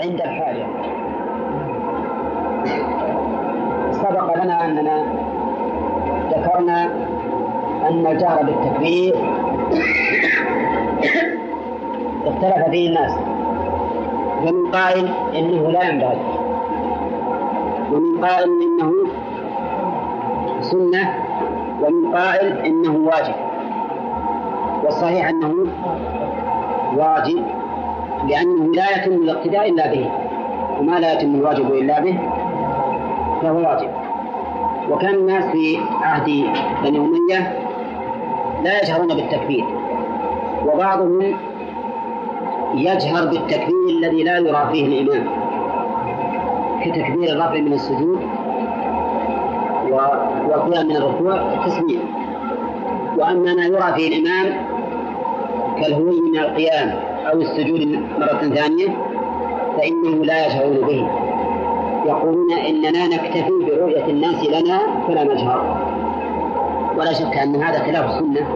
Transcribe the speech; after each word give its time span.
عند 0.00 0.20
الحاجة. 0.20 0.66
سبق 3.92 4.44
لنا 4.44 4.64
أننا 4.64 5.04
ذكرنا 6.30 6.84
أن 7.88 8.06
الجهر 8.06 8.42
بالتكبير 8.42 9.14
اختلف 12.26 12.68
فيه 12.70 12.88
الناس. 12.88 13.12
ومن 14.42 14.70
قائل 14.72 15.08
إنه 15.36 15.70
لا 15.70 15.88
ينبغي. 15.88 16.20
ومن 17.92 18.24
قائل 18.24 18.50
إنه 18.62 18.92
سنة. 20.60 21.14
ومن 21.82 22.14
قائل 22.16 22.58
إنه 22.58 22.96
واجب. 23.06 23.34
والصحيح 24.84 25.28
أنه 25.28 25.54
واجب. 26.96 27.59
لأنه 28.28 28.72
لا 28.72 28.96
يتم 28.96 29.12
الاقتداء 29.12 29.70
إلا 29.70 29.86
به 29.86 30.10
وما 30.80 31.00
لا 31.00 31.12
يتم 31.12 31.34
الواجب 31.34 31.72
إلا 31.72 32.00
به 32.00 32.18
فهو 33.42 33.58
واجب. 33.58 33.90
وكان 34.90 35.14
الناس 35.14 35.44
في 35.44 35.78
عهد 36.02 36.24
بني 36.84 36.98
أمية 36.98 37.58
لا 38.64 38.82
يجهرون 38.82 39.08
بالتكبير 39.08 39.64
وبعضهم 40.66 41.22
يجهر 42.74 43.26
بالتكبير 43.26 43.88
الذي 43.88 44.22
لا 44.22 44.38
يرى 44.38 44.68
فيه 44.72 44.86
الإمام 44.86 45.26
كتكبير 46.84 47.32
الرفع 47.32 47.54
من 47.60 47.72
السجود 47.72 48.20
والقيام 49.90 50.86
من 50.86 50.96
الركوع 50.96 51.34
التسمية 51.34 51.98
وأما 53.18 53.54
ما 53.54 53.64
يرى 53.64 53.92
فيه 53.94 54.08
الإمام 54.18 54.66
كالهوي 55.80 56.20
من 56.20 56.38
القيام 56.38 57.09
أو 57.32 57.40
السجود 57.40 57.80
مرة 58.18 58.54
ثانية 58.54 58.88
فإنه 59.76 60.24
لا 60.24 60.46
يشعرون 60.46 60.76
به. 60.76 61.08
يقولون 62.06 62.52
إننا 62.52 63.06
نكتفي 63.06 63.52
برؤية 63.66 64.04
الناس 64.04 64.44
لنا 64.44 64.80
فلا 65.08 65.24
نجهر. 65.24 65.76
ولا 66.96 67.12
شك 67.12 67.38
أن 67.38 67.62
هذا 67.62 67.78
خلاف 67.78 68.04
السنة 68.04 68.46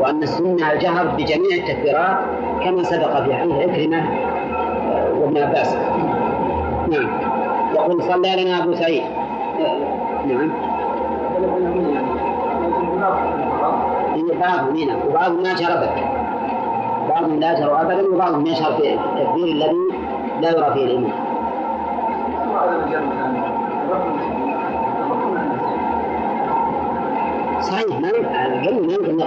وأن 0.00 0.22
السنة 0.22 0.72
الجهر 0.72 1.06
بجميع 1.06 1.56
التكبيرات 1.56 2.18
كما 2.64 2.82
سبق 2.82 3.22
في 3.24 3.34
حديث 3.34 3.54
عكرمة 3.54 4.04
وابن 5.20 5.38
عباس. 5.38 5.76
نعم. 6.88 7.08
يقول 7.74 8.02
صلى 8.02 8.44
لنا 8.44 8.62
أبو 8.62 8.74
سعيد. 8.74 9.02
نعم. 10.28 10.50
بعضهم 14.40 14.76
هنا. 14.76 15.04
وبعضهم 15.08 15.42
ما 15.42 15.50
أبدا 15.50 16.13
بعضهم 17.24 17.40
لا 17.40 17.60
جرى 17.60 17.80
أبدا 17.80 18.14
وبعضهم 18.14 18.46
يشعر 18.46 18.72
في 18.72 18.94
التكبير 18.94 19.44
الذي 19.44 19.76
لا 20.40 20.50
يرى 20.50 20.74
فيه 20.74 20.84
الإمام 20.84 21.12
صحيح 27.60 28.00
ما 28.00 28.10
العلم 28.46 28.86
ما 28.86 28.92
يمكن 28.92 29.22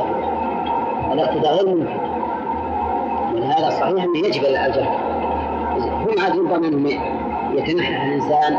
الاقتداء 1.13 1.53
غير 1.55 1.75
ممكن 1.75 1.97
ولهذا 3.33 3.69
صحيح 3.69 4.03
أنه 4.03 4.17
يجب 4.17 4.43
الجهل. 4.45 4.87
هم 5.77 6.21
عاد 6.23 6.39
ربما 6.39 6.67
أنهم 6.67 6.87
يتنحنح 7.53 8.03
الإنسان 8.03 8.55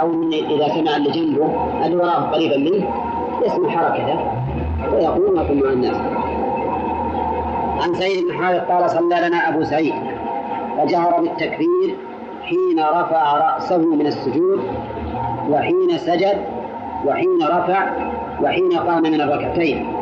أو 0.00 0.22
إذا 0.32 0.68
سمع 0.68 0.96
اللي 0.96 1.10
جنبه 1.10 1.50
اللي 1.86 1.96
وراه 1.96 2.30
قريبا 2.30 2.56
منه 2.56 2.88
يسمع 3.46 3.70
حركته 3.70 4.20
ويقول 4.92 5.36
ما 5.36 5.42
مع 5.42 5.72
الناس 5.72 6.21
عن 7.82 7.94
سعيد 7.94 8.24
بن 8.24 8.44
حارث 8.44 8.60
قال 8.60 8.90
صلى 8.90 9.28
لنا 9.28 9.48
أبو 9.48 9.64
سعيد. 9.64 9.94
فجهر 10.78 11.20
بالتكبير 11.20 11.96
حين 12.44 12.80
رفع 12.80 13.36
رأسه 13.36 13.78
من 13.78 14.06
السجود 14.06 14.60
وحين 15.50 15.98
سجد 15.98 16.38
وحين 17.06 17.42
رفع 17.42 17.86
وحين 18.42 18.72
قام 18.72 19.02
من 19.02 19.20
الركعتين. 19.20 19.92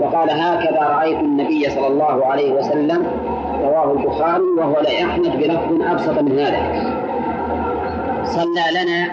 وقال 0.00 0.30
هكذا 0.30 0.80
رأيت 0.80 1.18
النبي 1.18 1.70
صلى 1.70 1.86
الله 1.86 2.26
عليه 2.26 2.52
وسلم 2.52 3.06
رواه 3.62 3.92
البخاري 3.92 4.44
وهو 4.58 4.80
لأحمد 4.80 5.36
بلفظ 5.36 5.82
أبسط 5.90 6.18
من 6.18 6.38
هذا. 6.38 6.60
صلى 8.24 8.82
لنا 8.82 9.08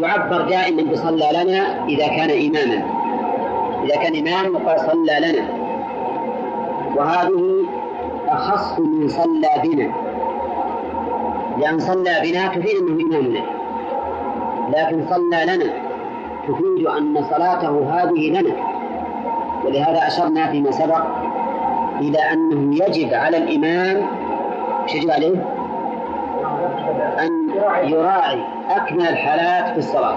يعبر 0.00 0.40
دائما 0.40 0.92
بصلى 0.92 1.28
لنا 1.32 1.86
إذا 1.88 2.06
كان 2.06 2.30
إماما. 2.30 2.82
إذا 3.84 3.96
كان 3.96 4.26
إمام 4.26 4.54
وقال 4.54 4.80
صلى 4.80 5.20
لنا. 5.20 5.61
وهذه 6.96 7.66
أخص 8.28 8.78
من 8.78 9.08
صلى 9.08 9.48
بنا. 9.62 9.92
لأن 11.58 11.78
صلى 11.78 12.20
بنا 12.22 12.48
تفيد 12.48 12.76
أنه 12.76 13.02
إمامنا 13.02 13.42
لكن 14.68 15.06
صلى 15.10 15.44
لنا 15.44 15.72
تفيد 16.48 16.86
أن 16.86 17.24
صلاته 17.30 17.90
هذه 17.90 18.30
لنا. 18.30 18.54
ولهذا 19.64 20.06
أشرنا 20.06 20.50
فيما 20.50 20.70
سبق 20.70 21.02
إلى 22.00 22.18
أنه 22.18 22.84
يجب 22.84 23.14
على 23.14 23.36
الإمام 23.36 24.06
إيش 24.82 24.94
يجب 24.94 25.10
عليه؟ 25.10 25.44
أن 27.18 27.50
يراعي 27.84 28.38
أكمل 28.70 29.08
الحالات 29.08 29.72
في 29.72 29.78
الصلاة. 29.78 30.16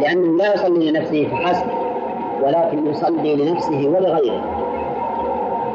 لأنه 0.00 0.36
لا 0.36 0.54
يصلي 0.54 0.90
لنفسه 0.90 1.28
فحسب 1.28 1.66
ولكن 2.42 2.86
يصلي 2.86 3.36
لنفسه 3.36 3.88
ولغيره. 3.88 4.67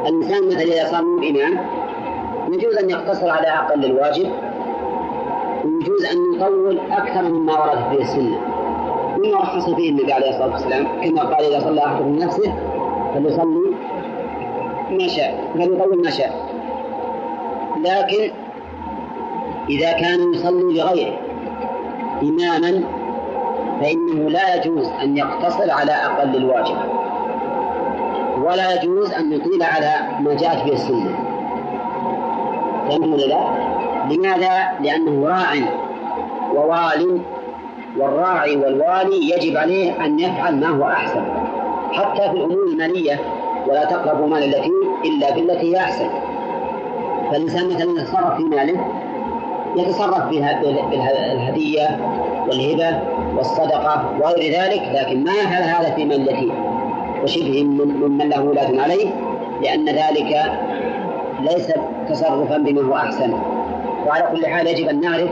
الإنسان 0.06 0.46
مثلا 0.46 0.62
إذا 0.62 0.90
صار 0.90 1.00
إمام 1.00 1.58
يجوز 2.52 2.76
أن 2.76 2.90
يقتصر 2.90 3.30
على 3.30 3.46
أقل 3.48 3.84
الواجب 3.84 4.30
ويجوز 5.64 6.04
أن 6.04 6.34
يطول 6.34 6.80
أكثر 6.90 7.22
مما 7.22 7.52
ورد 7.52 7.96
في 7.96 8.02
السنة. 8.02 8.38
مما 9.18 9.38
رخص 9.38 9.70
فيه 9.70 9.90
النبي 9.90 10.12
عليه 10.12 10.30
الصلاة 10.30 10.52
والسلام 10.52 10.86
كما 11.02 11.22
قال 11.22 11.44
إذا 11.44 11.60
صلى 11.60 11.84
أحد 11.84 12.02
من 12.02 12.18
نفسه 12.18 12.54
فليصلي 13.14 13.74
ما 14.90 15.08
شاء 15.08 15.50
فليطول 15.54 16.02
ما 16.04 16.10
شاء. 16.10 16.48
لكن 17.76 18.30
إذا 19.68 19.92
كان 19.92 20.34
يصلي 20.34 20.78
لغيره 20.78 21.18
إماما 22.22 22.84
فإنه 23.80 24.30
لا 24.30 24.54
يجوز 24.54 24.88
أن 25.02 25.16
يقتصر 25.16 25.70
على 25.70 25.92
أقل 25.92 26.36
الواجب. 26.36 26.76
ولا 28.44 28.74
يجوز 28.74 29.12
أن 29.12 29.32
يطيل 29.32 29.62
على 29.62 29.92
ما 30.20 30.34
جاءت 30.34 30.64
به 30.64 30.72
السنة 30.72 31.18
فهمتم 32.88 33.12
ولا 33.12 33.24
لا؟ 33.24 33.44
لماذا؟ 34.10 34.78
لأنه 34.80 35.28
راع 35.28 35.54
ووال 36.54 37.20
والراعي 37.98 38.56
والوالي 38.56 39.30
يجب 39.30 39.56
عليه 39.56 40.04
أن 40.04 40.18
يفعل 40.20 40.56
ما 40.56 40.68
هو 40.68 40.84
أحسن 40.84 41.24
حتى 41.92 42.30
في 42.30 42.36
الأمور 42.36 42.66
المالية 42.72 43.20
ولا 43.68 43.84
تقربوا 43.84 44.26
مال 44.26 44.42
اليتيم 44.42 44.72
إلا 45.04 45.34
بالتي 45.34 45.72
هي 45.72 45.76
أحسن 45.76 46.10
فالإنسان 47.30 47.68
مثلا 47.68 48.00
يتصرف 48.02 48.36
في 48.36 48.42
ماله 48.42 48.86
يتصرف 49.76 50.24
بالهدية 50.90 51.98
والهبة 52.48 53.00
والصدقة 53.36 54.18
وغير 54.20 54.52
ذلك 54.62 54.82
لكن 54.94 55.24
ما 55.24 55.32
يفعل 55.32 55.62
هذا 55.62 55.94
في 55.94 56.04
مال 56.04 56.28
اليتيم 56.28 56.73
وشبه 57.24 57.64
ممن 57.64 58.28
له 58.28 58.42
ولاة 58.42 58.82
عليه 58.82 59.06
لأن 59.62 59.88
ذلك 59.88 60.52
ليس 61.40 61.72
تصرفا 62.08 62.58
بما 62.58 62.82
هو 62.82 62.96
أحسن. 62.96 63.34
وعلى 64.06 64.24
كل 64.32 64.46
حال 64.46 64.66
يجب 64.66 64.88
أن 64.88 65.00
نعرف 65.00 65.30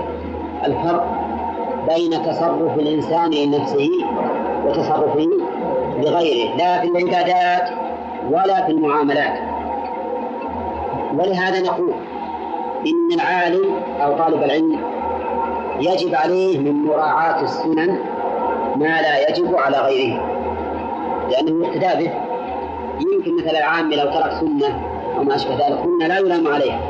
الفرق 0.65 1.07
بين 1.95 2.11
تصرف 2.11 2.79
الإنسان 2.79 3.31
لنفسه 3.31 3.91
وتصرفه 4.67 5.29
لغيره 5.99 6.57
لا 6.57 6.81
في 6.81 6.89
العبادات 6.89 7.71
ولا 8.31 8.67
في 8.67 8.73
المعاملات. 8.73 9.39
ولهذا 11.19 11.61
نقول 11.61 11.93
إن 12.87 13.13
العالم 13.15 13.65
أو 14.03 14.17
طالب 14.17 14.43
العلم 14.43 14.79
يجب 15.81 16.15
عليه 16.15 16.59
من 16.59 16.85
مراعاة 16.85 17.43
السنن 17.43 17.99
ما 18.77 19.01
لا 19.03 19.31
يجب 19.31 19.57
على 19.57 19.77
غيره. 19.77 20.32
لأنه 21.33 21.67
يقتدى 21.67 22.05
به 22.05 22.13
يمكن 23.01 23.37
مثل 23.37 23.57
العام 23.57 23.93
لو 23.93 24.05
ترك 24.11 24.33
سنة 24.41 24.81
أو 25.19 25.23
ما 25.23 25.35
أشبه 25.35 25.55
ذلك. 25.55 25.79
قلنا 25.79 26.05
لا 26.05 26.19
يلام 26.19 26.49
عليه. 26.49 26.81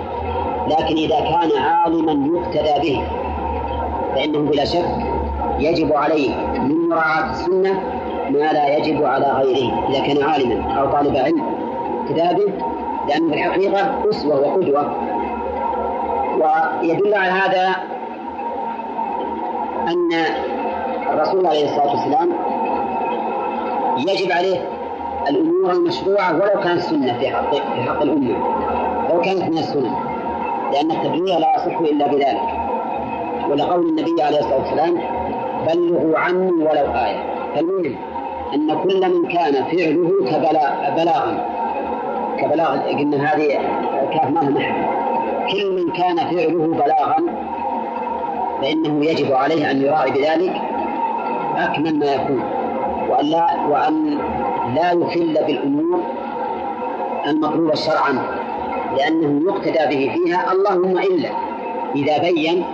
لكن 0.71 0.97
إذا 0.97 1.21
كان 1.21 1.63
عالما 1.63 2.39
يقتدى 2.39 2.89
به 2.91 3.03
فإنه 4.15 4.39
بلا 4.39 4.65
شك 4.65 4.85
يجب 5.59 5.93
عليه 5.93 6.37
من 6.37 6.89
مراعاة 6.89 7.31
السنة 7.31 7.81
ما 8.31 8.53
لا 8.53 8.77
يجب 8.77 9.05
على 9.05 9.27
غيره. 9.27 9.89
إذا 9.89 10.01
كان 10.07 10.23
عالما 10.23 10.81
أو 10.81 10.87
طالب 10.87 11.17
علم 11.17 11.43
كتابه 12.09 12.53
لأنه 13.09 13.29
في 13.29 13.35
الحقيقة 13.35 14.11
أسوة 14.11 14.41
وقدوة. 14.41 14.97
ويدل 16.35 17.15
على 17.15 17.33
هذا 17.33 17.75
أن 19.89 20.13
الرسول 21.13 21.47
عليه 21.47 21.65
الصلاة 21.65 21.91
والسلام 21.91 22.29
يجب 23.99 24.33
عليه 24.33 24.69
الأمور 25.29 25.73
المشروعة 25.73 26.35
ولو 26.35 26.61
كانت 26.63 26.81
سنة 26.81 27.19
في 27.19 27.29
حق 27.29 27.55
في 27.55 27.83
حق 27.83 28.03
الأمة 28.03 28.37
لو 29.11 29.21
كانت 29.21 29.43
من 29.43 29.59
السنة 29.59 29.99
لأن 30.73 30.91
التبليغ 30.91 31.39
لا 31.39 31.53
يصح 31.57 31.79
إلا 31.79 32.09
بذلك. 32.09 32.49
ولقول 33.51 33.89
النبي 33.89 34.23
عليه 34.23 34.39
الصلاة 34.39 34.59
والسلام 34.59 34.99
بلغوا 35.67 36.19
عني 36.19 36.53
ولو 36.53 36.93
آية. 36.95 37.23
فالمهم 37.55 37.95
أن 38.55 38.83
كل 38.83 39.01
من 39.15 39.29
كان 39.29 39.53
فعله 39.53 40.11
كبلاغا 40.31 41.47
كبلاغ 42.39 42.79
قلنا 42.79 43.17
هذه 43.35 43.49
كاف 44.13 44.31
ما 44.31 44.41
كل 45.53 45.77
من 45.77 45.93
كان 45.93 46.17
فعله 46.17 46.67
بلاغا 46.67 47.17
فإنه 48.63 49.05
يجب 49.05 49.33
عليه 49.33 49.71
أن 49.71 49.83
يراعي 49.83 50.11
بذلك 50.11 50.53
أكمل 51.57 51.99
ما 51.99 52.07
يكون. 52.07 52.43
لا 53.23 53.67
وأن 53.71 54.19
لا 54.75 54.93
يخل 54.93 55.39
بالأمور 55.47 56.01
المطلوبة 57.27 57.75
شرعا 57.75 58.13
لأنه 58.97 59.53
يقتدى 59.53 59.97
به 59.97 60.13
فيها 60.15 60.53
اللهم 60.53 60.99
إلا. 60.99 61.31
إذا 61.97 62.19
بين 62.19 62.65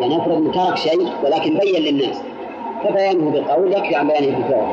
يعني 0.00 0.16
افرض 0.16 0.32
أنه 0.32 0.52
ترك 0.52 0.76
شيء 0.76 1.08
ولكن 1.24 1.58
بين 1.58 1.82
للناس. 1.82 2.22
فبيانه 2.84 3.30
بالقول 3.30 3.72
يكفي 3.72 3.96
عن 3.96 4.08
بيانه 4.08 4.36
بالفعل. 4.36 4.66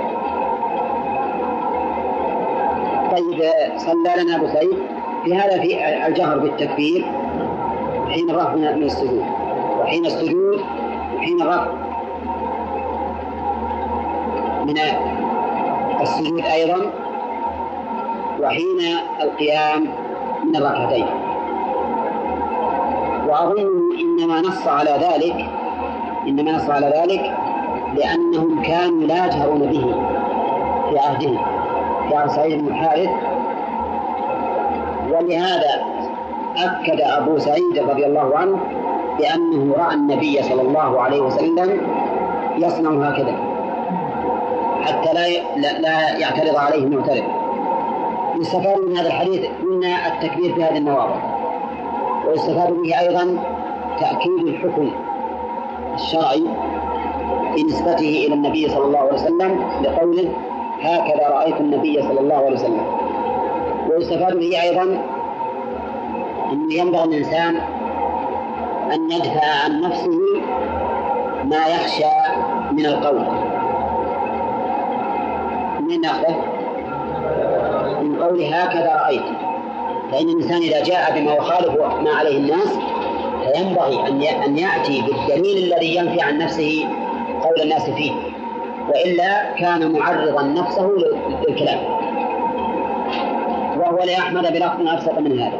طيب 3.11 3.49
صلى 3.77 4.23
لنا 4.23 4.35
أبو 4.35 4.47
سعيد. 4.47 4.77
في 5.25 5.35
هذا 5.35 5.61
في 5.61 6.07
الجهر 6.07 6.39
بالتكبير 6.39 7.05
حين 8.09 8.29
الرفع 8.29 8.55
من 8.55 8.83
السجود. 8.83 9.25
وحين 9.79 10.05
السجود 10.05 10.61
وحين 11.17 11.41
الرفع 11.41 11.89
من 14.65 14.77
السجود 16.01 16.41
أيضا 16.41 16.91
وحين 18.41 18.79
القيام 19.21 19.87
من 20.43 20.55
الركعتين. 20.55 21.05
وأظن 23.27 23.89
إنما 23.99 24.41
نص 24.41 24.67
على 24.67 24.91
ذلك 24.91 25.45
إنما 26.27 26.51
نص 26.51 26.69
على 26.69 26.87
ذلك 26.87 27.37
لأنهم 27.97 28.61
كانوا 28.63 29.07
لا 29.07 29.25
يجهرون 29.25 29.59
به 29.59 29.95
في 30.89 30.99
عهدهم 30.99 31.37
في 32.09 32.15
عهد 32.15 32.29
سعيد 32.29 32.61
بن 32.61 32.67
الحارث. 32.67 33.09
ولهذا 35.11 35.83
أكد 36.57 37.01
أبو 37.01 37.37
سعيد 37.37 37.79
رضي 37.89 38.05
الله 38.05 38.37
عنه 38.37 38.59
بأنه 39.19 39.75
رأى 39.77 39.93
النبي 39.93 40.43
صلى 40.43 40.61
الله 40.61 41.01
عليه 41.01 41.21
وسلم 41.21 41.81
يصنع 42.57 43.09
هكذا. 43.09 43.48
حتى 44.91 45.13
لا 45.13 45.79
لا 45.79 46.17
يعترض 46.17 46.55
عليه 46.55 46.77
المعترض. 46.77 47.23
يستفاد 48.39 48.79
من 48.79 48.97
هذا 48.97 49.07
الحديث 49.07 49.45
قلنا 49.61 50.07
التكبير 50.07 50.53
في 50.55 50.63
هذه 50.63 50.77
المواضع 50.77 51.15
ويستفاد 52.27 52.73
به 52.73 52.99
أيضا 52.99 53.37
تأكيد 53.99 54.47
الحكم 54.47 54.91
الشرعي 55.93 56.43
بنسبته 57.55 58.25
إلى 58.25 58.33
النبي 58.33 58.69
صلى 58.69 58.85
الله 58.85 58.99
عليه 58.99 59.13
وسلم 59.13 59.69
لقوله 59.83 60.29
هكذا 60.81 61.29
رأيت 61.29 61.61
النبي 61.61 62.01
صلى 62.01 62.19
الله 62.19 62.35
عليه 62.35 62.51
وسلم. 62.51 62.85
ويستفاد 63.89 64.39
به 64.39 64.61
أيضا 64.61 64.83
أنه 66.51 66.73
ينبغي 66.73 67.03
الإنسان 67.03 67.55
أن 68.93 69.11
يدفع 69.11 69.63
عن 69.63 69.81
نفسه 69.81 70.19
ما 71.43 71.67
يخشى 71.67 72.05
من 72.71 72.85
القول. 72.85 73.25
من 75.99 76.05
ناخذه؟ 76.05 76.35
من 78.01 78.23
قوله 78.23 78.63
هكذا 78.63 79.01
رأيت. 79.05 79.23
فإن 80.11 80.29
الإنسان 80.29 80.61
إذا 80.61 80.83
جاء 80.83 81.19
بما 81.19 81.33
يخالف 81.33 81.75
ما 82.03 82.11
عليه 82.11 82.37
الناس 82.37 82.77
فينبغي 83.43 84.07
أن 84.45 84.57
يأتي 84.57 85.01
بالدليل 85.01 85.73
الذي 85.73 85.95
ينفي 85.95 86.21
عن 86.21 86.37
نفسه 86.37 86.85
قول 87.43 87.61
الناس 87.61 87.89
فيه. 87.89 88.11
وإلا 88.89 89.55
كان 89.59 89.91
معرضا 89.91 90.41
نفسه 90.43 90.91
للكلام. 91.47 91.79
وهو 93.79 93.99
ليحمد 94.05 94.53
بلفظ 94.53 94.87
أبسط 94.87 95.19
من 95.19 95.39
هذا. 95.39 95.59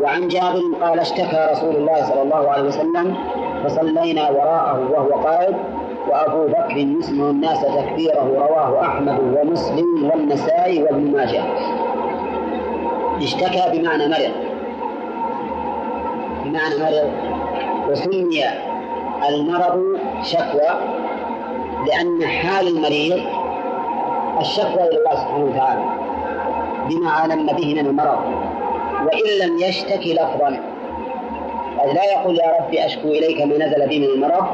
وعن 0.00 0.28
جابر 0.28 0.62
قال 0.82 1.00
اشتكى 1.00 1.48
رسول 1.52 1.76
الله 1.76 2.04
صلى 2.04 2.22
الله 2.22 2.50
عليه 2.50 2.62
وسلم 2.62 3.14
فصلينا 3.64 4.30
وراءه 4.30 4.88
وهو 4.92 5.22
قائد 5.22 5.56
وأبو 6.08 6.46
بكر 6.46 6.76
يسمع 6.76 7.30
الناس 7.30 7.60
تكبيره 7.60 8.46
رواه 8.48 8.80
أحمد 8.82 9.18
ومسلم 9.20 10.10
والنسائي 10.10 10.82
وابن 10.82 11.12
ماجه. 11.12 11.42
اشتكى 13.22 13.78
بمعنى 13.78 14.08
مرض. 14.08 14.32
بمعنى 16.44 16.74
مرض. 16.80 17.10
وسمي 17.90 18.44
المرض 19.28 19.98
شكوى 20.22 20.70
لأن 21.86 22.26
حال 22.26 22.68
المريض 22.68 23.20
الشكوى 24.40 24.82
إلى 24.82 24.98
الله 24.98 25.14
سبحانه 25.14 25.44
وتعالى 25.44 25.82
بما 26.88 27.10
علم 27.10 27.46
به 27.46 27.74
من 27.74 27.86
المرض. 27.86 28.18
وإن 29.04 29.48
لم 29.48 29.58
يشتكي 29.58 30.14
لفظا. 30.14 30.60
لا 31.94 32.04
يقول 32.04 32.38
يا 32.38 32.52
ربي 32.60 32.86
أشكو 32.86 33.08
إليك 33.08 33.40
ما 33.40 33.66
نزل 33.66 33.88
بي 33.88 33.98
من 33.98 34.04
المرض. 34.04 34.46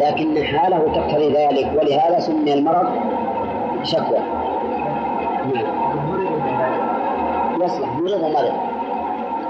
لكن 0.00 0.44
حاله 0.44 0.78
تقتضي 0.94 1.28
ذلك 1.32 1.72
ولهذا 1.78 2.20
سمي 2.20 2.54
المرض 2.54 2.86
شكوى. 3.82 4.18
يصلح. 7.64 7.88
مرض 7.98 8.22
ومرض 8.22 8.52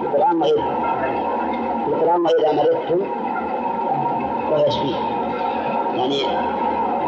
القرآن 0.03 0.37
مريض 0.37 0.59
القرآن 1.89 2.27
إذا 2.41 2.53
مرضت 2.53 3.07
ويشفيه 4.53 4.97
يعني 5.97 6.19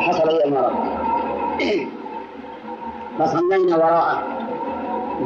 حصل 0.00 0.28
لي 0.28 0.44
المرض. 0.44 0.72
فصلينا 3.18 3.76
وراءه. 3.76 4.22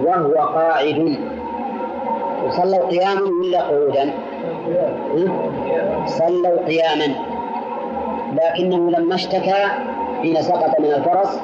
وهو 0.05 0.35
قاعد. 0.49 1.19
وصلوا 2.47 2.87
قياما 2.87 3.21
ولا 3.43 3.63
قعودا؟ 3.63 4.13
صلوا 6.07 6.67
قياما. 6.67 7.28
لكنه 8.39 8.91
لما 8.91 9.15
اشتكى 9.15 9.65
حين 10.23 10.43
سقط 10.43 10.81
من 10.81 10.93
الفرس 10.93 11.41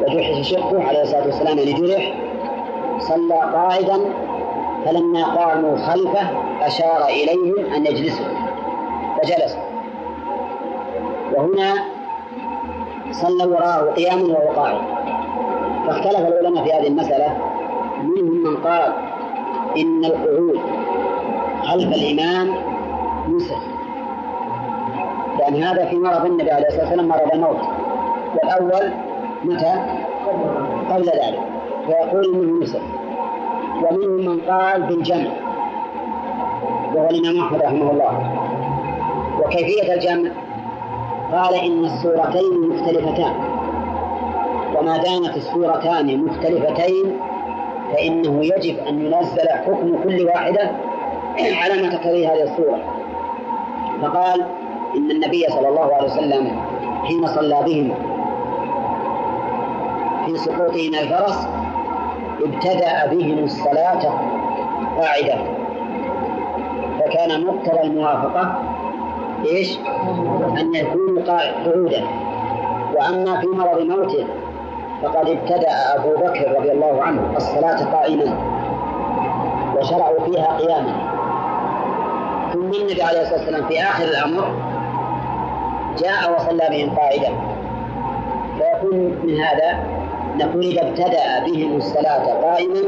وجحش 0.00 0.50
شقه 0.50 0.82
عليه 0.88 1.02
الصلاة 1.02 1.24
والسلام 1.24 1.58
يعني 1.58 1.72
جرح 1.72 2.14
صلى 2.98 3.34
قاعدا 3.34 4.00
فلما 4.84 5.24
قاموا 5.24 5.76
خلفه 5.76 6.28
أشار 6.62 7.04
إليهم 7.04 7.74
أن 7.74 7.86
يجلسوا 7.86 8.26
فجلسوا 9.22 9.62
وهنا 11.32 11.74
صلى 13.12 13.44
وراءه 13.44 13.92
قياما 13.92 14.22
وهو 14.22 14.60
قاعد. 14.60 14.78
فاختلف 15.86 16.28
العلماء 16.28 16.64
في 16.64 16.72
هذه 16.72 16.86
المسألة. 16.86 17.36
منهم 18.02 18.44
من 18.44 18.56
قال 18.56 18.92
إن 19.76 20.04
القعود 20.04 20.60
خلف 21.62 21.96
الإمام 21.96 22.54
يسر. 23.28 23.73
لأن 25.44 25.62
هذا 25.62 25.84
في 25.88 25.96
مرض 25.96 26.24
النبي 26.24 26.50
عليه 26.50 26.66
الصلاة 26.66 26.84
والسلام 26.84 27.08
مرض 27.08 27.32
الموت. 27.34 27.60
والأول 28.34 28.92
متى؟ 29.44 29.74
قبل 30.90 31.04
ذلك. 31.04 31.38
فيقول 31.86 32.34
إنه 32.34 32.62
يسر 32.64 32.82
ومنهم 33.76 34.26
من 34.26 34.40
قال 34.40 34.82
بالجمع. 34.82 35.30
وهو 36.94 37.08
الإمام 37.10 37.44
أحمد 37.44 37.62
رحمه 37.62 37.90
الله. 37.90 38.32
وكيفية 39.44 39.94
الجمع؟ 39.94 40.30
قال 41.32 41.54
إن 41.54 41.84
السورتين 41.84 42.68
مختلفتان. 42.70 43.34
وما 44.78 44.96
دامت 44.96 45.36
السورتان 45.36 46.24
مختلفتين 46.24 47.16
فإنه 47.92 48.44
يجب 48.44 48.78
أن 48.88 49.06
ينزل 49.06 49.48
حكم 49.48 50.02
كل 50.04 50.26
واحدة 50.26 50.70
على 51.38 51.82
ما 51.82 51.88
تقتضيه 51.96 52.32
هذه 52.32 52.42
الصورة 52.42 52.78
فقال 54.02 54.44
إن 54.96 55.10
النبي 55.10 55.46
صلى 55.48 55.68
الله 55.68 55.94
عليه 55.94 56.04
وسلم 56.10 56.60
حين 57.04 57.26
صلى 57.26 57.62
بهم 57.66 57.94
في 60.26 60.36
سقوطه 60.36 60.88
من 60.88 60.94
الفرس 60.94 61.48
ابتدأ 62.44 63.06
بهم 63.06 63.44
الصلاة 63.44 64.02
قاعدة. 65.00 65.34
فكان 67.00 67.46
مقتضى 67.46 67.80
الموافقة 67.82 68.62
إيش؟ 69.46 69.78
أن 70.60 70.74
يكونوا 70.74 71.22
قعودا. 71.22 72.04
وأما 72.94 73.40
في 73.40 73.46
مرض 73.46 73.80
موته 73.82 74.26
فقد 75.02 75.28
ابتدأ 75.28 75.94
أبو 75.94 76.08
بكر 76.16 76.54
رضي 76.58 76.72
الله 76.72 77.02
عنه 77.02 77.32
الصلاة 77.36 77.84
قائما 77.84 78.38
وشرعوا 79.78 80.20
فيها 80.24 80.56
قياما. 80.58 80.94
ثم 82.52 82.60
النبي 82.62 83.02
عليه 83.02 83.20
الصلاة 83.20 83.38
والسلام 83.38 83.68
في 83.68 83.80
آخر 83.82 84.04
الأمر 84.04 84.73
جاء 85.98 86.34
وصلى 86.34 86.68
بهم 86.70 86.96
قائدا 86.96 87.28
فيكون 88.58 88.98
من 89.24 89.40
هذا 89.40 89.78
نقول 90.36 90.64
إذا 90.64 90.88
ابتدأ 90.88 91.44
بهم 91.46 91.76
الصلاة 91.76 92.24
قائما 92.42 92.80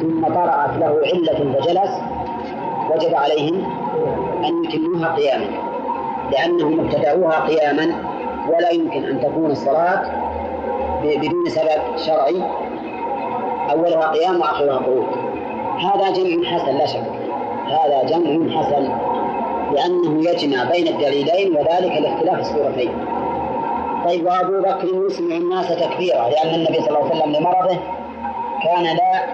ثم 0.00 0.26
طرأت 0.34 0.76
له 0.78 1.00
علة 1.04 1.52
فجلس 1.52 2.00
وجب 2.90 3.14
عليهم 3.14 3.64
أن 4.44 4.64
يتموها 4.64 5.14
قياما. 5.14 5.46
لأنهم 6.32 6.80
ابتدعوها 6.80 7.46
قياما 7.46 7.94
ولا 8.48 8.70
يمكن 8.70 9.04
أن 9.04 9.20
تكون 9.20 9.50
الصلاة 9.50 10.02
بدون 11.02 11.48
سبب 11.48 11.96
شرعي. 11.96 12.42
أولها 13.70 14.10
قيام 14.10 14.40
وآخرها 14.40 14.76
قعود. 14.76 15.06
هذا 15.78 16.10
جمع 16.10 16.50
حسن 16.50 16.78
لا 16.78 16.86
شك. 16.86 17.04
هذا 17.66 18.04
جمع 18.04 18.60
حسن. 18.62 19.11
لأنه 19.72 20.30
يجمع 20.30 20.64
بين 20.64 20.88
الدليلين 20.88 21.56
وذلك 21.56 21.92
لاختلاف 22.02 22.40
الصورتين. 22.40 22.90
طيب 24.04 24.26
وأبو 24.26 24.60
بكر 24.60 25.06
يسمع 25.06 25.36
الناس 25.36 25.68
تكبيرا 25.68 26.28
لأن 26.28 26.54
النبي 26.54 26.80
صلى 26.80 26.88
الله 26.88 27.10
عليه 27.10 27.16
وسلم 27.16 27.32
لمرضه 27.32 27.76
كان 28.64 28.82
لا 28.84 29.26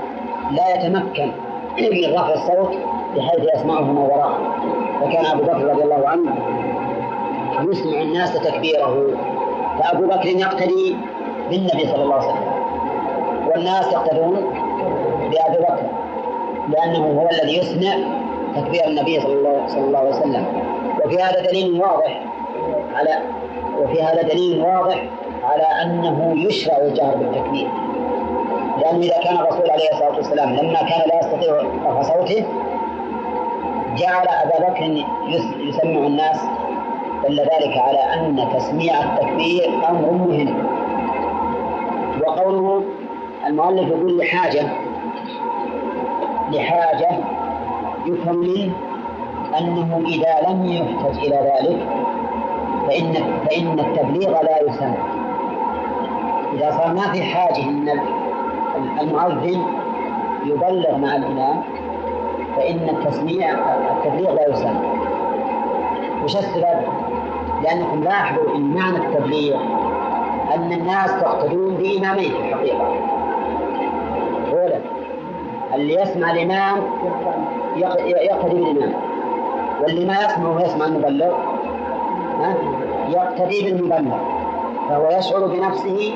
لا 0.51 0.75
يتمكن 0.75 1.31
من 1.79 2.15
رفع 2.15 2.35
الصوت 2.35 2.77
بحيث 3.17 3.55
يسمعه 3.55 3.81
من 3.81 3.97
وراءه. 3.97 4.39
فكان 5.01 5.27
أبو 5.27 5.43
بكر 5.43 5.65
رضي 5.71 5.83
الله 5.83 6.09
عنه 6.09 6.33
يسمع 7.71 8.01
الناس 8.03 8.33
تكبيره 8.33 9.07
فأبو 9.79 10.07
بكر 10.07 10.27
يقتدي 10.27 10.97
بالنبي 11.51 11.87
صلى 11.89 12.03
الله 12.03 12.15
عليه 12.15 12.29
وسلم. 12.29 12.49
والناس 13.49 13.93
يقتدون 13.93 14.35
بأبي 15.31 15.59
بكر 15.59 15.87
لأنه 16.69 17.21
هو 17.21 17.29
الذي 17.33 17.59
يسمع 17.59 17.95
تكبير 18.61 18.87
النبي 18.87 19.21
صلى 19.21 19.33
الله, 19.33 19.67
صلى 19.67 19.81
الله 19.81 19.99
عليه 19.99 20.11
وسلم. 20.11 20.47
وفي 21.05 21.23
هذا 21.23 21.41
دليل 21.51 21.81
واضح 21.81 22.21
على 22.95 23.19
وفي 23.79 24.03
هذا 24.03 24.23
دليل 24.23 24.61
واضح 24.63 25.05
على 25.45 25.83
أنه 25.83 26.35
يشرع 26.47 26.77
الجهر 26.77 27.17
بالتكبير. 27.17 27.69
لأنه 28.81 28.99
إذا 28.99 29.21
كان 29.25 29.37
الرسول 29.37 29.71
عليه 29.71 29.91
الصلاة 29.93 30.17
والسلام 30.17 30.57
لما 30.57 30.79
كان 30.79 31.03
لا 31.09 31.21
يستطيع 31.21 31.55
رفع 31.87 32.03
صوته 32.03 32.45
جعل 33.97 34.27
أبا 34.29 34.69
بكر 34.69 35.05
يسمع 35.69 36.07
الناس 36.07 36.41
دل 37.29 37.41
ذلك 37.41 37.79
على 37.79 37.99
أن 37.99 38.49
تسميع 38.57 38.95
التكبير 39.03 39.69
أمر 39.89 40.11
مهم. 40.13 40.67
وقوله 42.27 42.83
المؤلف 43.47 43.89
يقول 43.89 44.19
لحاجة 44.19 44.63
لحاجة 46.53 47.08
منه 48.11 48.73
أنه 49.59 50.03
إذا 50.07 50.51
لم 50.51 50.65
يحتج 50.67 51.19
إلى 51.19 51.37
ذلك 51.37 51.87
فإن 52.87 53.13
فإن 53.47 53.81
التبليغ 53.81 54.43
لا 54.43 54.63
يسمى 54.63 54.97
إذا 56.55 56.71
صار 56.71 56.95
ما 56.95 57.13
في 57.13 57.23
حاجة 57.23 57.63
أن 57.63 57.89
المؤذن 59.01 59.63
يبلغ 60.45 60.99
مع 60.99 61.17
الإمام 61.17 61.63
فإن 62.57 62.89
التسميع 62.89 63.51
التبليغ 63.97 64.33
لا 64.35 64.49
يسمى 64.49 64.81
وش 66.25 66.37
السبب؟ 66.37 66.81
لأنكم 67.63 68.05
لاحظوا 68.05 68.57
أن 68.57 68.75
معنى 68.75 68.97
التبليغ 68.97 69.57
أن 70.55 70.73
الناس 70.73 71.21
تقتدون 71.21 71.75
بإمامين 71.75 72.31
في 72.31 72.49
الحقيقة. 72.49 72.87
أولا 74.53 74.81
اللي 75.75 75.95
يسمع 75.95 76.31
الإمام 76.31 76.79
يقتدي 77.81 78.55
بالإمام 78.65 78.95
واللي 79.83 80.05
ما 80.07 80.15
يسمع 80.25 80.49
ويسمع 80.49 80.87
المبلغ 80.87 81.33
يقتدي 83.09 83.63
بالمبلغ 83.63 84.19
فهو 84.89 85.09
يشعر 85.19 85.47
بنفسه 85.47 86.15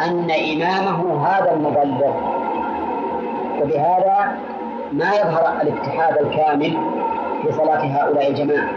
أن 0.00 0.30
إمامه 0.30 1.26
هذا 1.26 1.52
المبلغ. 1.52 2.12
وبهذا 3.62 4.38
ما 4.92 5.10
يظهر 5.14 5.60
الاتحاد 5.62 6.18
الكامل 6.18 6.78
في 7.42 7.52
صلاة 7.52 7.78
هؤلاء 7.78 8.30
الجماعة. 8.30 8.68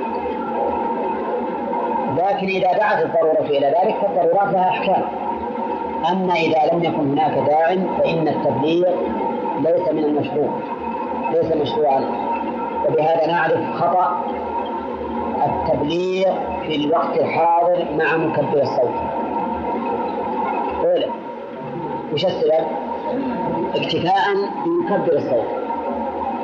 لكن 2.18 2.48
إذا 2.48 2.78
دعت 2.78 3.06
الضرورة 3.06 3.46
إلى 3.46 3.68
ذلك 3.68 3.96
فالضرورات 4.02 4.54
لها 4.54 4.70
أحكام. 4.70 5.04
أما 6.12 6.34
إذا 6.34 6.74
لم 6.74 6.84
يكن 6.84 7.10
هناك 7.10 7.34
داع 7.48 7.76
فإن 7.98 8.28
التبليغ 8.28 8.90
ليس 9.60 9.92
من 9.92 10.04
المشروع. 10.04 10.50
ليس 11.32 11.56
مشروعا. 11.56 12.23
وبهذا 12.90 13.28
نعرف 13.28 13.76
خطأ 13.76 14.24
التبليغ 15.46 16.34
في 16.68 16.76
الوقت 16.76 17.18
الحاضر 17.18 17.86
مع 17.98 18.18
مكبر 18.18 18.62
الصوت. 18.62 18.96
أولا 20.84 21.08
وش 22.14 22.26
السبب؟ 22.26 22.66
اكتفاء 23.76 24.24
بمكبر 24.66 25.14
الصوت. 25.14 25.48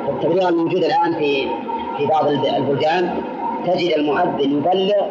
التبليغ 0.08 0.48
الموجود 0.48 0.84
الآن 0.84 1.14
في 1.14 1.48
في 1.96 2.06
بعض 2.06 2.28
البلدان 2.28 3.22
تجد 3.66 3.98
المؤذن 3.98 4.40
يبلغ 4.40 5.06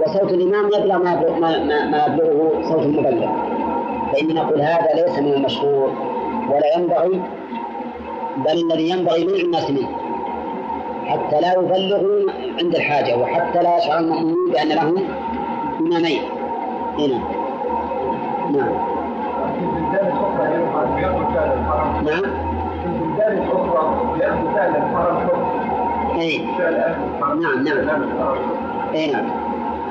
وصوت 0.00 0.32
الإمام 0.32 0.66
يبلغ 0.66 0.98
ما 0.98 1.14
ما 1.84 2.06
يبلغه 2.06 2.62
صوت 2.62 2.82
المبلغ. 2.82 3.28
فإن 4.12 4.34
نقول 4.34 4.60
هذا 4.60 4.88
ليس 4.94 5.18
من 5.18 5.32
المشروع 5.32 5.90
ولا 6.50 6.76
ينبغي 6.76 7.22
بل 8.36 8.72
الذي 8.72 8.88
ينبغي 8.90 9.24
منع 9.24 9.40
الناس 9.44 9.70
منه. 9.70 10.05
حتى 11.06 11.40
لا 11.40 11.52
يبلغوا 11.52 12.30
عند 12.58 12.74
الحاجة 12.74 13.16
وحتى 13.16 13.62
لا 13.62 13.78
يشعر 13.78 13.98
المؤمنون 13.98 14.50
بأن 14.50 14.68
لهم 14.68 15.04
إمامين. 15.80 16.22
هنا 16.98 17.20
نعم. 18.52 18.68
نعم. 22.04 22.24
الحرم 24.76 25.28
حكم 25.28 25.42
أي 26.20 26.38
نعم 27.40 27.64
نعم. 27.64 28.02
أي 28.94 29.12
نعم. 29.12 29.26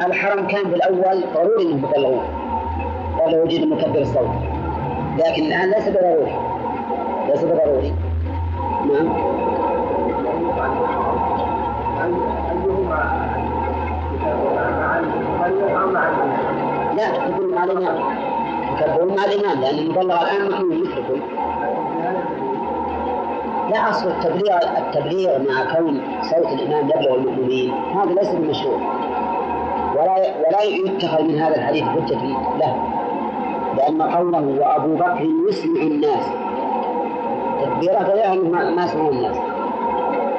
الحرم 0.05 0.47
كان 0.47 0.69
في 0.69 0.75
الأول 0.75 1.23
ضروري 1.33 1.63
أنهم 1.63 1.77
يبلغون. 1.77 2.23
قال 3.19 3.41
وجود 3.43 3.61
مكبر 3.61 4.01
الصوت. 4.01 4.29
لكن 5.17 5.43
الآن 5.43 5.69
ليس 5.69 5.89
بضروري. 5.89 6.35
ليس 7.27 7.43
بضروري 7.43 7.93
نعم 8.85 9.35
لا 16.97 17.09
تكون 17.11 17.55
مع 17.55 17.64
الإمام 17.77 18.17
يكبرون 18.73 19.15
مع 19.15 19.25
الإمام 19.25 19.61
لأن 19.61 19.79
المبلغ 19.79 20.21
الآن 20.21 20.51
محمول 20.51 20.81
مثلكم 20.81 21.21
لا 23.69 23.89
أصل 23.89 24.07
التبليغ 24.07 24.57
التبليغ 24.77 25.39
مع 25.39 25.75
كون 25.75 26.01
صوت 26.21 26.53
الإمام 26.53 26.89
يبلغ 26.89 27.15
المؤمنين 27.15 27.71
هذا 27.71 28.13
ليس 28.13 28.29
بمشروع 28.29 28.79
ولا 29.95 30.11
ولا 30.47 30.61
يتخذ 30.61 31.23
من 31.23 31.39
هذا 31.39 31.55
الحديث 31.55 31.83
حجة 31.83 32.17
له 32.59 32.75
لأن 33.77 34.01
قوله 34.01 34.55
وأبو 34.59 34.95
بكر 34.95 35.27
يسمع 35.49 35.81
الناس 35.81 36.25
تكبيره 37.61 38.03
فلا 38.03 38.33
ما 38.35 38.83
يسمعون 38.85 39.17
الناس 39.17 39.37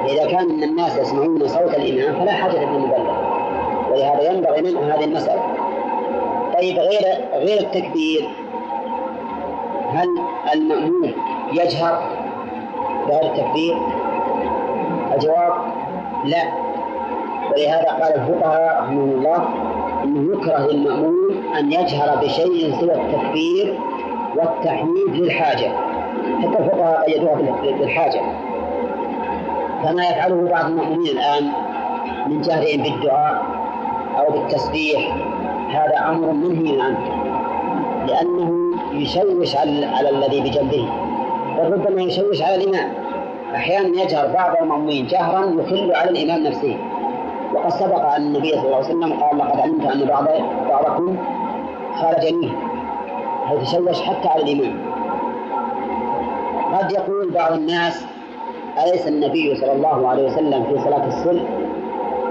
إذا 0.05 0.27
كان 0.31 0.63
الناس 0.63 0.97
يسمعون 0.97 1.47
صوت 1.47 1.75
الإمام 1.75 2.19
فلا 2.21 2.31
حاجة 2.31 2.57
بالمبلغ 2.59 3.17
ولهذا 3.91 4.31
ينبغي 4.31 4.61
منه 4.61 4.79
هذه 4.79 5.03
المسألة. 5.03 5.41
طيب 6.57 6.77
غير 6.79 7.01
غير 7.33 7.59
التكبير. 7.59 8.29
هل 9.89 10.07
المأمون 10.53 11.13
يجهر 11.51 11.99
بهذا 13.07 13.21
التكبير؟ 13.21 13.77
الجواب 15.15 15.53
لا. 16.25 16.43
ولهذا 17.51 17.91
قال 17.91 18.13
الفقهاء 18.13 18.83
رحمهم 18.83 19.09
الله 19.09 19.49
انه 20.03 20.33
يكره 20.33 20.67
للمأمون 20.71 21.55
أن 21.59 21.71
يجهر 21.71 22.15
بشيء 22.15 22.75
سوى 22.79 22.93
التكبير 22.93 23.79
والتحميد 24.35 25.09
للحاجة. 25.09 25.71
حتى 26.41 26.59
الفقهاء 26.59 27.11
قيدوها 27.11 27.35
بالحاجة. 27.79 28.21
كما 29.83 30.03
يفعله 30.09 30.49
بعض 30.51 30.65
المؤمنين 30.65 31.17
الآن 31.17 31.51
من 32.27 32.41
جهرهم 32.41 32.83
بالدعاء 32.83 33.45
أو 34.19 34.31
بالتسبيح 34.33 35.26
هذا 35.69 36.09
أمر 36.09 36.31
منهي 36.31 36.81
عنه 36.81 36.97
لأنه 38.07 38.71
يشوش 38.93 39.55
على, 39.55 39.85
على 39.85 40.09
الذي 40.09 40.41
بجنبه. 40.41 40.89
بل 41.57 41.71
ربما 41.73 42.01
يشوش 42.01 42.41
على 42.41 42.55
الإمام. 42.55 42.93
أحيانا 43.55 44.01
يجهر 44.01 44.27
بعض 44.33 44.55
المؤمنين 44.61 45.07
جهرا 45.07 45.45
يخل 45.45 45.91
على 45.95 46.09
الإمام 46.09 46.43
نفسه. 46.43 46.77
وقد 47.53 47.69
سبق 47.69 48.13
أن 48.15 48.21
النبي 48.21 48.51
صلى 48.51 48.61
الله 48.61 48.75
عليه 48.75 48.85
وسلم 48.87 49.13
قال 49.13 49.37
لقد 49.37 49.59
علمت 49.59 49.85
أن 49.85 50.05
بعض 50.05 50.25
بعضكم 50.69 51.17
خرج 51.95 52.33
منه 52.33 52.51
حيث 53.45 53.71
شوش 53.71 54.01
حتى 54.01 54.27
على 54.27 54.43
الإمام. 54.43 54.77
قد 56.73 56.91
يقول 56.91 57.31
بعض 57.31 57.53
الناس 57.53 58.05
أليس 58.83 59.07
النبي 59.07 59.55
صلى 59.55 59.71
الله 59.71 60.07
عليه 60.07 60.25
وسلم 60.27 60.63
في 60.63 60.83
صلاة 60.83 61.07
السر 61.07 61.39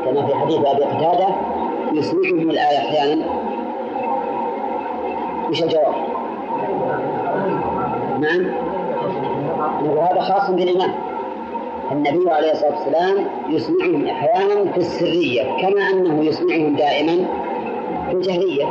كما 0.05 0.27
في 0.27 0.35
حديث 0.35 0.59
أبي 0.59 0.85
قتادة 0.85 1.27
يسمعهم 1.97 2.51
الآية 2.51 2.79
أحيانا؟ 2.79 3.25
وش 5.51 5.63
الجواب؟ 5.63 5.95
نعم. 8.21 8.47
نقول 9.85 9.99
هذا 9.99 10.21
خاص 10.21 10.51
بالإمام 10.51 10.95
النبي 11.93 12.31
عليه 12.31 12.53
الصلاة 12.53 12.71
والسلام 12.79 13.27
يسمعهم 13.49 14.07
أحيانا 14.07 14.73
في 14.73 14.79
السرية 14.79 15.43
كما 15.43 15.91
أنه 15.91 16.25
يسمعهم 16.25 16.77
دائما 16.77 17.27
في 18.09 18.13
الجهرية. 18.17 18.65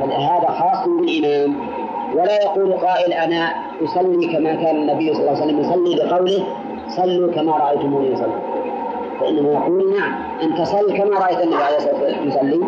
هذا 0.00 0.48
خاص 0.48 0.88
بالإمام 0.88 1.56
ولا 2.14 2.42
يقول 2.42 2.72
قائل 2.72 3.12
أنا 3.12 3.54
أصلي 3.84 4.26
كما 4.26 4.54
كان 4.54 4.76
النبي 4.76 5.14
صلى 5.14 5.20
الله 5.20 5.42
عليه 5.42 5.44
وسلم 5.44 5.60
يصلي 5.60 5.96
بقوله 5.96 6.44
صلوا 6.88 7.32
كما 7.32 7.52
رأيتموني 7.52 8.12
يصلي 8.12 8.47
فإنه 9.20 9.48
يقول 9.52 9.98
نعم. 9.98 10.14
أنت 10.42 10.62
صل 10.62 10.96
كما 10.96 11.18
رأيت 11.18 11.40
النبي 11.40 11.62
عليه 11.62 11.76
الصلاة 11.76 11.94
والسلام 12.02 12.28
يصلي. 12.28 12.60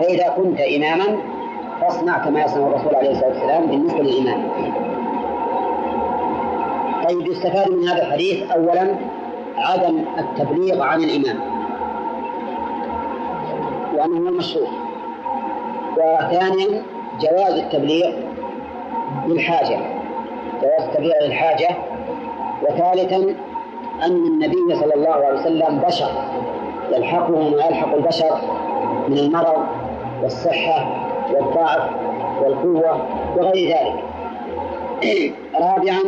فإذا 0.00 0.28
كنت 0.36 0.60
إماما 0.60 1.18
فاصنع 1.80 2.18
كما 2.18 2.42
يصنع 2.44 2.66
الرسول 2.66 2.94
عليه 2.94 3.10
الصلاة 3.10 3.28
والسلام 3.28 3.66
بالنسبة 3.66 3.98
للإمام 4.02 4.48
طيب 7.08 7.26
يستفاد 7.26 7.70
من 7.70 7.88
هذا 7.88 8.02
الحديث 8.02 8.50
أولا 8.50 8.96
عدم 9.58 10.04
التبليغ 10.18 10.82
عن 10.82 11.00
الإمام 11.04 11.40
وأنه 13.94 14.28
هو 14.28 14.34
مشروع 14.34 14.68
وثانيا 15.96 16.82
جواز 17.20 17.58
التبليغ 17.58 18.12
للحاجة 19.26 19.78
جواز 20.62 20.88
التبليغ 20.88 21.14
للحاجة 21.24 21.68
وثالثا 22.62 23.34
أن 24.02 24.26
النبي 24.26 24.74
صلى 24.74 24.94
الله 24.94 25.10
عليه 25.10 25.40
وسلم 25.40 25.82
بشر. 25.86 26.10
يلحقه 26.92 27.48
ما 27.48 27.64
يلحق 27.66 27.94
البشر 27.94 28.38
من 29.08 29.18
المرض 29.18 29.66
والصحة 30.22 30.86
والضعف 31.32 31.90
والقوة 32.42 33.02
وغير 33.36 33.68
ذلك. 33.68 33.94
رابعا 35.64 36.00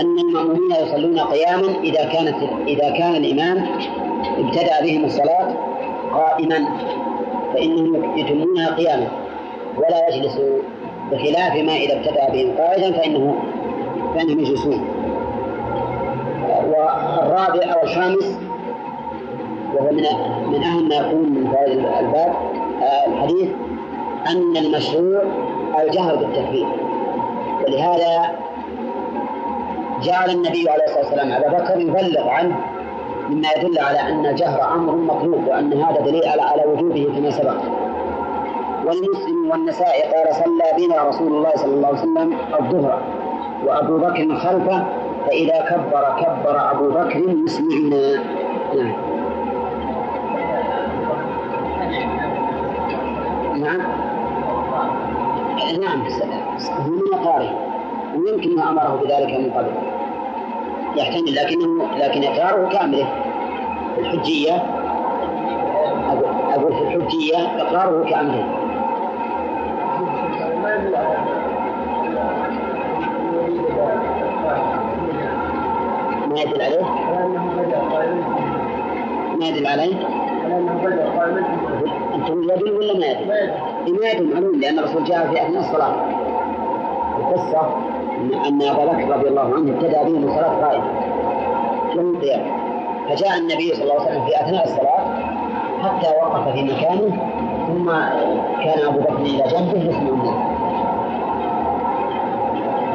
أن 0.00 0.18
المأمومين 0.18 0.70
يصلون 0.82 1.20
قياما 1.20 1.68
إذا 1.82 2.04
كانت 2.04 2.36
إذا 2.66 2.90
كان 2.90 3.14
الإمام 3.14 3.66
ابتدأ 4.38 4.80
بهم 4.82 5.04
الصلاة 5.04 5.54
قائما 6.14 6.64
فإنهم 7.54 8.18
يتمونها 8.18 8.74
قياما 8.74 9.08
ولا 9.78 10.08
يجلسوا. 10.08 10.58
بخلاف 11.12 11.54
ما 11.56 11.76
إذا 11.76 11.96
ابتدأ 11.96 12.30
بهم 12.32 12.56
قائدا 12.58 12.92
فإنه 12.92 13.34
فإنهم 14.14 14.38
يجلسون. 14.40 15.01
والرابع 16.82 17.72
أو 17.74 17.82
الخامس 17.82 18.38
وهو 19.74 19.90
من 19.90 20.02
من 20.52 20.62
أهم 20.64 20.88
ما 20.88 20.94
يكون 20.94 21.22
من 21.22 21.50
فوائد 21.52 21.78
الباب 21.78 22.34
آه، 22.82 23.06
الحديث 23.06 23.48
أن 24.26 24.56
المشروع 24.56 25.22
الجهر 25.82 26.16
بالتكبير. 26.16 26.66
ولهذا 27.66 28.30
جعل 30.02 30.30
النبي 30.30 30.70
عليه 30.70 30.84
الصلاة 30.84 31.04
والسلام 31.04 31.32
أبا 31.32 31.58
بكر 31.58 31.80
يبلغ 31.80 32.28
عنه 32.28 32.56
مما 33.28 33.48
يدل 33.56 33.78
على 33.78 34.00
أن 34.00 34.26
الجهر 34.26 34.74
أمر 34.74 34.96
مطلوب 34.96 35.46
وأن 35.48 35.72
هذا 35.72 36.00
دليل 36.00 36.40
على 36.40 36.62
وجوبه 36.66 37.08
كما 37.16 37.30
سبق. 37.30 37.56
والمسلم 38.86 39.50
والنسائي 39.50 40.02
قال 40.02 40.34
صلى 40.34 40.86
بنا 40.86 41.02
رسول 41.02 41.32
الله 41.32 41.52
صلى 41.56 41.74
الله 41.74 41.88
عليه 41.88 41.98
وسلم 41.98 42.36
الظهر 42.60 43.02
وأبو 43.64 43.98
بكر 43.98 44.36
خلفه 44.36 44.84
فإذا 45.26 45.60
كبر 45.70 46.16
كبر 46.20 46.70
أبو 46.70 46.90
بكر 46.90 47.16
يسمعنا 47.18 48.22
نعم. 48.74 48.92
نعم. 53.60 53.82
نعم 55.80 56.02
هو 56.80 56.90
من 56.90 57.24
قارئ 57.24 57.50
ويمكن 58.16 58.56
ما 58.56 58.70
أمره 58.70 59.00
بذلك 59.04 59.40
من 59.40 59.50
قبل. 59.50 59.72
يحتمل 60.96 61.34
لكنه 61.34 61.88
لكن 61.96 62.24
إقراره 62.24 62.68
كامله 62.68 63.08
الحجية 63.98 64.52
أقول 66.54 66.72
في 66.72 66.82
الحجية 66.96 67.36
إقراره 67.62 68.04
كامله 68.10 68.44
ما 76.30 76.40
يدل 76.40 76.62
عليه؟ 76.62 76.84
ما 79.42 79.48
يدل 79.48 79.66
عليه؟ 79.66 79.94
أنتم 82.14 82.42
يدل 82.42 82.72
ولا 82.72 82.94
ما 82.98 83.06
يدل؟ 83.06 84.00
ما 84.00 84.10
يدل 84.10 84.34
معلوم 84.34 84.60
لأن 84.60 84.78
الرسول 84.78 85.04
جاء 85.04 85.26
في 85.30 85.42
أثناء 85.42 85.60
الصلاة. 85.60 85.94
القصة؟ 87.18 87.76
أن 88.48 88.62
أبا 88.62 88.84
بكر 88.84 89.16
رضي 89.16 89.28
الله 89.28 89.42
عنه 89.54 89.72
ابتدأ 89.72 90.02
بهم 90.02 90.24
الصلاة 90.24 90.66
قائما 90.66 90.84
لم 91.94 92.18
قيام 92.20 92.42
فجاء 93.08 93.38
النبي 93.38 93.74
صلى 93.74 93.82
الله 93.82 93.94
عليه 93.94 94.04
وسلم 94.04 94.24
في 94.26 94.40
أثناء 94.40 94.64
الصلاة 94.64 95.04
حتى 95.82 96.08
وقف 96.22 96.48
في 96.48 96.62
مكانه 96.62 97.32
ثم 97.68 97.90
كان 98.64 98.86
أبو 98.86 99.00
بكر 99.00 99.16
إلى 99.16 99.42
جنبه 99.42 99.88
يسمع 99.88 100.08
الناس. 100.08 100.34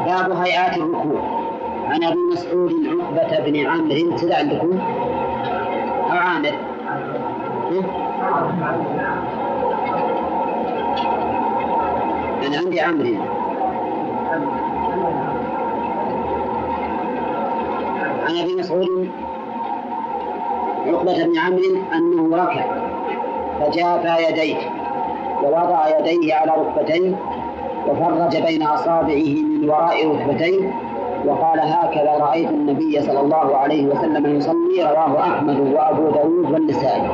باب 0.05 0.31
هيئات 0.31 0.77
الركوع. 0.77 1.21
عن 1.87 2.03
أبي 2.03 2.19
مسعود 2.31 2.73
عقبة 3.17 3.39
بن 3.45 3.65
عامر 3.65 4.17
كذا 4.21 4.35
عندكم 4.37 4.79
أنا 12.47 12.57
عندي 12.57 12.81
عامر 12.81 13.17
عن 18.27 18.37
ابي 18.37 18.55
مسعود 18.55 19.09
عقبة 20.87 21.23
بن 21.25 21.37
عمرو 21.37 21.81
أنه 21.93 22.37
ركع. 22.43 22.65
فجافى 23.59 24.15
يديه 24.29 24.57
ووضع 25.43 25.99
يديه 25.99 26.33
على 26.35 26.51
ركبتيه 26.51 27.15
وفرج 27.87 28.37
بين 28.41 28.63
أصابعه 28.63 29.33
من 29.61 29.69
وراء 29.69 30.07
ركبتيه 30.07 30.73
وقال 31.25 31.59
هكذا 31.59 32.17
رأيت 32.19 32.49
النبي 32.49 33.01
صلى 33.01 33.19
الله 33.19 33.57
عليه 33.57 33.85
وسلم 33.87 34.37
يصلي 34.37 34.83
رواه 34.83 35.19
أحمد 35.19 35.59
وأبو 35.59 36.09
داود 36.09 36.51
والنسائي. 36.51 37.09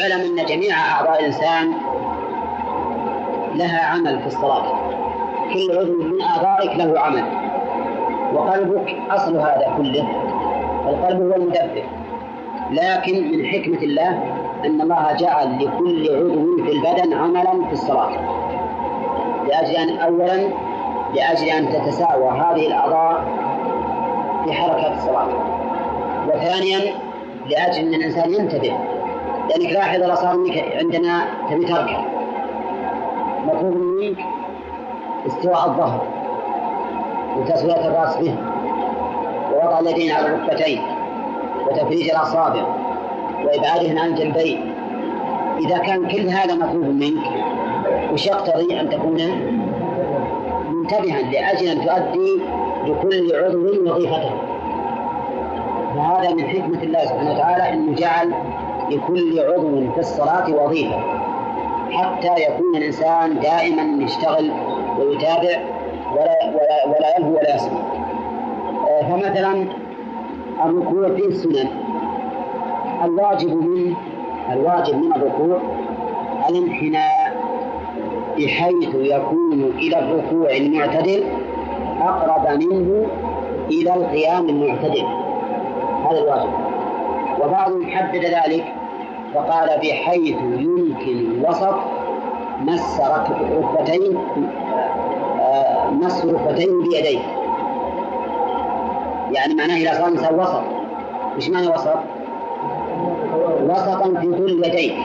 اعلم 0.00 0.38
أن 0.38 0.46
جميع 0.46 0.74
أعضاء 0.76 1.20
الإنسان 1.20 1.72
لها 3.54 3.84
عمل 3.84 4.20
في 4.20 4.26
الصلاة. 4.26 4.62
كل 5.52 5.78
عضو 5.78 5.92
من 5.92 6.22
أعضائك 6.22 6.76
له 6.76 7.00
عمل. 7.00 7.24
وقلبك 8.34 8.96
أصل 9.10 9.36
هذا 9.36 9.74
كله. 9.76 10.08
القلب 10.88 11.20
هو 11.20 11.36
المدبر. 11.36 11.84
لكن 12.70 13.32
من 13.32 13.46
حكمة 13.46 13.78
الله 13.78 14.22
أن 14.64 14.80
الله 14.80 15.12
جعل 15.18 15.64
لكل 15.64 16.08
عضو 16.16 16.64
في 16.64 16.72
البدن 16.72 17.12
عملا 17.12 17.66
في 17.66 17.72
الصلاة. 17.72 18.10
لأجل 19.48 19.76
أن 19.76 19.98
أولا 19.98 20.48
لأجل 21.14 21.48
أن 21.48 21.68
تتساوى 21.68 22.30
هذه 22.30 22.66
الأعضاء 22.66 23.24
في 24.44 24.52
حركة 24.52 24.94
الصلاة. 24.94 25.28
وثانيا 26.28 26.94
لأجل 27.50 27.86
أن 27.86 27.94
الإنسان 27.94 28.34
ينتبه. 28.34 28.78
لأنك 29.48 29.72
لاحظ 29.72 30.02
إذا 30.02 30.14
صار 30.14 30.36
عندنا 30.78 31.24
تبي 31.50 31.64
تركع 31.64 32.00
مطلوب 33.46 33.76
منك 33.76 34.18
استواء 35.26 35.66
الظهر 35.66 36.06
وتسوية 37.36 37.86
الرأس 37.88 38.16
به 38.16 38.34
ووضع 39.52 39.78
اليدين 39.78 40.12
على 40.12 40.26
الركبتين 40.26 40.82
وتفريج 41.66 42.10
الأصابع 42.10 42.62
وإبعادهن 43.44 43.98
عن 43.98 44.08
الجنبين. 44.08 44.74
إذا 45.58 45.78
كان 45.78 46.08
كل 46.08 46.28
هذا 46.28 46.54
مطلوب 46.54 46.84
منك 46.84 47.24
وش 48.12 48.26
يقتضي 48.26 48.80
أن 48.80 48.90
تكون 48.90 49.16
منتبها 50.92 51.22
لأجل 51.22 51.66
أن 51.68 51.86
تؤدي 51.86 52.40
لكل 52.86 53.32
عضو 53.36 53.90
وظيفته 53.90 54.30
وهذا 55.96 56.34
من 56.34 56.48
حكمة 56.48 56.82
الله 56.82 57.04
سبحانه 57.04 57.32
وتعالى 57.32 57.72
أنه 57.72 57.94
جعل 57.94 58.34
لكل 58.90 59.40
عضو 59.40 59.92
في 59.92 59.98
الصلاة 60.00 60.50
وظيفة 60.54 60.98
حتى 61.92 62.42
يكون 62.48 62.76
الإنسان 62.76 63.40
دائما 63.40 64.04
يشتغل 64.04 64.50
ويتابع 64.98 65.60
ولا 66.12 66.36
ولا 66.54 66.86
ولا 66.86 67.16
يلهو 67.18 67.30
ولا 67.36 67.54
يسمع. 67.54 67.80
آه، 68.88 69.02
فمثلا 69.02 69.66
الركوع 70.64 71.08
فيه 71.08 71.26
السنن. 71.28 71.68
الواجب 73.04 73.48
من 73.56 73.94
الواجب 74.52 74.94
من 74.96 75.12
الركوع 75.16 75.58
الانحناء 76.50 77.11
بحيث 78.38 78.94
يكون 78.94 79.72
إلى 79.78 79.98
الركوع 79.98 80.50
المعتدل 80.50 81.24
أقرب 82.00 82.58
منه 82.62 83.06
إلى 83.70 83.94
القيام 83.94 84.48
المعتدل. 84.48 85.06
هذا 86.10 86.18
الواجب. 86.18 86.50
وبعضهم 87.40 87.86
حدد 87.90 88.24
ذلك 88.24 88.64
فقال 89.34 89.68
بحيث 89.82 90.36
يمكن 90.42 91.42
وسط 91.48 91.74
مس 92.60 93.00
ركبتين 93.00 94.18
مس 95.92 96.24
ركبتين 96.26 96.82
بيديه. 96.82 97.20
يعني 99.32 99.54
معناه 99.54 99.76
إذا 99.76 99.92
صار 99.92 100.08
الإنسان 100.08 100.40
وسط. 100.40 100.62
إيش 101.36 101.50
معنى 101.50 101.68
وسط؟ 101.68 101.98
وسطا 103.62 104.20
في 104.20 104.26
طول 104.26 104.50
اليدين 104.50 105.02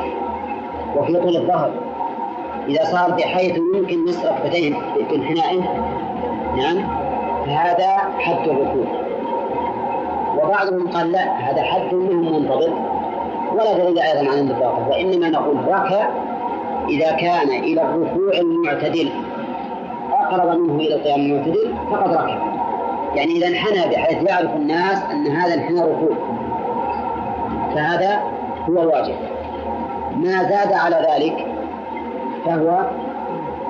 وفي 0.97 1.13
طول 1.13 1.37
الظهر. 1.37 1.86
إذا 2.69 2.83
صار 2.83 3.11
بحيث 3.11 3.57
يمكن 3.57 4.05
نصف 4.05 4.25
ركبتين 4.25 4.75
بانحنائه 5.09 5.61
نعم 6.57 7.07
فهذا 7.45 7.97
حد 8.19 8.47
الركوع. 8.47 8.85
وبعضهم 10.43 10.87
قال 10.87 11.11
لا 11.11 11.37
هذا 11.37 11.63
حد 11.63 11.93
منه 11.93 12.39
منضبط 12.39 12.71
ولا 13.53 13.73
دليل 13.77 13.99
أيضا 13.99 14.31
عن 14.31 14.39
النظافة 14.39 14.89
وإنما 14.89 15.29
نقول 15.29 15.57
ركع 15.67 16.09
إذا 16.89 17.11
كان 17.11 17.49
إلى 17.49 17.81
الركوع 17.81 18.33
المعتدل. 18.33 19.09
أقرب 20.11 20.59
منه 20.59 20.75
إلى 20.75 20.95
القيام 20.95 21.19
المعتدل 21.19 21.75
فقد 21.91 22.11
ركع 22.13 22.37
يعني 23.15 23.31
إذا 23.31 23.47
انحنى 23.47 23.95
بحيث 23.95 24.29
يعرف 24.29 24.55
الناس 24.55 25.03
أن 25.11 25.27
هذا 25.27 25.53
انحنى 25.53 25.81
ركوع 25.81 26.17
فهذا 27.75 28.21
هو 28.69 28.81
الواجب. 28.81 29.15
ما 30.15 30.43
زاد 30.43 30.73
على 30.73 31.07
ذلك 31.11 31.56
فهو 32.47 32.85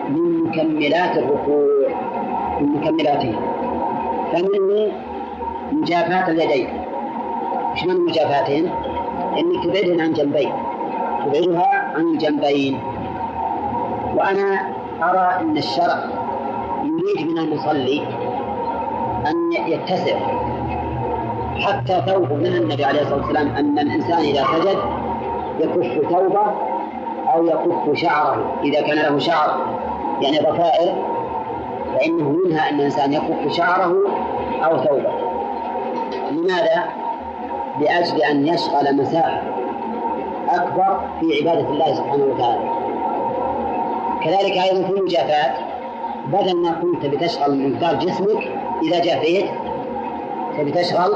من 0.09 0.43
مكملات 0.43 1.17
الركوع 1.17 1.65
من 2.61 2.67
مكملاته. 2.67 3.35
فمنه 4.33 4.91
مجافاة 5.71 6.31
اليدين. 6.31 6.67
إيش 7.73 7.85
من 7.85 8.05
مجافاتهن؟ 8.05 8.69
انك 9.37 9.63
تبعدهن 9.63 10.01
عن 10.01 10.13
جنبين. 10.13 10.51
تبعدها 11.25 11.93
عن 11.95 12.01
الجنبين. 12.01 12.79
وأنا 14.15 14.73
أرى 15.03 15.41
إن 15.41 15.57
الشرع 15.57 16.03
يريد 16.83 17.31
من 17.31 17.37
المصلي 17.37 18.01
أن 19.27 19.51
يتسع 19.67 20.17
حتى 21.59 22.01
ثوب 22.11 22.31
من 22.31 22.45
النبي 22.45 22.85
عليه 22.85 23.01
الصلاة 23.01 23.17
والسلام 23.17 23.47
أن 23.47 23.79
الإنسان 23.79 24.19
إذا 24.19 24.43
سجد 24.43 24.77
يكف 25.59 26.09
ثوبه 26.09 26.66
أو 27.37 27.45
يكف 27.45 27.99
شعره 28.01 28.59
إذا 28.63 28.81
كان 28.81 28.97
له 28.97 29.19
شعر 29.19 29.57
يعني 30.21 30.39
ضفائر 30.39 30.95
فإنه 31.93 32.29
منها 32.29 32.69
أن 32.69 32.75
الإنسان 32.75 33.13
يكف 33.13 33.51
شعره 33.51 33.95
أو 34.65 34.77
ثوبه. 34.77 35.11
لماذا؟ 36.31 36.83
لأجل 37.81 38.21
أن 38.21 38.47
يشغل 38.47 38.95
مساحة 38.97 39.41
أكبر 40.49 40.99
في 41.19 41.25
عبادة 41.49 41.69
الله 41.69 41.93
سبحانه 41.93 42.23
وتعالى. 42.23 42.69
كذلك 44.23 44.57
أيضا 44.57 44.87
في 44.87 44.93
المجافآت 44.93 45.53
بدل 46.27 46.55
ما 46.55 46.71
كنت 46.71 47.05
بتشغل 47.05 47.69
مقدار 47.69 47.95
جسمك 47.95 48.51
إذا 48.83 48.99
جافيت 48.99 49.45
فبتشغل 50.57 51.11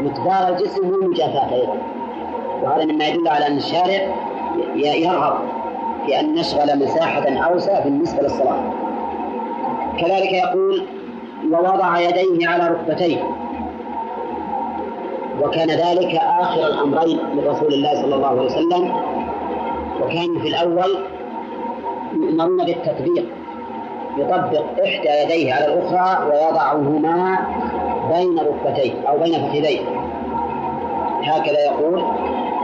مقدار 0.00 0.48
الجسم 0.48 0.90
والمجافاة 0.90 1.54
أيضا. 1.54 1.76
وهذا 2.62 2.84
مما 2.84 3.06
يدل 3.06 3.28
على 3.28 3.46
أن 3.46 3.56
الشارع 3.56 4.00
يرغب 4.76 5.38
في 6.06 6.20
أن 6.20 6.34
نشغل 6.34 6.78
مساحة 6.78 7.28
أوسع 7.28 7.84
بالنسبة 7.84 8.22
للصلاة. 8.22 8.62
كذلك 9.98 10.32
يقول 10.32 10.82
ووضع 11.52 11.98
يديه 11.98 12.48
على 12.48 12.68
ركبتيه. 12.68 13.22
وكان 15.42 15.70
ذلك 15.70 16.14
آخر 16.40 16.66
الأمرين 16.66 17.18
لرسول 17.34 17.74
الله 17.74 18.02
صلى 18.02 18.14
الله 18.14 18.28
عليه 18.28 18.42
وسلم. 18.42 18.92
وكان 20.02 20.38
في 20.42 20.48
الأول 20.48 20.96
يؤمرون 22.14 22.64
بالتطبيق. 22.64 23.24
يطبق 24.18 24.64
إحدى 24.84 25.08
يديه 25.08 25.54
على 25.54 25.66
الأخرى 25.66 26.26
ويضعهما 26.30 27.38
بين 28.14 28.38
ركبتيه 28.38 28.92
أو 29.08 29.18
بين 29.18 29.32
فخذيه. 29.32 29.80
هكذا 31.22 31.64
يقول 31.64 32.04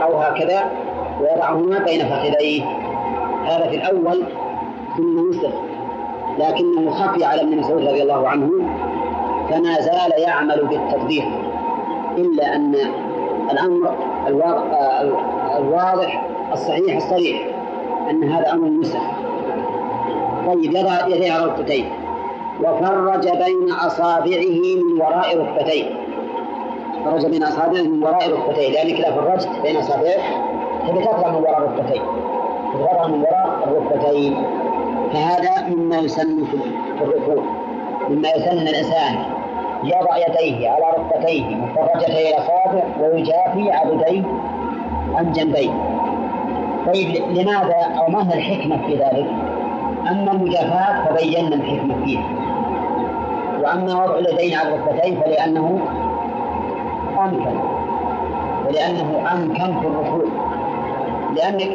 أو 0.03 0.17
هكذا 0.17 0.71
ويضعهما 1.23 1.79
بين 1.79 2.05
فخذيه. 2.09 2.63
هذا 3.45 3.69
في 3.69 3.75
الأول 3.75 4.23
ثم 4.97 5.29
نسخ 5.29 5.51
لكنه 6.39 6.91
خفي 6.91 7.25
على 7.25 7.41
ابن 7.41 7.57
مسعود 7.57 7.87
رضي 7.87 8.01
الله 8.01 8.27
عنه 8.29 8.49
فما 9.49 9.81
زال 9.81 10.11
يعمل 10.17 10.67
بالتطبيق 10.69 11.25
إلا 12.17 12.55
أن 12.55 12.75
الأمر 13.51 13.95
الواضح 15.57 16.27
الصحيح 16.53 16.95
الصريح 16.95 17.47
أن 18.09 18.23
هذا 18.23 18.53
أمر 18.53 18.69
مسح 18.69 19.11
طيب 20.47 20.75
يضع 20.75 21.07
يديه 21.07 21.31
على 21.31 21.45
ركبتيه 21.45 21.83
وفرج 22.59 23.29
بين 23.29 23.71
أصابعه 23.71 24.45
من 24.83 25.01
وراء 25.01 25.37
ركبتيه. 25.37 25.85
فرج 27.05 27.25
بين 27.25 27.43
أصابعه 27.43 27.81
من 27.81 28.03
وراء 28.03 28.31
ركبتيه 28.31 28.69
لأنك 28.71 28.99
إذا 28.99 29.11
فرجت 29.15 29.49
بين 29.63 29.77
أصابعك 29.77 30.52
تطلع 30.87 31.29
من 31.29 31.35
وراء 31.35 31.61
ركبتيه 31.61 32.01
تطلع 32.73 33.07
من 33.07 33.21
وراء 33.21 33.59
الركبتين 33.67 34.43
فهذا 35.13 35.67
مما 35.67 35.97
يسن 35.97 36.45
في 36.45 36.57
الركوع. 37.03 37.43
مما 38.09 38.29
يسن 38.29 38.57
الإنسان 38.57 39.15
يضع 39.83 40.17
يديه 40.17 40.69
على 40.69 40.83
ركبتيه 40.97 41.55
مفرجتي 41.55 42.29
الأصابع 42.29 42.83
ويجافي 43.01 43.71
عبديه 43.71 44.23
عن 45.15 45.31
جنبيه. 45.31 45.71
طيب 46.87 47.15
لماذا 47.29 47.75
أو 47.99 48.07
ما 48.11 48.29
هي 48.29 48.37
الحكمة 48.37 48.77
في 48.87 48.95
ذلك؟ 48.95 49.27
أما 50.11 50.31
المجافاة 50.31 51.05
فبينا 51.05 51.55
الحكمة 51.55 52.05
فيها. 52.05 52.23
وأما 53.63 54.03
وضع 54.03 54.15
اليدين 54.17 54.57
على 54.57 54.75
الركبتين 54.75 55.21
فلأنه 55.21 55.79
أمكن. 57.19 57.59
ولأنه 58.67 59.31
أمكن 59.33 59.79
في 59.79 59.87
الركوع. 59.87 60.25
لأنك 61.35 61.71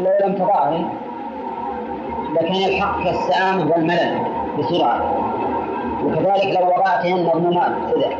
لو 0.00 0.26
لم 0.26 0.34
تضعهن 0.34 0.88
لكان 2.34 2.54
يلحقك 2.54 3.06
السآمة 3.06 3.72
والملل 3.72 4.18
بسرعة. 4.58 5.00
وكذلك 6.04 6.60
لو 6.60 6.66
وضعتهن 6.66 7.24
مضمومات 7.24 7.72
كذا. 7.90 8.10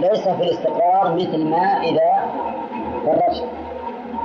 ليس 0.00 0.28
في 0.28 0.42
الاستقرار 0.42 1.14
مثل 1.14 1.50
ما 1.50 1.82
إذا 1.82 2.30
فرجت. 3.06 3.48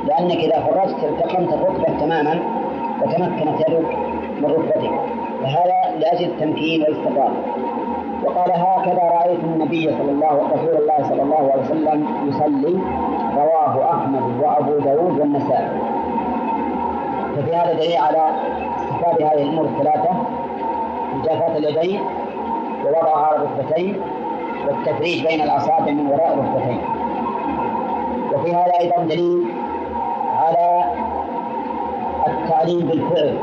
لأنك 0.07 0.37
إذا 0.37 0.59
فرجت 0.59 1.03
التقمت 1.03 1.53
الركبة 1.53 1.99
تماما 1.99 2.39
وتمكنت 3.01 3.69
يدك 3.69 3.97
من 4.41 4.45
ركبتك. 4.45 4.91
فهذا 5.43 5.99
لأجل 5.99 6.25
التمكين 6.25 6.81
والاستقرار. 6.81 7.31
وقال 8.23 8.51
هكذا 8.51 9.03
رأيت 9.03 9.39
النبي 9.43 9.89
صلى 9.89 10.11
الله 10.11 10.41
رسول 10.53 10.77
الله 10.81 11.09
صلى 11.09 11.21
الله 11.21 11.51
عليه 11.51 11.61
وسلم 11.63 12.07
يصلي 12.27 12.79
رواه 13.35 13.93
أحمد 13.93 14.21
وأبو 14.43 14.79
داود 14.79 15.19
والنسائي. 15.19 15.69
ففي 17.35 17.55
هذا 17.55 17.73
دليل 17.73 17.97
على 17.97 18.29
استفاد 18.79 19.21
هذه 19.21 19.43
الأمور 19.43 19.65
الثلاثة 19.65 20.09
مجافاة 21.15 21.57
اليدين 21.57 22.01
ووضعها 22.85 23.25
على 23.25 23.35
الركبتين 23.35 24.01
والتفريج 24.67 25.27
بين 25.27 25.41
الأصابع 25.41 25.91
من 25.91 26.07
وراء 26.07 26.33
الركبتين. 26.33 26.81
وفي 28.33 28.55
هذا 28.55 28.79
أيضا 28.79 29.03
دليل 29.03 29.45
على 30.37 30.83
التعليم 32.27 32.79
بالفعل. 32.79 33.37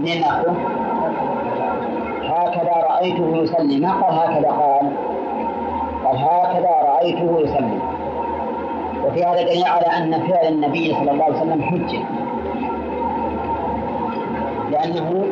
من 0.00 0.20
ناخذه 0.20 0.56
هكذا 2.24 2.72
رأيته 2.90 3.36
يصلي. 3.36 3.80
ما 3.80 3.92
قال 3.92 4.14
هكذا؟ 4.18 4.50
قال 4.50 5.13
رأيته 7.04 7.40
يصلي. 7.40 7.78
وفي 9.04 9.24
هذا 9.24 9.42
دليل 9.42 9.64
على 9.64 9.86
أن 9.86 10.26
فعل 10.28 10.46
النبي 10.48 10.94
صلى 10.94 11.10
الله 11.10 11.24
عليه 11.24 11.36
وسلم 11.36 11.62
حجة. 11.62 12.00
لأنه 14.70 15.24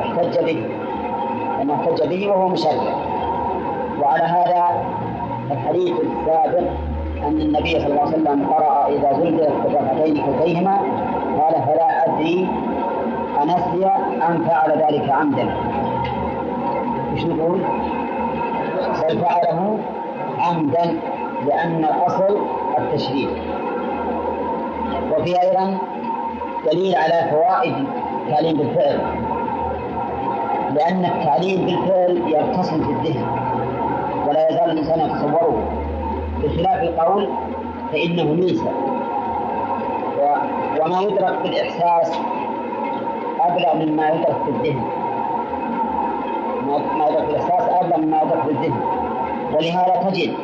احتج 0.00 0.44
به. 0.44 0.66
لأنه 1.58 1.74
احتج 1.74 2.08
به 2.08 2.28
وهو 2.28 2.48
مشرع. 2.48 2.94
وعلى 4.00 4.22
هذا 4.22 4.84
الحديث 5.50 5.92
السابق 6.00 6.68
أن 7.26 7.40
النبي 7.40 7.70
صلى 7.70 7.86
الله 7.86 8.00
عليه 8.00 8.12
وسلم 8.12 8.46
قرأ 8.46 8.88
إذا 8.88 9.12
زلزلت 9.12 9.52
الركعتين 9.66 10.22
كلتيهما 10.26 10.76
قال 11.40 11.54
فلا 11.54 12.06
أدري 12.06 12.48
أنسي 13.42 13.86
أم 14.28 14.44
فعل 14.44 14.70
ذلك 14.70 15.10
عمدا. 15.10 15.48
إيش 17.12 17.26
نقول؟ 17.26 17.60
بل 19.08 19.18
فعله 19.18 19.45
عمدا 20.66 21.00
لأن 21.46 21.84
الأصل 21.84 22.38
التشريع. 22.78 23.28
وفي 25.12 25.42
أيضا 25.42 25.78
دليل 26.72 26.94
على 26.96 27.30
فوائد 27.30 27.74
التعليم 28.26 28.56
بالفعل. 28.56 29.00
لأن 30.74 31.04
التعليم 31.04 31.66
بالفعل 31.66 32.22
يرتسم 32.28 32.84
في 32.84 32.90
الذهن 32.90 33.26
ولا 34.28 34.48
يزال 34.50 34.70
الإنسان 34.70 35.00
يتصوره. 35.00 35.62
بخلاف 36.42 36.82
القول 36.82 37.28
فإنه 37.92 38.22
ينسى 38.22 38.70
وما 40.80 41.00
يدرك 41.00 41.42
بالإحساس 41.42 42.18
أبلغ 43.40 43.76
مما 43.76 44.08
يدرك 44.08 44.36
في 44.44 44.50
الذهن. 44.50 44.82
ما 46.98 47.06
يدرك 47.08 47.28
الإحساس 47.30 47.68
أبلغ 47.68 47.96
مما 47.98 48.22
يدرك 48.22 48.46
بالذهن 48.46 48.80
ولهذا 49.54 50.10
تجد 50.10 50.34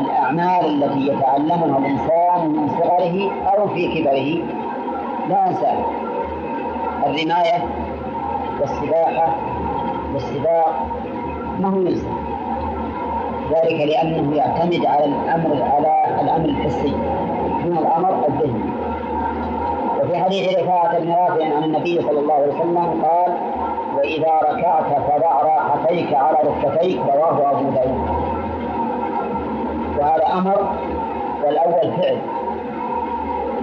الأعمال 0.00 0.84
التي 0.84 1.08
يتعلمها 1.08 1.78
الإنسان 1.78 2.48
من 2.48 2.68
صغره 2.68 3.30
أو 3.46 3.68
في 3.68 3.88
كبره. 3.88 4.44
لا 5.28 5.46
ينساها 5.46 5.86
الرماية 7.06 7.64
والسباحة 8.60 9.36
والسباق 10.14 10.86
ما 11.60 11.68
هو 11.68 11.80
ينسى 11.80 12.06
ذلك 13.50 13.80
لأنه 13.80 14.36
يعتمد 14.36 14.86
على 14.86 15.04
الأمر 15.04 15.62
على 15.62 16.20
الأمر 16.22 16.44
الحسي 16.44 16.92
دون 17.64 17.78
الأمر 17.78 18.24
الذهني. 18.28 18.70
وفي 20.00 20.18
حديث 20.18 20.58
رفاعة 20.58 20.98
بن 20.98 21.10
رافع 21.10 21.56
عن 21.56 21.64
النبي 21.64 22.02
صلى 22.02 22.20
الله 22.20 22.34
عليه 22.34 22.54
وسلم 22.54 23.04
قال 23.04 23.36
وإذا 23.96 24.40
ركعت 24.52 25.00
فضع 25.10 25.42
راحتيك 25.42 26.14
على 26.14 26.36
ركبتيك. 26.44 27.00
رواه 27.14 27.50
أبو 27.50 27.70
داود. 27.70 28.25
أمر 30.38 30.72
والأول 31.44 31.92
فعل. 31.96 32.18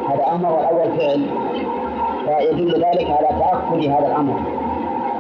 هذا 0.10 0.36
أمر 0.36 0.52
والأول 0.52 0.98
فعل. 0.98 1.26
فيدل 2.26 2.86
ذلك 2.86 3.10
على 3.12 3.28
تأكد 3.28 3.86
هذا 3.90 4.08
الأمر. 4.08 4.34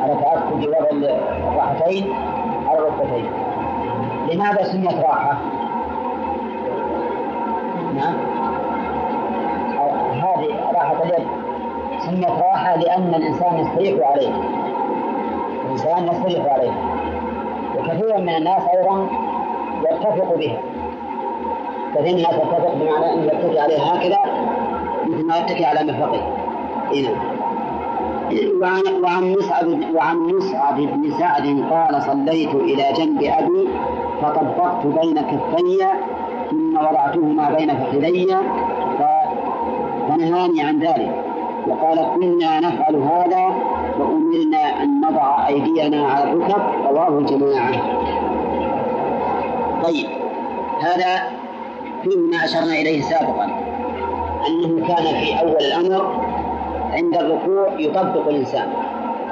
على 0.01 0.13
تأكد 0.13 0.67
وضع 0.67 1.09
الراحتين 1.51 2.13
على 2.67 2.79
الركبتين. 2.79 3.29
لماذا 4.31 4.63
سميت 4.63 4.93
راحة؟ 5.03 5.37
نعم. 7.95 8.13
هذه 10.13 10.71
راحة 10.75 11.03
اليد. 11.03 11.27
سميت 11.99 12.29
راحة 12.29 12.75
لأن 12.75 13.13
الإنسان 13.15 13.57
يستريح 13.57 14.07
عليه. 14.07 14.31
الإنسان 15.65 16.07
يستريح 16.07 16.53
عليه. 16.53 16.71
وكثير 17.77 18.17
من 18.21 18.29
الناس 18.35 18.61
أيضا 18.77 19.07
يتفق 19.91 20.35
بها. 20.35 20.72
الناس 21.99 22.33
يتفق 22.33 22.73
بمعنى 22.75 23.13
أن 23.13 23.23
يتكي 23.23 23.59
عليها 23.59 23.95
هكذا 23.95 24.17
مثل 25.07 25.25
ما 25.25 25.37
يتكي 25.37 25.65
على 25.65 25.83
مرفقه 25.91 26.21
نعم. 27.01 27.33
وعن 29.03 29.35
مصعب 29.37 29.67
وعن 29.95 30.17
مصعب 30.17 30.75
بن 30.75 31.11
سعد 31.19 31.63
قال 31.71 32.03
صليت 32.03 32.55
إلى 32.55 32.83
جنب 32.97 33.23
أبي 33.23 33.67
فطبقت 34.21 34.85
بين 34.85 35.21
كفي 35.21 35.87
ثم 36.49 36.77
وضعتهما 36.77 37.53
بين 37.53 37.77
فخذي 37.77 38.27
فنهاني 40.09 40.61
عن 40.61 40.79
ذلك. 40.79 41.23
وقال 41.67 41.97
كنا 42.15 42.59
نفعل 42.59 42.95
هذا 42.95 43.45
وأمرنا 43.99 44.83
أن 44.83 45.01
نضع 45.01 45.47
أيدينا 45.47 46.07
على 46.07 46.31
الركب. 46.31 46.61
رواه 46.89 47.19
الجماعة. 47.19 47.71
طيب. 49.83 50.07
هذا 50.81 51.42
ما 52.05 52.45
أشرنا 52.45 52.73
إليه 52.73 53.01
سابقا. 53.01 53.45
أنه 54.47 54.87
كان 54.87 55.03
في 55.03 55.39
أول 55.39 55.57
الأمر 55.57 56.25
عند 56.91 57.15
الركوع 57.15 57.79
يطبق 57.79 58.27
الإنسان. 58.27 58.67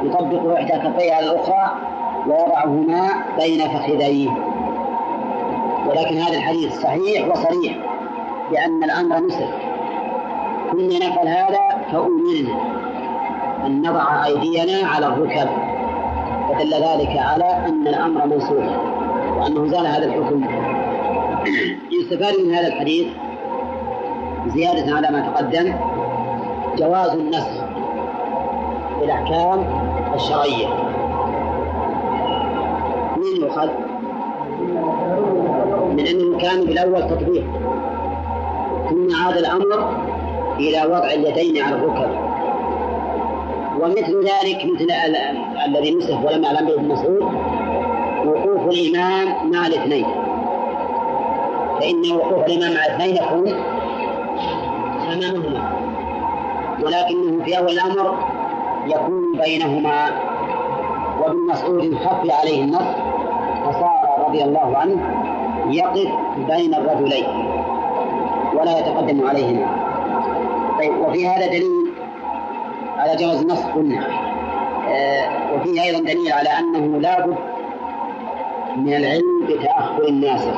يطبق 0.03 0.53
إحدى 0.55 0.73
كفيه 0.73 1.13
على 1.13 1.31
الأخرى 1.31 1.71
ويضعهما 2.27 3.09
بين 3.39 3.59
فخذيه. 3.59 4.29
ولكن 5.89 6.17
هذا 6.17 6.37
الحديث 6.37 6.81
صحيح 6.81 7.27
وصريح 7.27 7.77
بأن 8.51 8.83
الأمر 8.83 9.21
مثل 9.21 9.45
كنا 10.71 11.07
نفعل 11.07 11.27
هذا 11.27 11.59
فأمرنا 11.91 12.71
أن 13.65 13.81
نضع 13.81 14.25
أيدينا 14.25 14.87
على 14.87 15.05
الركب. 15.07 15.49
فدل 16.49 16.73
ذلك 16.73 17.17
على 17.17 17.65
أن 17.67 17.87
الأمر 17.87 18.25
منسوخ 18.25 18.63
وأنه 19.37 19.67
زال 19.67 19.87
هذا 19.87 20.05
الحكم. 20.05 20.45
يستفاد 22.01 22.39
من 22.39 22.53
هذا 22.53 22.67
الحديث 22.67 23.07
زيادة 24.47 24.95
على 24.95 25.07
ما 25.11 25.29
تقدم 25.29 25.73
جواز 26.77 27.09
النسخ 27.09 27.65
في 28.99 29.05
الأحكام 29.05 29.65
الشرعية. 30.15 30.67
من 33.17 33.41
يؤخذ؟ 33.41 33.69
من 35.91 36.07
أنه 36.07 36.37
كان 36.37 36.65
بالأول 36.65 37.01
تطبيق 37.01 37.45
ثم 38.89 39.15
عاد 39.25 39.37
الأمر 39.37 40.03
إلى 40.59 40.85
وضع 40.85 41.11
اليدين 41.11 41.63
على 41.63 41.75
الركب. 41.75 42.11
ومثل 43.79 44.23
ذلك 44.23 44.65
مثل 44.73 44.91
الذي 45.65 45.95
نسخ 45.95 46.25
ولم 46.25 46.43
يعلم 46.43 46.67
به 46.67 46.73
ابن 46.73 46.87
مسعود 46.87 47.23
وقوف 48.25 48.73
الإمام 48.73 49.51
مع 49.51 49.67
الاثنين. 49.67 50.20
فإن 51.81 52.11
وقوف 52.11 52.45
الإمام 52.45 52.73
مع 52.73 52.85
الاثنين 52.85 53.15
يكون 53.15 53.53
أمامهما 55.13 55.71
ولكنه 56.83 57.43
في 57.45 57.57
أول 57.57 57.69
الأمر 57.71 58.17
يكون 58.87 59.37
بينهما 59.45 60.09
وابن 61.21 61.37
مسعود 61.49 61.95
خفي 61.95 62.31
عليه 62.31 62.63
النص 62.63 62.95
فصار 63.65 64.25
رضي 64.27 64.43
الله 64.43 64.77
عنه 64.77 65.25
يقف 65.69 66.09
بين 66.47 66.73
الرجلين 66.75 67.25
ولا 68.53 68.79
يتقدم 68.79 69.27
عليهما. 69.27 69.67
طيب 70.79 70.91
وفي 70.99 71.27
هذا 71.27 71.47
دليل 71.47 71.91
على 72.97 73.15
جواز 73.15 73.41
النص 73.41 73.63
قلنا. 73.65 74.05
آه 74.89 75.53
وفيه 75.55 75.81
أيضا 75.81 75.99
دليل 75.99 76.31
على 76.31 76.49
أنه 76.59 76.99
لا 76.99 77.25
بد 77.27 77.35
من 78.77 78.93
العلم 78.93 79.45
بتأخر 79.49 80.07
الناسخ 80.09 80.55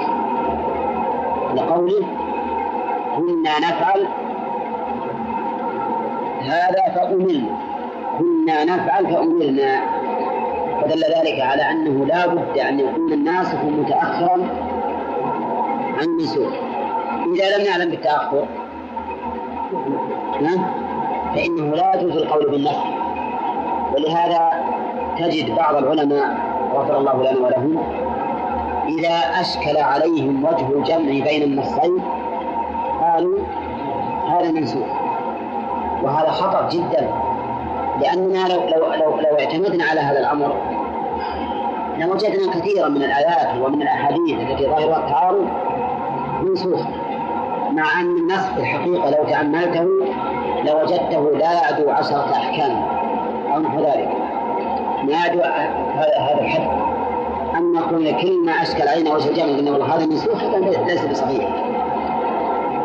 لقوله 1.55 2.07
كنا 3.17 3.59
نفعل 3.59 4.07
هذا 6.41 6.83
فأمرنا 6.95 7.57
كنا 8.19 8.63
نفعل 8.63 9.07
فأمرنا 9.13 9.81
فدل 10.81 11.01
ذلك 11.03 11.39
على 11.41 11.71
أنه 11.71 12.05
لا 12.05 12.27
بد 12.27 12.57
أن 12.57 12.79
يكون 12.79 13.13
الناسخ 13.13 13.63
متأخرا 13.63 14.33
عن 15.97 16.03
المنسوخ 16.03 16.53
إذا 17.35 17.57
لم 17.57 17.65
يعلم 17.65 17.89
بالتأخر 17.91 18.45
فإنه 21.35 21.75
لا 21.75 21.95
يجوز 21.95 22.17
القول 22.17 22.51
بالنفي 22.51 22.93
ولهذا 23.95 24.49
تجد 25.19 25.55
بعض 25.55 25.75
العلماء 25.75 26.37
غفر 26.73 26.97
الله 26.97 27.31
لنا 27.31 27.39
ولهم 27.45 28.02
إذا 28.99 29.41
أشكل 29.41 29.77
عليهم 29.77 30.45
وجه 30.45 30.67
الجمع 30.69 31.25
بين 31.25 31.43
النصين 31.43 32.01
قالوا 33.01 33.39
هذا 34.29 34.51
منسوخ. 34.51 34.87
وهذا 36.03 36.31
خطر 36.31 36.69
جدا 36.69 37.09
لأننا 38.01 38.47
لو 38.47 38.59
لو 38.59 38.93
لو, 38.93 39.19
لو 39.19 39.39
اعتمدنا 39.39 39.83
على 39.83 39.99
هذا 39.99 40.19
الأمر 40.19 40.55
لوجدنا 41.97 42.53
كثيرا 42.53 42.89
من 42.89 43.03
الآيات 43.03 43.61
ومن 43.61 43.81
الأحاديث 43.81 44.39
التي 44.39 44.65
ظاهرها 44.65 44.97
التعارض 44.97 45.47
منسوخ 46.43 46.81
مع 47.71 48.01
أن 48.01 48.17
النص 48.17 48.45
في 48.45 48.59
الحقيقة 48.59 49.09
لو 49.09 49.23
تأملته 49.29 49.87
لوجدته 50.65 51.31
لا 51.37 51.53
يعدو 51.53 51.89
عشرة 51.89 52.31
أحكام. 52.33 52.83
أو 53.53 53.59
نحو 53.59 53.79
ذلك. 53.79 54.09
ما 55.03 55.11
يعدو 55.11 55.41
هذا 55.41 56.41
الحد. 56.41 56.67
أما 57.83 57.97
كل 57.97 58.21
كلمة 58.21 58.61
أشكل 58.61 58.87
علينا 58.87 59.13
وجه 59.13 59.29
الجمع 59.29 59.59
أن 59.59 59.67
والله 59.67 59.95
هذا 59.95 60.05
منسوخ 60.05 60.43
ليس 60.87 61.05
بصحيح. 61.05 61.49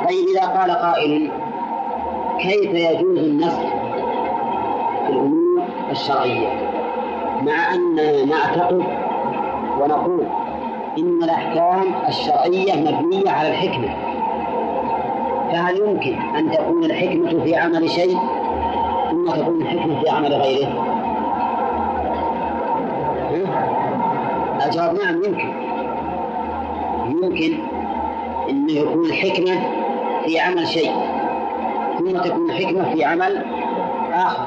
طيب 0.09 0.29
إذا 0.29 0.47
قال 0.47 0.71
قائل 0.71 1.31
كيف 2.39 2.75
يجوز 2.75 3.19
النسخ 3.19 3.61
في 5.07 5.13
الأمور 5.13 5.63
الشرعية؟ 5.91 6.49
مع 7.43 7.75
أننا 7.75 8.25
نعتقد 8.25 8.85
ونقول 9.81 10.27
إن 10.99 11.23
الأحكام 11.23 11.95
الشرعية 12.09 12.75
مبنية 12.75 13.31
على 13.31 13.49
الحكمة. 13.49 13.89
فهل 15.53 15.77
يمكن 15.79 16.19
أن 16.37 16.51
تكون 16.51 16.85
الحكمة 16.85 17.45
في 17.45 17.57
عمل 17.57 17.91
شيء 17.91 18.19
ثم 19.11 19.31
تكون 19.31 19.63
الحكمة 19.63 20.01
في 20.01 20.11
عمل 20.11 20.33
غيره؟ 20.33 20.88
الجواب 24.69 24.95
نعم 24.95 25.25
يمكن 25.25 25.53
يمكن 27.23 27.59
أن 28.51 28.71
يكون 28.71 29.05
الحكمة 29.05 29.61
في 30.25 30.41
عمل 30.41 30.69
شيء. 30.69 30.93
ثم 31.99 32.19
تكون 32.19 32.51
الحكمة 32.51 32.95
في 32.95 33.05
عمل 33.05 33.45
آخر. 34.15 34.47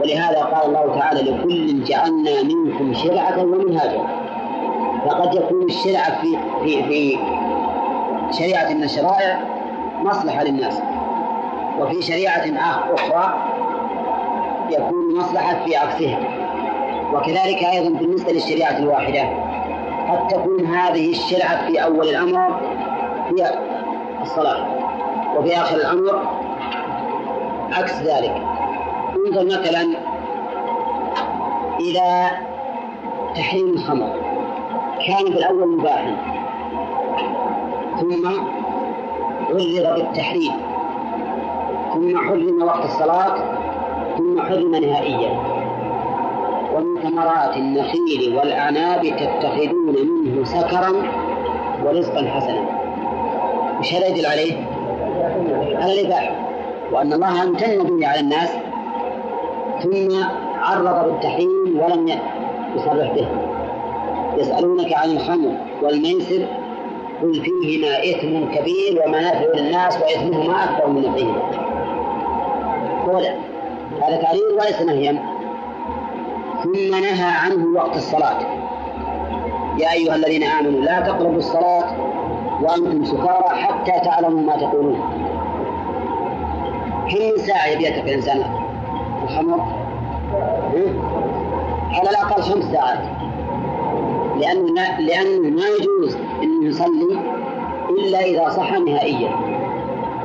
ولهذا 0.00 0.38
قال 0.42 0.66
الله 0.66 0.98
تعالى 0.98 1.30
لكل 1.30 1.84
جعلنا 1.84 2.42
منكم 2.42 2.94
شرعة 2.94 3.42
ومنهاجا. 3.42 4.06
فقد 5.06 5.34
يكون 5.34 5.62
الشرع 5.62 6.02
في 6.02 6.38
في 6.64 6.82
في 6.82 7.18
شريعة 8.30 8.72
من 8.72 8.82
الشرائع 8.82 9.40
مصلحة 10.02 10.44
للناس. 10.44 10.82
وفي 11.80 12.02
شريعة 12.02 12.44
أخرى 12.94 13.34
يكون 14.70 15.18
مصلحة 15.18 15.64
في 15.64 15.76
عكسها. 15.76 16.41
وكذلك 17.12 17.62
أيضا 17.64 17.98
بالنسبة 17.98 18.32
للشريعة 18.32 18.78
الواحدة. 18.78 19.22
قد 20.10 20.28
تكون 20.28 20.66
هذه 20.66 21.10
الشرعة 21.10 21.66
في 21.66 21.84
أول 21.84 22.08
الأمر 22.08 22.60
هي 23.30 23.50
الصلاة 24.22 24.66
وفي 25.36 25.56
آخر 25.56 25.76
الأمر 25.76 26.22
عكس 27.72 28.02
ذلك. 28.02 28.42
انظر 29.16 29.44
مثلا 29.44 29.86
إلى 31.80 32.30
تحريم 33.36 33.68
الخمر. 33.68 34.12
كان 35.06 35.24
في 35.32 35.38
الأول 35.38 35.68
مباحا 35.78 36.16
ثم 38.00 38.28
غلظ 39.50 39.86
بالتحريم 39.94 40.52
ثم 41.94 42.18
حرم 42.18 42.62
وقت 42.62 42.84
الصلاة 42.84 43.36
ثم 44.18 44.42
حرم 44.42 44.74
نهائيا. 44.74 45.51
ثمرات 47.02 47.56
النخيل 47.56 48.36
والأعناب 48.36 49.02
تتخذون 49.02 49.96
منه 50.24 50.44
سكرا 50.44 50.92
ورزقا 51.84 52.28
حسنا. 52.28 52.64
وش 53.80 53.94
هذا 53.94 54.06
يدل 54.06 54.26
عليه؟ 54.26 54.54
على 55.76 56.00
الإباحة 56.00 56.34
وأن 56.92 57.12
الله 57.12 57.42
امتن 57.42 57.84
به 57.84 58.08
على 58.08 58.20
الناس 58.20 58.50
ثم 59.82 60.24
عرض 60.60 61.04
بالتحريم 61.04 61.80
ولم 61.80 62.08
يصرح 62.76 63.12
به. 63.12 63.26
يسألونك 64.38 64.92
عن 64.92 65.10
الخمر 65.10 65.56
والميسر 65.82 66.46
قل 67.22 67.34
فيهما 67.34 67.98
إثم 67.98 68.54
كبير 68.54 69.02
ومنافع 69.06 69.46
للناس 69.54 69.98
وإثمهما 70.02 70.64
أكبر 70.64 70.88
من 70.88 71.00
نفعهما 71.00 71.42
هذا 74.02 74.16
تعليل 74.16 74.42
وليس 74.60 74.82
نهيا. 74.82 75.31
ثم 76.72 76.90
نهى 76.90 77.30
عنه 77.44 77.78
وقت 77.78 77.96
الصلاة. 77.96 78.38
يا 79.78 79.92
أيها 79.92 80.14
الذين 80.14 80.44
آمنوا 80.44 80.80
لا 80.80 81.00
تقربوا 81.00 81.36
الصلاة 81.36 81.84
وأنتم 82.62 83.04
سكارى 83.04 83.48
حتى 83.48 83.92
تعلموا 84.04 84.40
ما 84.40 84.56
تقولون. 84.56 85.00
كم 87.10 87.36
ساعة 87.36 87.66
يبيتك 87.66 88.04
الإنسان؟ 88.04 88.42
الخمر 89.22 89.60
على 91.92 92.10
الأقل 92.10 92.42
خمس 92.42 92.64
ساعات. 92.64 92.98
لأنه 94.40 95.00
لأنه 95.00 95.50
ما 95.50 95.66
يجوز 95.80 96.16
أن 96.42 96.62
يصلي 96.62 97.18
إلا 97.90 98.20
إذا 98.20 98.48
صح 98.48 98.72
نهائيا. 98.72 99.30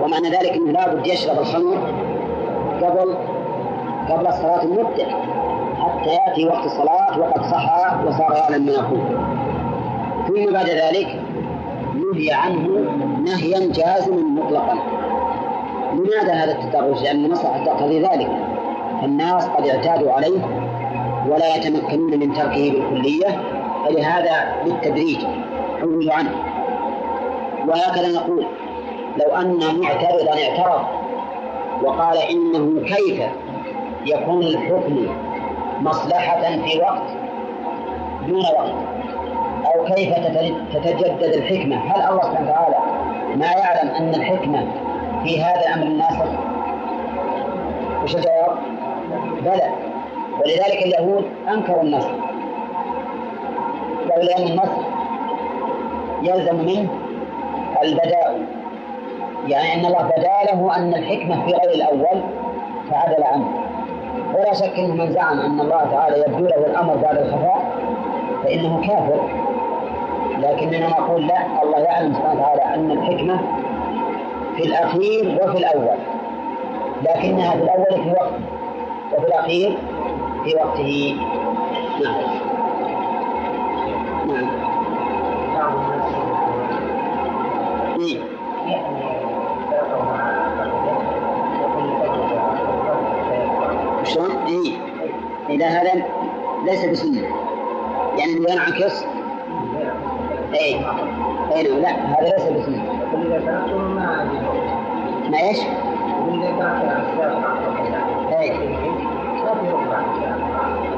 ومعنى 0.03 0.29
ذلك 0.29 0.51
أنه 0.51 0.71
لابد 0.71 1.07
يشرب 1.07 1.39
الخمر 1.39 1.77
قبل 2.81 3.17
قبل 4.09 4.27
الصلاة 4.27 4.63
المدة 4.63 5.07
حتى 6.07 6.15
يأتي 6.15 6.45
وقت 6.45 6.65
الصلاة 6.65 7.19
وقد 7.19 7.41
صح 7.41 8.03
وصار 8.05 8.33
يعلم 8.35 8.65
ما 8.65 8.71
يقول. 8.71 8.99
ثم 10.27 10.53
بعد 10.53 10.69
ذلك 10.69 11.21
نهي 11.95 12.31
عنه 12.31 12.67
نهيا 13.25 13.59
جازما 13.59 14.21
مطلقا. 14.21 14.77
لماذا 15.93 16.33
هذا 16.33 16.51
التدرج؟ 16.51 17.03
لأن 17.03 17.25
المصلحة 17.25 17.65
تقتضي 17.65 17.99
ذلك. 17.99 18.31
الناس 19.03 19.47
قد 19.47 19.67
اعتادوا 19.67 20.11
عليه 20.11 20.39
ولا 21.29 21.55
يتمكنون 21.55 22.19
من 22.19 22.33
تركه 22.33 22.71
بالكلية 22.71 23.41
فلهذا 23.85 24.63
بالتدريج 24.65 25.17
عوضوا 25.81 26.13
عنه. 26.13 26.31
وهكذا 27.67 28.07
نقول 28.07 28.45
لو 29.17 29.35
أن 29.35 29.59
معترضا 29.81 30.31
اعترض 30.31 30.85
وقال 31.83 32.17
إنه 32.17 32.81
كيف 32.85 33.21
يكون 34.05 34.43
الحكم 34.43 35.07
مصلحة 35.81 36.41
في 36.41 36.79
وقت 36.81 37.01
دون 38.27 38.41
وقت. 38.57 38.71
أو 39.65 39.85
كيف 39.85 40.13
تتجدد 40.73 41.33
الحكمة؟ 41.33 41.75
هل 41.75 42.01
الله 42.11 42.21
سبحانه 42.23 42.49
وتعالى 42.51 42.75
ما 43.35 43.45
يعلم 43.45 43.89
أن 43.89 44.15
الحكمة 44.15 44.67
في 45.23 45.43
هذا 45.43 45.61
الأمر 45.61 45.85
الناسخ 45.85 46.25
وش 48.03 48.15
الجواب؟ 48.15 48.57
بلى. 49.41 49.69
ولذلك 50.39 50.85
اليهود 50.85 51.25
أنكروا 51.49 51.83
النسخ 51.83 52.09
قالوا 54.09 54.23
لأن 54.23 54.47
النسخ 54.47 54.77
يلزم 56.21 56.55
منه 56.55 56.89
البداء. 57.83 58.41
يعني 59.47 59.73
أن 59.73 59.85
الله 59.85 60.03
بدا 60.03 60.53
له 60.53 60.75
أن 60.75 60.93
الحكمة 60.93 61.45
في 61.45 61.51
غير 61.51 61.71
الأول 61.75 62.21
فعدل 62.91 63.23
عنه. 63.23 63.66
ولا 64.33 64.53
شك 64.53 64.79
أن 64.79 64.97
من 64.97 65.11
زعم 65.13 65.39
أن 65.39 65.59
الله 65.61 65.85
تعالى 65.91 66.19
يبدو 66.27 66.45
له 66.45 66.55
الأمر 66.57 66.95
بعد 66.95 67.17
الخفاء 67.17 67.71
فإنه 68.43 68.81
كافر. 68.87 69.19
لكننا 70.39 70.87
نقول 70.89 71.27
لا 71.27 71.63
الله 71.63 71.79
يعلم 71.79 72.13
سبحانه 72.13 72.41
وتعالى 72.41 72.75
أن 72.75 72.91
الحكمة 72.91 73.39
في 74.55 74.63
الأخير 74.63 75.39
وفي 75.43 75.57
الأول. 75.57 75.97
لكنها 77.03 77.51
في 77.51 77.63
الأول 77.63 78.03
في 78.03 78.09
وقت 78.11 78.31
وفي 79.17 79.27
الأخير 79.27 79.77
في 80.43 80.55
وقته. 80.55 81.17
نعم. 82.03 82.21
نعم. 84.27 84.66
إذا 95.57 95.67
هذا 95.67 96.03
ليس 96.65 96.85
بسنة. 96.85 97.21
يعني 98.17 98.31
انه 98.33 98.51
ينعكس 98.51 99.05
اي 100.53 100.75
اي 101.55 101.63
نعم 101.63 101.81
لا 101.81 101.89
هذا 101.89 102.29
ليس 102.37 102.43
بسنة. 102.43 102.83
ما؟ 105.29 105.39
اي 105.39 105.55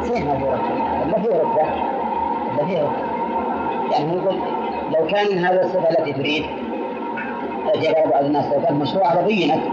صحيح 0.10 0.26
ما 1.06 1.22
في 1.22 1.28
رتبة 1.30 1.64
ما 2.58 2.66
في 2.66 2.74
رتبة 2.74 3.10
يعني 3.92 4.14
يقول 4.14 4.36
لو 4.94 5.08
كان 5.08 5.46
هذا 5.46 5.62
الصفة 5.62 5.90
التي 5.90 6.14
تريد 6.14 6.46
جاء 7.76 8.10
بعض 8.10 8.24
الناس 8.24 8.46
لو 8.46 8.62
كانت 8.62 8.82
مشروعة 8.82 9.22
لبينت 9.22 9.64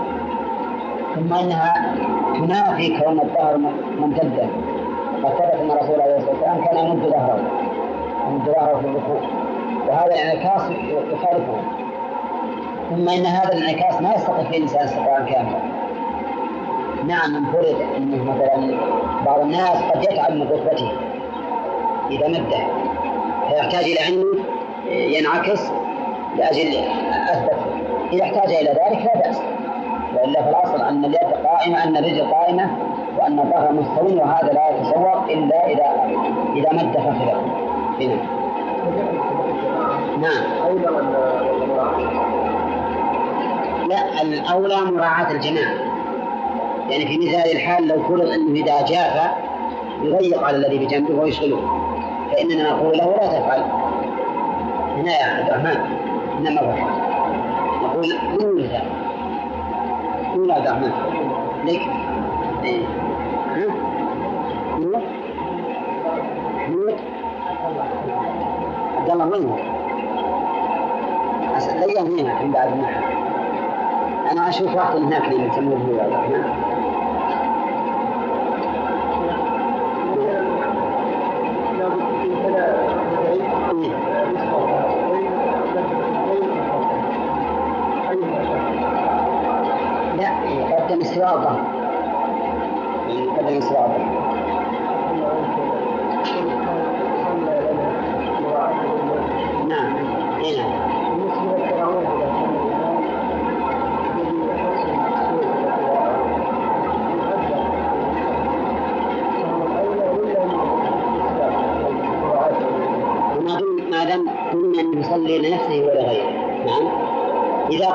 ثم 1.15 1.35
إنها 1.35 1.95
تنافي 2.35 3.01
كون 3.01 3.21
الظهر 3.21 3.59
ممتدا 3.99 4.49
قد 5.29 5.61
أن 5.61 5.71
الرسول 5.71 6.01
عليه 6.01 6.17
الصلاه 6.17 6.33
والسلام 6.33 6.65
كان 6.65 6.87
يمد 6.87 7.03
ظهره 7.09 7.41
يمد 8.29 8.47
ظهره 8.47 8.79
في 8.81 8.87
الركوع 8.87 9.21
وهذا 9.89 10.15
الانعكاس 10.15 10.63
يخالفه. 11.13 11.57
ثم 12.91 13.09
إن 13.09 13.27
هذا 13.27 13.53
الانعكاس 13.53 14.03
ما 14.03 14.15
يستطيع 14.15 14.45
فيه 14.45 14.57
الإنسان 14.57 14.83
استطاعا 14.85 15.21
كاملا 15.21 15.59
نعم 17.07 17.33
من 17.33 17.53
فرض 17.53 17.77
إنه 17.97 18.25
مثلا 18.25 18.79
بعض 19.27 19.41
الناس 19.41 19.83
قد 19.83 20.03
يتعب 20.05 20.33
من 20.33 20.43
ركبته 20.43 20.93
إذا 22.11 22.29
مده. 22.29 22.59
فيحتاج 23.49 23.85
إلى 23.85 24.09
انه 24.09 24.25
ينعكس 24.89 25.71
لأجل 26.37 26.79
اثبت 27.33 27.59
إذا 28.13 28.25
احتاج 28.25 28.53
إلى 28.53 28.71
ذلك 28.71 29.05
لا 29.05 29.21
بأس. 29.21 29.41
وإلا 30.15 30.43
في 30.43 30.49
الأصل 30.51 30.83
أن 30.83 31.05
اليد 31.05 31.47
قائمة 31.47 31.85
أن 31.85 31.97
الرجل 31.97 32.31
قائمة 32.31 32.71
وأن 33.19 33.39
الظهر 33.39 33.73
مستوي 33.73 34.17
وهذا 34.17 34.53
لا 34.53 34.71
يتصور 34.71 35.25
إلا 35.29 35.67
اذا 35.67 36.13
إذا 36.57 36.73
مد 36.73 36.97
فخذه. 36.97 37.43
هنا 38.01 38.17
نعم. 40.21 40.45
لا 43.89 44.23
الأولى 44.23 44.77
مراعاة 44.77 45.33
الجماعه 45.33 45.75
يعني 46.91 47.07
في 47.07 47.19
مثال 47.19 47.53
الحال 47.53 47.89
لو 47.89 48.03
فرض 48.03 48.29
أنه 48.29 48.61
إذا 48.61 48.85
جاف 48.87 49.31
يضيق 50.03 50.45
على 50.45 50.57
الذي 50.57 50.79
بجنبه 50.79 51.21
ويشغله 51.21 51.87
فإننا 52.33 52.71
نقول 52.71 52.99
له 52.99 53.05
لا 53.05 53.27
تفعل. 53.27 53.63
هنا 54.97 55.19
يا 55.21 55.25
عبد 55.25 55.51
الرحمن. 55.51 55.81
إنما 56.39 56.77
نقول 57.83 58.07
من 58.31 58.65
مثال 58.65 58.83
من 60.37 60.51
عبد 60.51 60.67
الرحمن. 60.67 60.93
نور 66.69 66.95
عبد 68.97 69.11
الله 69.11 69.25
وين 69.27 69.57
لقاه 71.81 72.03
هنا 72.03 72.33
عند 72.33 72.53
بعد 72.55 72.73
النحو 72.73 73.01
أنا 74.33 74.49
أشوف 74.49 74.75
واحد 74.75 74.97
هناك 74.97 75.25
اللي 75.33 75.47
يسموه 75.47 75.79
هو 75.79 76.01
عبد 76.01 76.33
لا 90.17 90.45
يقدم 90.45 91.01
استواء 91.01 91.76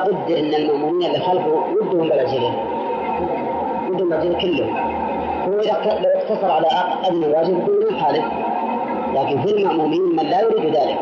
إذا 0.02 0.18
قدر 0.24 0.38
أن 0.38 0.54
المأمومين 0.54 1.06
اللي 1.06 1.18
خلفه 1.20 1.48
ودهم 1.48 2.08
بالأجلين 2.08 2.54
ودهم 3.90 4.08
بالأجلين 4.08 4.40
كلهم 4.40 4.76
هو 5.46 5.52
لو 5.52 6.08
اقتصر 6.14 6.50
على 6.50 6.66
أدنى 7.04 7.26
واجب 7.26 7.58
يكون 7.58 7.96
يخالف. 7.96 8.24
لكن 9.14 9.42
في 9.42 9.50
المأمومين 9.50 10.16
من 10.16 10.24
لا 10.26 10.40
يريد 10.40 10.76
ذلك. 10.76 10.98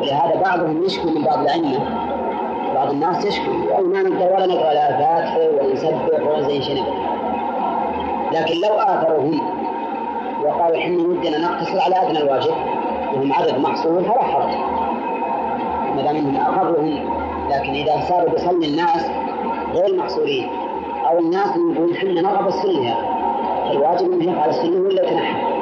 ولهذا 0.00 0.40
بعضهم 0.44 0.82
يشكو 0.84 1.08
من 1.08 1.24
بعض 1.24 1.38
الأئمة. 1.38 1.78
بعض 2.74 2.90
الناس 2.90 3.24
يشكو 3.26 3.50
أو 3.78 3.82
ما 3.82 4.02
نقدر 4.02 4.34
ولا 4.34 4.46
نقرأ 4.46 4.72
لا 4.74 4.88
فاتحة 4.98 5.38
ولا 5.38 5.72
نسبح 5.72 6.26
ولا 6.26 6.42
زي 6.42 6.62
شيء 6.62 6.84
لكن 8.32 8.54
لو 8.60 8.74
آثروا 8.74 9.18
هم 9.22 9.40
وقالوا 10.44 10.78
إحنا 10.78 10.96
ودنا 10.98 11.38
نقتصر 11.38 11.80
على 11.80 12.02
أدنى 12.02 12.18
الواجب 12.18 12.54
وهم 13.14 13.32
عدد 13.32 13.58
محصور 13.58 14.02
فلا 14.02 14.22
حرج. 14.22 14.54
ما 15.96 16.02
دام 16.02 16.16
إنهم 16.16 16.36
أقرهم 16.36 17.19
لكن 17.50 17.72
إذا 17.72 18.00
صاروا 18.08 18.30
بيصلي 18.30 18.66
الناس 18.66 19.06
غير 19.74 19.96
محصورين 19.96 20.48
أو 21.10 21.18
الناس 21.18 21.56
يقولون 21.56 21.94
إحنا 21.94 22.20
نرغب 22.20 22.48
السنة 22.48 22.96
الواجب 23.70 24.12
انه 24.12 24.32
يفعل 24.32 24.48
السنة 24.48 24.80
ولا 24.80 25.02
يتنحى 25.02 25.60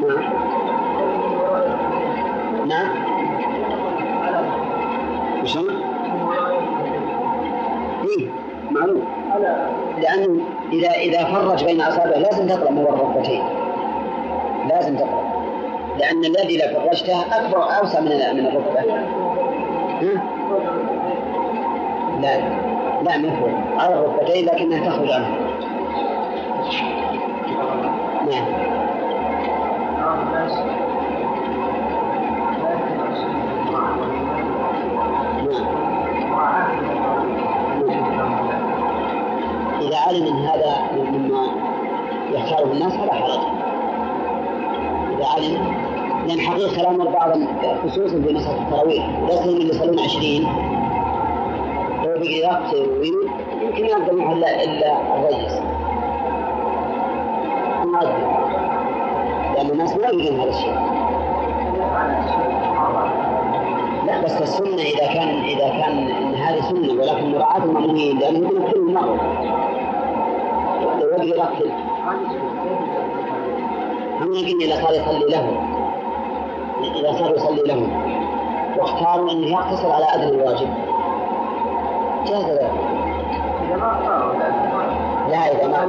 نعم. 0.00 0.24
نعم. 2.68 3.04
وشلون؟ 5.42 5.82
إيه 8.04 8.28
معلوم. 8.70 9.04
لأنه 9.98 10.40
إذا 10.72 10.90
إذا 10.90 11.24
فرج 11.24 11.64
بين 11.64 11.80
أصابعه 11.80 12.18
لازم 12.18 12.46
تقرأ 12.46 12.70
من 12.70 12.78
الركبتين. 12.78 13.42
لازم 14.68 14.96
تقرأ. 14.96 15.34
لأن 15.98 16.24
الذي 16.24 16.56
لو 16.56 16.80
فرجته 16.80 17.20
أكبر 17.36 17.62
أوسع 17.62 18.00
من 18.00 18.08
من 18.08 18.46
الركبة. 18.46 19.23
لا. 22.20 22.38
لا 23.02 23.18
من 23.18 23.30
فوق 23.40 23.82
على 23.82 23.94
الركبتين 23.94 24.46
لكنها 24.46 24.88
تخرج 24.88 25.10
عنه. 25.10 25.36
نعم. 28.30 28.44
إذا 39.80 39.96
علم 39.96 40.26
أن 40.26 40.46
هذا 40.46 40.76
مما 40.96 41.46
يختاره 42.32 42.72
الناس 42.72 42.92
فلا 42.96 43.14
حرج. 43.14 43.40
إذا 45.16 45.26
علم 45.26 45.73
لأن 46.26 46.40
حقيقة 46.40 46.76
كلام 46.76 47.02
البعض 47.02 47.32
خصوصا 47.84 48.22
في 48.22 48.34
مسألة 48.34 48.62
التراويح 48.62 49.06
ليس 49.28 49.42
اللي 49.42 49.68
يصلون 49.68 49.98
20 49.98 50.44
هو 52.04 52.18
بيجي 52.18 52.42
وقت 52.44 52.72
يمكن 53.62 53.84
يبدأ 53.84 54.12
معه 54.12 54.32
إلا 54.32 54.64
إلا 54.64 55.16
الرئيس 55.16 55.52
ما 57.84 58.00
لأن 59.54 59.70
الناس 59.70 59.96
ما 59.96 60.08
يريدون 60.08 60.40
هذا 60.40 60.50
الشيء. 60.50 60.74
لا 64.06 64.20
بس 64.24 64.42
السنة 64.42 64.82
إذا 64.82 65.06
كان 65.14 65.28
إذا 65.44 65.68
كان 65.68 66.08
هذه 66.34 66.60
سنة 66.60 66.92
ولكن 66.92 67.32
مراعاة 67.32 67.64
المأمومين 67.64 68.18
لأنه 68.18 68.38
يمكن 68.38 68.72
كل 68.72 68.92
مرة. 68.94 69.16
لو 70.82 71.08
يبقي 71.08 71.28
يرتب 71.28 71.70
هم 74.20 74.32
يمكن 74.34 74.60
إذا 74.60 74.82
صار 74.82 74.92
يصلي 74.94 75.30
له 75.30 75.73
إذا 76.92 77.12
صار 77.12 77.34
يصلي 77.36 77.62
لهم 77.62 77.92
واختاروا 78.78 79.30
أنه 79.30 79.46
يقتصر 79.46 79.92
على 79.92 80.04
أدنى 80.14 80.42
الواجب. 80.42 80.68
جاز 82.26 82.44
ذلك 82.44 82.70
لا 85.30 85.52
إذا 85.52 85.66
ما 85.66 85.84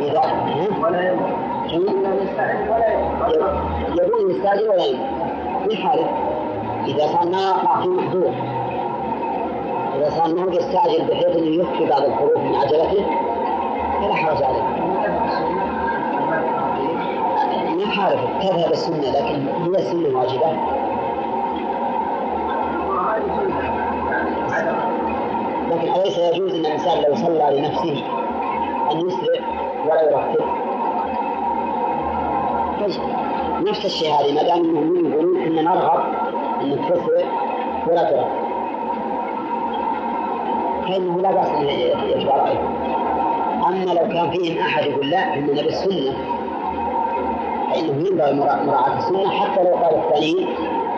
إذا 0.00 0.20
ولا 0.82 1.02
يقول 4.02 4.30
يستأجر 4.30 4.68
ولا 4.68 4.84
يحارب 5.70 6.06
إذا 6.86 7.06
صار 7.06 7.28
ما 7.28 7.42
يقع 7.42 7.80
في 7.80 7.88
محظور. 7.88 8.32
إذا 9.96 10.10
صار 10.10 10.34
ما 10.34 10.42
هو 10.44 10.48
يستعجل 10.48 11.04
بحيث 11.04 11.36
أنه 11.36 11.62
يخفي 11.62 11.86
بعض 11.90 12.02
الحروف 12.02 12.38
من 12.38 12.54
عجلته 12.54 13.04
فلا 14.00 14.14
حرج 14.14 14.42
عليه. 14.42 14.73
ما 17.94 18.00
حارب 18.00 18.18
تذهب 18.40 18.72
السنة 18.72 19.10
لكن 19.10 19.48
هي 19.48 19.78
السنة 19.78 20.18
واجبة. 20.18 20.52
لكن 25.70 26.00
أليس 26.00 26.18
يجوز 26.18 26.54
أن 26.54 26.60
الإنسان 26.60 27.02
لو 27.02 27.14
صلى 27.14 27.58
لنفسه 27.58 28.04
أن 28.92 29.06
يسرع 29.06 29.46
ولا 29.86 30.02
يرتب 30.02 30.44
نفس 33.68 33.84
الشيء 33.84 34.12
هذه 34.12 34.34
ما 34.34 34.42
دام 34.42 34.60
المؤمنين 34.60 35.12
يقولون 35.12 35.42
أن 35.42 35.64
نرغب 35.64 36.02
أن 36.60 36.78
تسرع 36.88 37.26
ولا 37.88 38.10
ترتب 38.10 38.44
فإنه 40.88 41.20
لا 41.20 41.32
بأس 41.32 41.48
أن 41.48 41.68
يتبع 42.08 42.52
أما 43.68 43.84
لو 43.84 44.08
كان 44.08 44.30
فيهم 44.30 44.58
أحد 44.58 44.86
يقول 44.86 45.10
لا 45.10 45.34
إننا 45.34 45.62
بالسنة. 45.62 46.33
ينبغي 48.14 48.32
مراعاة 48.66 48.98
السنة 48.98 49.30
حتى 49.30 49.62
لو 49.62 49.74
قال 49.76 49.94
الثانيين 49.94 50.48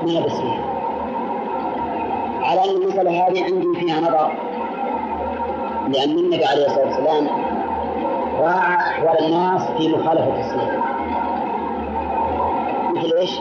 ما 0.02 0.20
بالسنة 0.20 0.64
على 2.42 2.64
أن 2.64 2.70
المسألة 2.82 3.10
هذه 3.10 3.44
عندي 3.44 3.80
فيها 3.80 4.00
نظر 4.00 4.32
لأن 5.88 6.18
النبي 6.18 6.44
عليه 6.44 6.66
الصلاة 6.66 6.86
والسلام 6.86 7.28
راعى 8.40 8.76
أحوال 8.76 9.24
الناس 9.24 9.62
في 9.78 9.88
مخالفة 9.88 10.40
السنة. 10.40 10.82
مثل 12.96 13.12
إيش؟ 13.16 13.40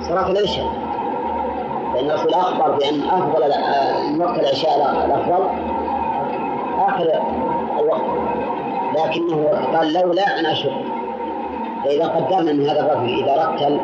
صلاة 0.00 0.30
العشاء. 0.30 0.66
فإن 1.94 2.10
الرسول 2.10 2.34
أخبر 2.34 2.70
بأن 2.70 3.02
أفضل 3.02 3.52
وقت 4.20 4.38
العشاء 4.38 4.76
الأفضل 5.06 5.46
آخر 6.78 7.22
الوقت. 7.80 8.04
لكنه 8.96 9.48
قال 9.74 9.92
لولا 9.92 10.40
أن 10.40 10.46
أشق 10.46 10.85
فإذا 11.86 12.06
قدرنا 12.06 12.50
أن 12.50 12.60
هذا 12.62 12.80
الرجل 12.80 13.24
إذا 13.24 13.46
رتل 13.46 13.80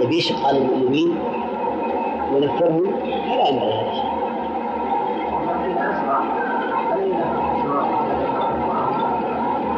يبي 0.00 0.18
يشق 0.18 0.46
على 0.46 0.58
المؤمنين 0.58 1.18
ونفرهم 2.34 2.92
فلا 3.02 3.48
ينبغي 3.48 3.72
هذا 3.72 3.90
الشيء. 3.90 4.10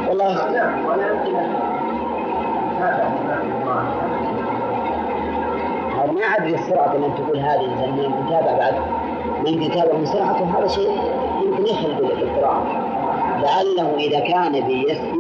والله 0.08 0.34
ما 6.12 6.22
أدري 6.36 6.54
السرعة 6.54 6.94
اللي 6.94 7.08
تقول 7.08 7.38
هذه 7.38 7.60
لأن 7.80 7.96
من 7.96 8.26
تتابع 8.26 8.58
بعد 8.58 8.74
من 9.46 9.62
يتابع 9.62 9.98
من 9.98 10.06
سرعته 10.06 10.58
هذا 10.58 10.66
شيء 10.68 10.90
يمكن 11.44 11.66
يخل 11.66 11.94
بالقراءة 11.94 12.92
لعله 13.42 13.94
إذا 13.96 14.20
كان 14.20 14.54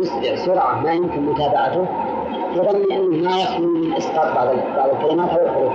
يسرع 0.00 0.36
سرعة 0.36 0.80
ما 0.80 0.92
يمكن 0.92 1.26
متابعته 1.26 1.86
يظن 2.54 2.92
أنه 2.92 3.28
ما 3.30 3.38
يخلو 3.40 3.66
من 3.68 3.92
إسقاط 3.94 4.34
بعض 4.34 4.46
بعض 4.76 4.88
الكلمات 4.90 5.30
أو 5.30 5.46
الحروف 5.46 5.72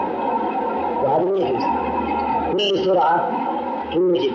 وهذا 1.04 1.24
ما 1.26 1.38
يجوز 1.38 1.64
كل 2.52 2.86
سرعة 2.86 3.32
توجد 3.94 4.32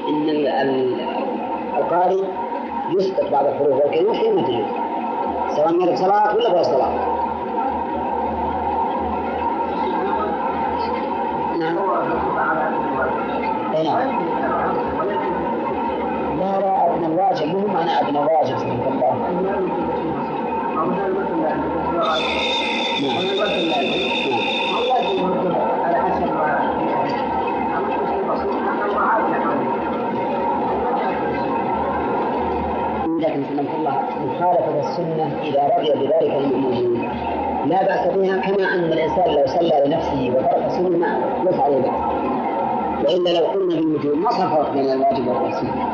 أن 0.48 0.96
القارئ 1.78 2.22
يسقط 2.98 3.30
بعض 3.32 3.44
الحروف 3.46 3.72
والكلمات 3.84 4.16
حينما 4.16 4.42
تجوز 4.42 4.66
سواء 5.56 5.78
كانت 5.78 5.98
صلاة 5.98 6.34
ولا 6.36 6.50
غير 6.52 6.62
صلاة 6.62 7.22
نعم 11.58 11.76
نعم 13.84 14.22
لا 16.38 16.60
لا 16.60 17.06
الواجب 17.06 17.46
مو 17.46 17.66
معنى 17.66 18.00
أدنى 18.00 18.18
الواجب 18.18 18.58
سبحان 18.58 18.92
الله 18.92 20.01
لكن 33.20 33.44
سلمت 33.48 33.74
الله 33.78 34.02
مخالفة 34.26 34.80
السنة 34.80 35.36
إذا 35.42 35.70
رضي 35.78 35.92
بذلك 36.06 36.34
المؤمنين 36.36 37.08
لا 37.66 37.82
بأس 37.82 38.06
بها 38.16 38.36
كما 38.40 38.74
أن 38.74 38.84
الإنسان 38.92 39.34
لو 39.34 39.46
صلى 39.46 39.82
لنفسه 39.86 40.30
وترك 40.30 40.80
ما 40.98 41.20
ليس 41.44 41.60
عليه 41.60 41.92
وإلا 43.04 43.30
لو 43.40 43.46
قلنا 43.46 43.74
بالوجوب 43.74 44.16
ما 44.18 44.30
صار 44.30 44.48
فرق 44.48 44.72
بين 44.72 44.90
الواجب 44.92 45.28
والسنة 45.28 45.88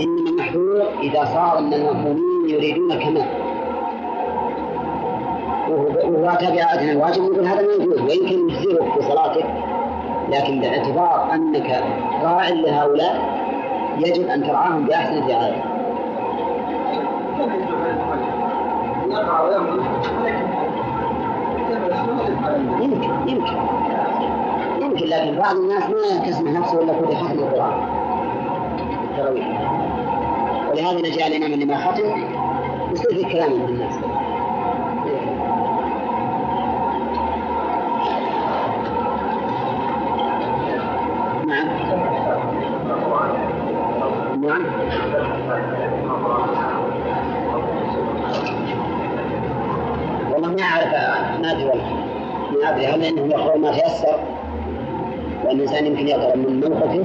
إنما 0.00 0.30
المحذور 0.30 0.82
إذا 1.02 1.24
صار 1.24 1.58
أن 1.58 1.72
المأمومين 1.74 2.48
يريدون 2.50 2.98
كمال. 2.98 3.47
تابع 6.40 6.74
أدنى 6.74 6.92
الواجب 6.92 7.22
يقول 7.24 7.46
هذا 7.46 7.62
ما 7.62 7.72
يجوز 7.72 8.00
ويمكن 8.00 8.50
يجزئك 8.50 8.92
في 8.94 9.02
صلاتك 9.02 9.46
لكن 10.28 10.60
باعتبار 10.60 11.34
أنك 11.34 11.82
راع 12.22 12.48
لهؤلاء 12.48 13.38
يجب 13.98 14.28
أن 14.28 14.42
ترعاهم 14.42 14.86
بأحسن 14.86 15.28
رعاية. 15.28 15.64
يمكن 22.80 23.28
يمكن. 23.28 23.56
يمكن 24.80 25.06
لكن 25.06 25.38
بعض 25.38 25.56
الناس 25.56 25.82
ما 25.90 26.26
يكسم 26.26 26.48
نفسه 26.48 26.82
إلا 26.82 26.92
كل 26.92 27.16
ختم 27.16 27.38
القرآن. 27.38 27.88
ولهذا 30.70 30.98
نجاء 30.98 31.26
الإمام 31.26 31.52
اللي 31.52 31.64
ما 31.64 31.76
ختم 31.76 32.04
يصير 32.92 33.14
في 33.14 33.24
كلام 33.32 33.52
الناس. 33.52 33.94
والله 50.32 50.48
ما 50.48 50.62
أعرف 50.62 50.92
ما 51.40 51.50
أدري 51.52 51.64
والله. 51.64 52.08
ما 52.62 52.68
أدري 52.70 52.86
هل 52.86 53.04
إنه 53.04 53.26
يقرأ 53.34 53.56
ما 53.56 53.70
تيسر؟ 53.72 54.18
وأن 55.44 55.56
الإنسان 55.56 55.86
يمكن 55.86 56.08
يقرأ 56.08 56.36
من 56.36 56.60
موقفه 56.60 57.04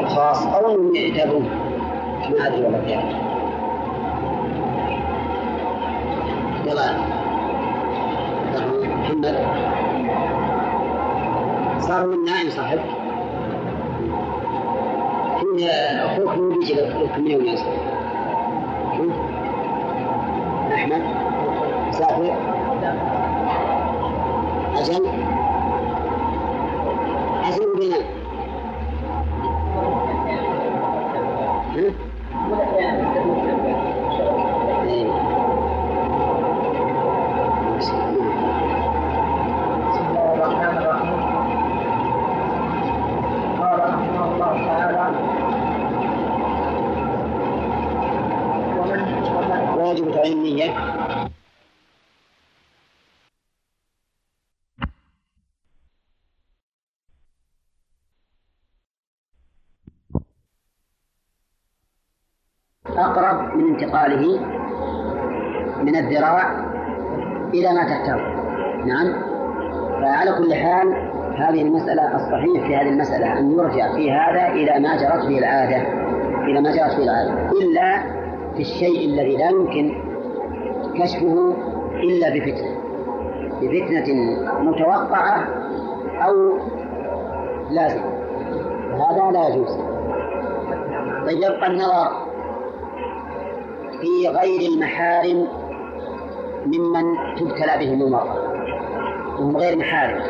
الخاص 0.00 0.46
أو 0.46 0.70
أنهم 0.70 0.94
يعتبرون 0.94 1.48
ما 2.38 2.46
أدري 2.46 2.62
والله 2.62 2.80
كيف. 2.86 3.04
يلا. 6.66 6.94
محمد. 9.02 9.36
صار 11.80 12.06
من 12.06 12.24
نائم 12.24 12.50
صاحب. 12.50 12.78
فيه 15.40 16.03
أخوك 16.34 16.42
مو 16.42 16.58
بيجي 16.58 16.74
لك 16.74 17.18
من 17.18 17.26
يوم 17.30 17.44
يصل 17.44 17.66
أحمد 20.74 21.02
مسافر 21.88 22.34
أجل 24.74 25.08
حسن 27.42 27.76
بنا 27.78 27.98
واجب 49.76 50.12
تعيين 50.14 50.38
النية 50.38 50.74
أقرب 62.86 63.56
من 63.56 63.63
انتقاله 63.74 64.40
من 65.82 65.96
الذراع 65.96 66.50
إلى 67.54 67.72
ما 67.72 67.84
تحتوي 67.84 68.34
نعم. 68.86 69.12
فعلى 70.00 70.32
كل 70.38 70.54
حال 70.54 70.94
هذه 71.36 71.62
المسألة 71.62 72.16
الصحيح 72.16 72.66
في 72.66 72.76
هذه 72.76 72.88
المسألة 72.88 73.38
أن 73.38 73.52
يرجع 73.52 73.94
في 73.94 74.12
هذا 74.12 74.48
إلى 74.48 74.80
ما 74.80 74.96
جرت 74.96 75.26
به 75.26 75.38
العادة 75.38 75.82
إلى 76.44 76.60
ما 76.60 76.70
جرت 76.70 76.96
به 76.96 77.04
العادة. 77.04 77.50
إلا 77.50 78.02
في 78.54 78.60
الشيء 78.60 79.08
الذي 79.08 79.36
لا 79.36 79.50
يمكن 79.50 79.94
كشفه 80.98 81.54
إلا 82.02 82.28
بفتنة. 82.28 82.76
بفتنة 83.60 84.14
متوقعة 84.60 85.48
أو 86.26 86.52
لازمة. 87.70 88.04
هذا 88.94 89.30
لا 89.32 89.48
يجوز. 89.48 89.78
طيب 91.26 91.38
يبقى 91.38 91.66
النظر 91.66 92.23
في 94.00 94.28
غير 94.28 94.70
المحارم 94.72 95.48
ممن 96.66 97.34
تبتلى 97.36 97.78
بهم 97.78 98.02
المرأة. 98.02 98.34
وهم 99.38 99.56
غير 99.56 99.78
محارم. 99.78 100.20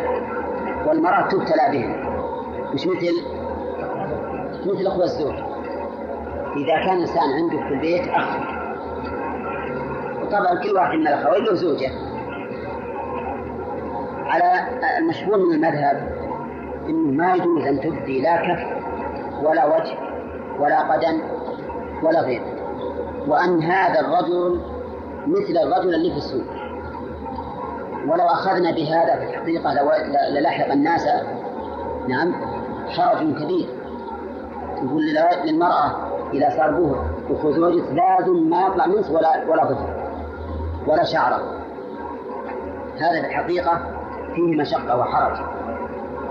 والمرأة 0.86 1.28
تبتلى 1.28 1.68
بهم. 1.72 1.96
مش 2.74 2.86
مثل 2.86 3.24
مثل 4.66 4.86
أخوة 4.86 5.04
الزوج. 5.04 5.34
إذا 6.56 6.76
كان 6.84 7.00
إنسان 7.00 7.32
عنده 7.38 7.68
في 7.68 7.74
البيت 7.74 8.08
أخ. 8.08 8.28
وطبعا 10.22 10.54
كل 10.62 10.74
واحد 10.74 10.98
من 10.98 11.06
الأخوين 11.08 11.44
له 11.44 11.54
زوجة. 11.54 11.90
على 14.26 14.68
المشهور 14.98 15.38
من 15.38 15.54
المذهب 15.54 16.14
إنه 16.88 17.12
ما 17.12 17.34
يجوز 17.34 17.66
أن 17.66 17.80
تبدي 17.80 18.20
لا 18.20 18.36
كف 18.36 18.66
ولا 19.42 19.66
وجه 19.66 19.98
ولا 20.60 20.80
قدم 20.92 21.20
ولا 22.02 22.20
غير 22.20 22.42
وأن 23.28 23.62
هذا 23.62 24.00
الرجل 24.00 24.60
مثل 25.26 25.58
الرجل 25.62 25.94
اللي 25.94 26.10
في 26.10 26.16
السوق. 26.16 26.44
ولو 28.08 28.24
أخذنا 28.24 28.70
بهذا 28.70 29.16
في 29.16 29.24
الحقيقة 29.24 29.74
للحق 30.30 30.72
الناس 30.72 31.08
نعم 32.08 32.34
حرج 32.88 33.18
كبير. 33.18 33.68
يقول 34.82 35.02
للمرأة 35.44 35.96
إذا 36.32 36.50
صار 36.56 36.70
به 36.70 36.96
أخو 37.30 37.50
زوجك 37.50 37.84
لازم 37.92 38.50
ما 38.50 38.66
يطلع 38.66 38.86
منس 38.86 39.10
ولا 39.10 39.44
ولا 39.48 39.64
ظفر 39.64 40.10
ولا 40.86 41.04
شعرة 41.04 41.40
هذا 42.98 43.20
في 43.20 43.26
الحقيقة 43.26 43.80
فيه 44.34 44.56
مشقة 44.56 44.98
وحرج. 44.98 45.36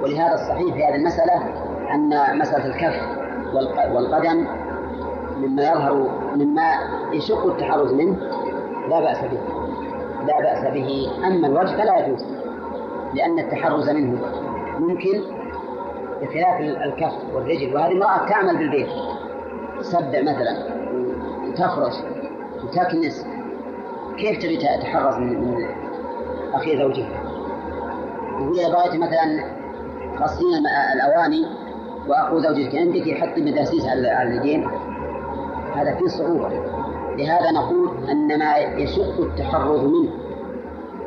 ولهذا 0.04 0.34
الصحيح 0.34 0.74
في 0.74 0.86
هذه 0.86 0.96
المسألة 0.96 1.34
أن 1.94 2.39
مسألة 2.39 2.66
الكف 2.66 3.02
والقدم 3.94 4.48
مما 5.48 5.64
يظهر 5.64 6.10
مما 6.36 6.72
يشق 7.14 7.46
التحرز 7.46 7.94
منه 7.94 8.18
لا 8.89 9.00
بأس 9.00 9.22
به. 9.22 9.39
لا 10.28 10.41
بأس 10.41 10.74
به. 10.74 11.12
أما 11.28 11.48
الوجه 11.48 11.76
فلا 11.78 12.06
يجوز 12.06 12.26
لأن 13.14 13.39
التحرز 13.39 13.89
منه 13.89 14.22
ممكن 14.80 15.22
بخلاف 16.22 16.60
الكف 16.62 17.14
والرجل. 17.34 17.76
وهذه 17.76 17.91
امرأة 17.91 18.30
تعمل 18.30 18.58
بالبيت. 18.58 18.89
تسبع 19.80 20.22
مثلا 20.22 20.58
وتفرش 21.48 21.94
وتكنس 22.64 23.26
كيف 24.18 24.38
تبي 24.38 24.58
تتحرز 24.58 25.18
من, 25.18 25.66
أخي 26.54 26.78
زوجها؟ 26.78 27.10
يقول 28.39 28.60
إذا 28.60 28.70
بغيت 28.70 28.96
مثلا 28.96 29.46
غسلين 30.20 30.64
الأواني 30.96 31.46
وأخو 32.08 32.39
زوجك 32.39 32.76
عندك 32.76 33.08
يحط 33.08 33.38
مداسيس 33.38 33.86
على 33.86 34.24
اليدين. 34.24 34.68
هذا 35.76 35.96
فيه 35.96 36.08
صعوبة. 36.08 36.50
لهذا 37.18 37.52
نقول 37.52 38.10
أن 38.10 38.40
ما 38.40 38.58
يشق 38.58 39.20
التحرز 39.20 39.84
منه 39.84 40.12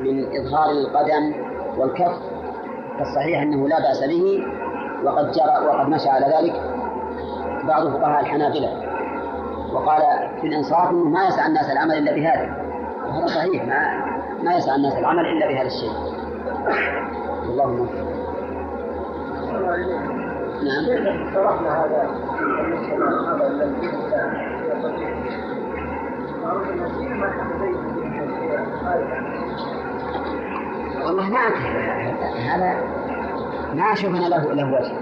من 0.00 0.26
إظهار 0.40 0.70
القدم 0.70 1.34
والكف. 1.78 2.12
فالصحيح 2.98 3.42
أنه 3.42 3.68
لا 3.68 3.78
بأس 3.80 4.04
به 4.04 4.46
وقد 5.04 5.30
جرى 5.32 5.66
وقد 5.66 5.88
مشى 5.88 6.08
على 6.08 6.26
ذلك 6.26 6.60
بعض 7.68 7.88
فقهاء 7.88 8.20
الحنابلة. 8.20 8.82
وقال 9.72 10.02
في 10.40 10.46
الإنصاف 10.46 10.90
أنه 10.90 11.04
ما 11.04 11.24
يسعى 11.24 11.46
الناس 11.46 11.70
العمل 11.70 11.98
إلا 11.98 12.14
بهذا. 12.14 12.56
وهذا 13.08 13.26
صحيح 13.26 13.64
ما 13.64 14.04
ما 14.42 14.54
يسعى 14.56 14.76
الناس 14.76 14.98
العمل 14.98 15.26
إلا 15.26 15.48
بهذا 15.48 15.66
الشيء. 15.66 15.92
اللهم 17.50 17.88
نعم. 20.62 20.84
شرحنا 21.34 21.84
هذا 21.84 22.10
والله 31.04 31.30
ما 31.30 31.40
هذا 32.54 32.74
ما 33.74 33.92
أشوف 33.92 34.14
أنا 34.14 34.28
له 34.28 34.52
له 34.52 34.72
وجه. 34.72 34.92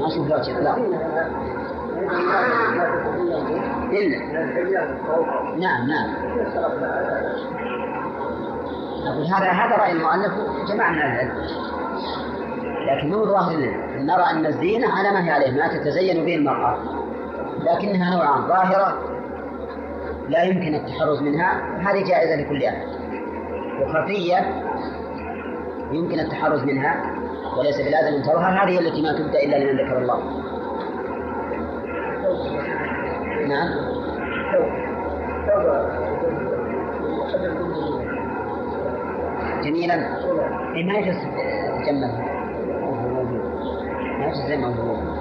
ما 0.00 0.06
أشوف 0.06 0.28
له 0.28 0.36
وجه. 0.36 0.60
لا. 0.60 0.76
إلا. 3.92 4.18
نعم 5.58 5.88
نعم. 5.88 6.14
أقول 9.06 9.26
هذا 9.26 9.50
هذا 9.50 9.76
رأي 9.76 9.92
المؤلف. 9.92 10.32
جماعة 10.68 10.90
من 10.90 10.98
العلم. 10.98 11.32
لكن 12.88 13.10
مو 13.10 13.24
ظاهر 13.24 13.56
نرى 13.96 14.24
أن 14.30 14.46
الزينة 14.46 14.88
على 14.92 15.10
ما 15.10 15.26
هي 15.26 15.30
عليه. 15.30 15.50
ما 15.50 15.68
تتزين 15.68 16.24
به 16.24 16.34
المرأة. 16.34 16.97
لكنها 17.68 18.16
نوعان. 18.16 18.48
ظاهرة 18.48 18.98
لا 20.28 20.42
يمكن 20.42 20.74
التحرز 20.74 21.22
منها. 21.22 21.78
هذه 21.78 22.04
جائزة 22.04 22.36
لكل 22.36 22.64
أحد. 22.64 22.86
وخفية. 23.82 24.64
يمكن 25.92 26.20
التحرز 26.20 26.64
منها. 26.64 27.04
وليس 27.58 27.76
بلازم 27.76 28.16
أن 28.16 28.22
تظهر. 28.22 28.64
هذه 28.64 28.78
التي 28.78 29.02
ما 29.02 29.12
تبدأ 29.12 29.42
إلا 29.42 29.56
لمن 29.56 29.80
ذكر 29.80 29.98
الله. 29.98 30.18
نعم. 33.48 33.68
جميلا. 39.64 39.94
إيه 40.74 40.84
ما 40.84 40.94
يجوز. 40.98 41.16
تجمل 41.86 42.12
ما 44.18 44.26
يجوز. 44.26 44.46
زي 44.48 44.56
ما 44.56 44.66
هو 44.66 45.17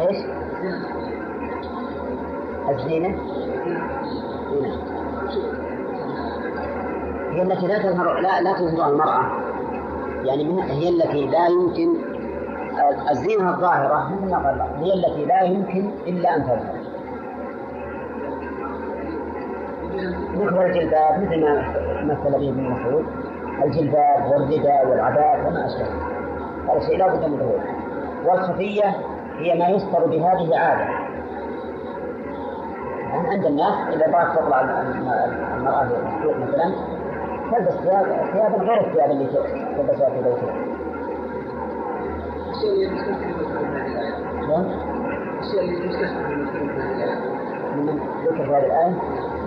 إيش؟ 0.00 0.16
الزينة؟ 2.70 3.16
هي 7.30 7.42
التي 7.42 7.66
لا 7.66 7.78
تظهر 7.78 8.20
لا 8.20 8.40
لا 8.40 8.52
تظهر 8.52 8.90
المرأة 8.92 9.26
يعني 10.24 10.62
هي 10.62 10.88
التي 10.88 11.26
لا 11.26 11.46
يمكن 11.46 11.94
الزينة 13.10 13.50
الظاهرة 13.50 14.10
هي 14.80 14.94
التي 14.94 15.24
لا 15.24 15.42
يمكن 15.42 15.90
إلا 16.06 16.36
أن 16.36 16.42
تظهر 16.42 16.82
مثل 20.34 20.66
الجلباب 20.66 21.22
مثل 21.22 21.40
ما 21.40 21.64
مثل 22.04 22.38
به 22.38 22.48
ابن 22.48 22.70
مسعود 22.70 23.04
الجلباب 23.64 24.30
والرداء 24.30 24.88
والعباء 24.88 25.46
وما 25.46 25.66
أشبه 25.66 26.11
هذا 26.68 26.80
شيء 26.80 26.98
لا 26.98 27.14
بد 27.14 27.24
من 27.24 27.38
ظهوره 27.38 27.64
والخفية 28.26 28.96
هي 29.38 29.58
ما 29.58 29.68
يستر 29.68 30.06
بهذه 30.06 30.58
عادة 30.58 31.02
يعني 33.12 33.28
عند 33.28 33.46
الناس 33.46 33.94
إذا 33.94 34.06
بغت 34.06 34.38
تطلع 34.38 34.60
المرأة 34.60 35.84
في 35.88 35.94
السوق 35.94 36.36
مثلا 36.36 36.72
تلبس 37.50 37.72
ثياب 37.72 38.06
ثيابا 38.32 38.56
غير 38.56 38.86
الثياب 38.86 39.10
اللي 39.10 39.26
تلبسها 39.76 40.10
في 40.10 40.16
بيتها. 40.16 40.54
الشيء 45.40 45.60
اللي 45.60 45.86
يستثنى 45.86 46.34
من 47.76 48.00
ذكر 48.24 48.56
هذه 48.56 48.66
الآية 48.66 48.96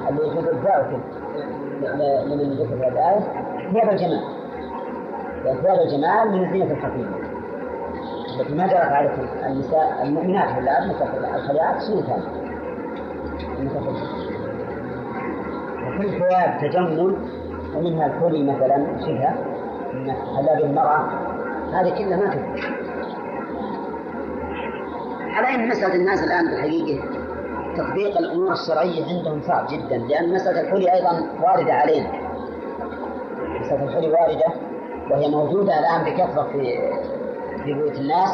اللي 0.10 0.28
يجوز 0.28 0.48
الدعوة. 0.48 1.00
لمن 2.26 2.54
ذكر 2.54 2.76
هذه 2.76 2.88
الآية 2.88 3.20
ثياب 3.74 3.90
الجمال. 3.90 4.45
ثياب 5.54 5.80
الجمال 5.80 6.32
من 6.32 6.44
الزينة 6.46 6.72
الخفيفة. 6.72 7.36
التي 8.40 8.54
ما 8.54 8.68
جرت 8.68 8.76
على 8.76 9.12
النساء 9.46 10.00
المؤمنات 10.04 10.58
الآن 10.58 10.92
الخليعات 11.36 11.82
شنو 11.82 12.02
كان؟ 12.02 12.22
وكل 15.88 16.10
ثياب 16.10 16.58
تجمل 16.62 17.18
ومنها 17.76 18.06
الكلي 18.06 18.44
مثلا 18.44 18.86
شبهه 19.06 19.36
من 19.94 20.12
حلاب 20.12 20.60
المرأة. 20.64 21.10
هذه 21.74 21.90
كلها 21.98 22.18
ما 22.18 22.28
تكفي 22.28 22.76
على 25.36 25.56
أن 25.56 25.70
مسألة 25.70 25.96
الناس 25.96 26.24
الآن 26.24 26.46
بالحقيقة؟ 26.46 27.04
تطبيق 27.78 28.18
الأمور 28.18 28.52
الشرعية 28.52 29.18
عندهم 29.18 29.42
صعب 29.42 29.68
جدا 29.68 29.98
لأن 29.98 30.34
مسألة 30.34 30.62
الحلي 30.62 30.94
أيضا 30.94 31.12
واردة 31.44 31.74
علينا. 31.74 32.08
مسألة 33.62 33.84
الحلي 33.84 34.08
واردة. 34.08 34.65
وهي 35.12 35.30
موجودة 35.30 35.80
الآن 35.80 36.04
بكثرة 36.04 36.44
في 36.52 36.80
في 37.64 37.74
بيوت 37.74 37.96
الناس 37.96 38.30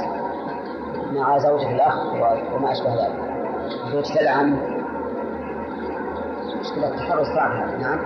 مع 1.14 1.38
زوجة 1.38 1.76
الأخ 1.76 2.14
وما 2.56 2.72
أشبه 2.72 2.94
ذلك 2.96 3.16
زوجة 3.92 4.22
العم 4.22 4.60
مشكلة 6.62 6.88
التحرش 6.88 7.28
صعب 7.36 7.52
نعم 7.80 8.00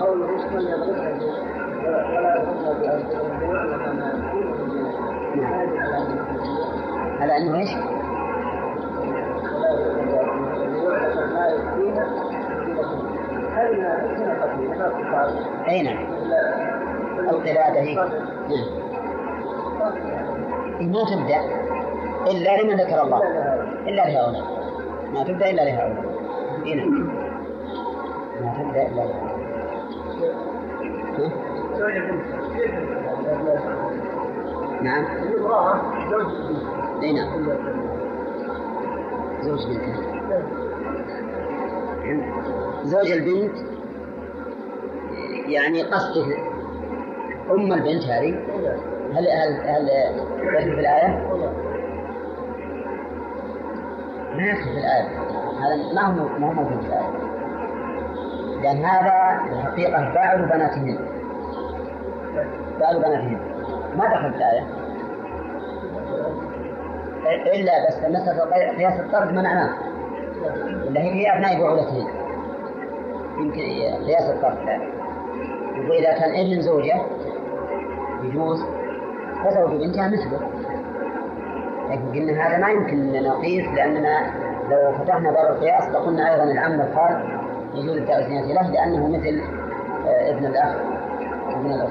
قوله 0.00 0.24
ولا 0.24 0.76
على 7.20 7.36
انه 7.36 7.58
إيش؟ 7.58 7.70
اي 15.68 15.82
نعم 15.82 15.98
القلادة 16.12 16.81
هي 17.80 17.94
نعم. 17.94 18.10
ما 20.92 21.04
تبدأ 21.04 21.40
إلا 22.30 22.62
لمن 22.62 22.76
ذكر 22.80 23.02
الله. 23.02 23.22
إلا 23.88 24.02
لهؤلاء. 24.10 24.44
ما 25.14 25.24
تبدأ 25.24 25.50
إلا 25.50 25.62
لهؤلاء. 25.62 26.04
نعم. 26.76 27.08
ما 28.40 28.54
تبدأ 28.58 28.82
إلا 28.86 29.00
لهؤلاء. 29.00 29.32
نعم. 34.82 35.04
اي 37.02 37.12
نعم. 37.12 37.48
زوج 39.42 39.66
بنته 39.66 40.12
زوج 42.84 43.10
البنت 43.10 43.56
يعني 45.48 45.82
قصده. 45.82 46.51
أم 47.50 47.72
البنت 47.72 48.04
هذه؟ 48.04 48.34
هل 49.14 49.28
هل 49.28 49.60
هل 49.68 49.88
يكفي 50.42 50.74
في 50.74 50.80
الآية؟ 50.80 51.08
ما 54.36 54.42
يكفي 54.42 54.62
في 54.64 54.78
الآية. 54.78 55.08
هذا 55.60 55.94
ما 55.94 56.02
هو 56.02 56.38
ما 56.38 56.46
هو 56.48 56.52
موجود 56.52 56.80
في 56.80 56.86
الآية. 56.86 57.10
لأن 58.62 58.84
هذا 58.84 59.40
الحقيقة 59.52 60.12
فاعل 60.14 60.42
بناتهن 60.42 60.98
فاعل 62.80 62.98
بناتهن 62.98 63.38
ما 63.96 64.04
دخل 64.06 64.30
في 64.30 64.36
الآية. 64.36 64.66
إلا 67.54 67.88
بس 67.88 67.96
مسألة 67.96 68.76
قياس 68.78 69.00
الطرد 69.00 69.32
منعناه 69.32 69.70
إلا 70.88 71.00
هي 71.00 71.36
أبناء 71.36 71.60
بعولتهن 71.60 72.06
يمكن 73.38 73.60
قياس 74.06 74.30
الطرد. 74.30 74.58
يقول 75.74 75.96
إذا 75.96 76.12
كان 76.12 76.30
ابن 76.30 76.60
زوجة 76.60 77.00
يجوز. 78.24 78.64
فزوج 79.44 79.70
بنتها 79.80 80.08
مثله 80.08 80.40
لكن 81.90 82.08
قلنا 82.12 82.46
هذا 82.48 82.58
ما 82.58 82.70
يمكن 82.70 83.12
نقيس 83.22 83.66
لأننا 83.66 84.32
لو 84.70 84.92
فتحنا 84.98 85.30
باب 85.30 85.56
القياس 85.56 85.88
لقلنا 85.88 86.32
أيضا 86.34 86.44
العم 86.44 86.80
الخال 86.80 87.38
يجوز 87.74 87.96
التعزية 87.96 88.40
له 88.54 88.70
لأنه 88.70 89.08
مثل 89.08 89.42
آه، 90.06 90.30
ابن 90.30 90.46
الأخ. 90.46 90.76
ابن 91.48 91.66
الأخ. 91.72 91.90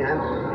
نعم. 0.00 0.49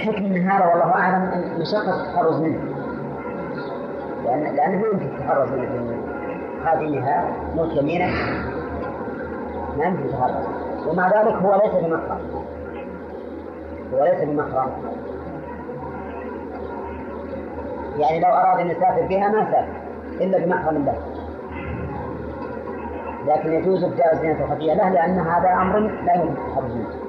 الحكم 0.00 0.22
من 0.22 0.48
هذا 0.50 0.66
والله 0.66 0.94
أعلم 0.94 1.44
مشقه 1.60 2.00
التحرز 2.00 2.40
منه. 2.40 2.60
لأن 4.24 4.56
لأنه 4.56 4.78
ما 4.78 4.86
يمكن 4.92 5.06
التحرز 5.06 5.52
منه 5.52 5.96
خادمها 6.64 7.32
موت 7.56 7.72
يمينه. 7.76 8.06
ما 9.78 9.84
يمكن 9.84 10.02
التحرز 10.02 10.46
ومع 10.86 11.08
ذلك 11.08 11.34
هو 11.34 11.60
ليس 11.64 11.84
بمحرم 11.84 12.20
هو 13.94 14.04
ليس 14.04 14.20
بمحرم 14.28 14.70
يعني 17.98 18.20
لو 18.20 18.28
أراد 18.28 18.60
أن 18.60 18.70
يسافر 18.70 19.06
بها 19.06 19.28
ما 19.28 19.50
سافر 19.50 19.80
إلا 20.20 20.38
بمحرم 20.38 20.84
له 20.84 20.94
لكن 23.26 23.52
يجوز 23.52 23.84
ابداء 23.84 24.14
الزينة 24.14 24.44
الخفية 24.44 24.74
له 24.74 24.88
لأن 24.88 25.18
هذا 25.18 25.52
أمر 25.52 25.78
لا 25.78 26.14
يمكن 26.14 26.32
التحرز 26.42 26.74
منه. 26.74 27.00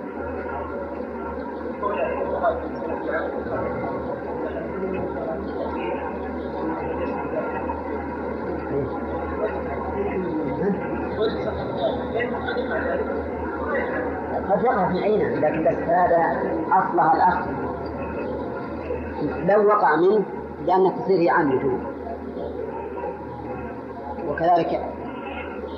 قد 14.49 14.64
يقع 14.64 14.91
في 14.91 15.04
عينه 15.04 15.39
لكن 15.39 15.64
بس 15.64 15.78
هذا 15.89 16.39
أصلها 16.72 17.14
الأخ. 17.16 17.47
لو 19.45 19.68
وقع 19.68 19.95
منه 19.95 20.24
لأن 20.66 20.91
تصير 20.99 21.20
هي 21.20 21.30
عامة. 21.30 21.80
وكذلك 24.28 24.82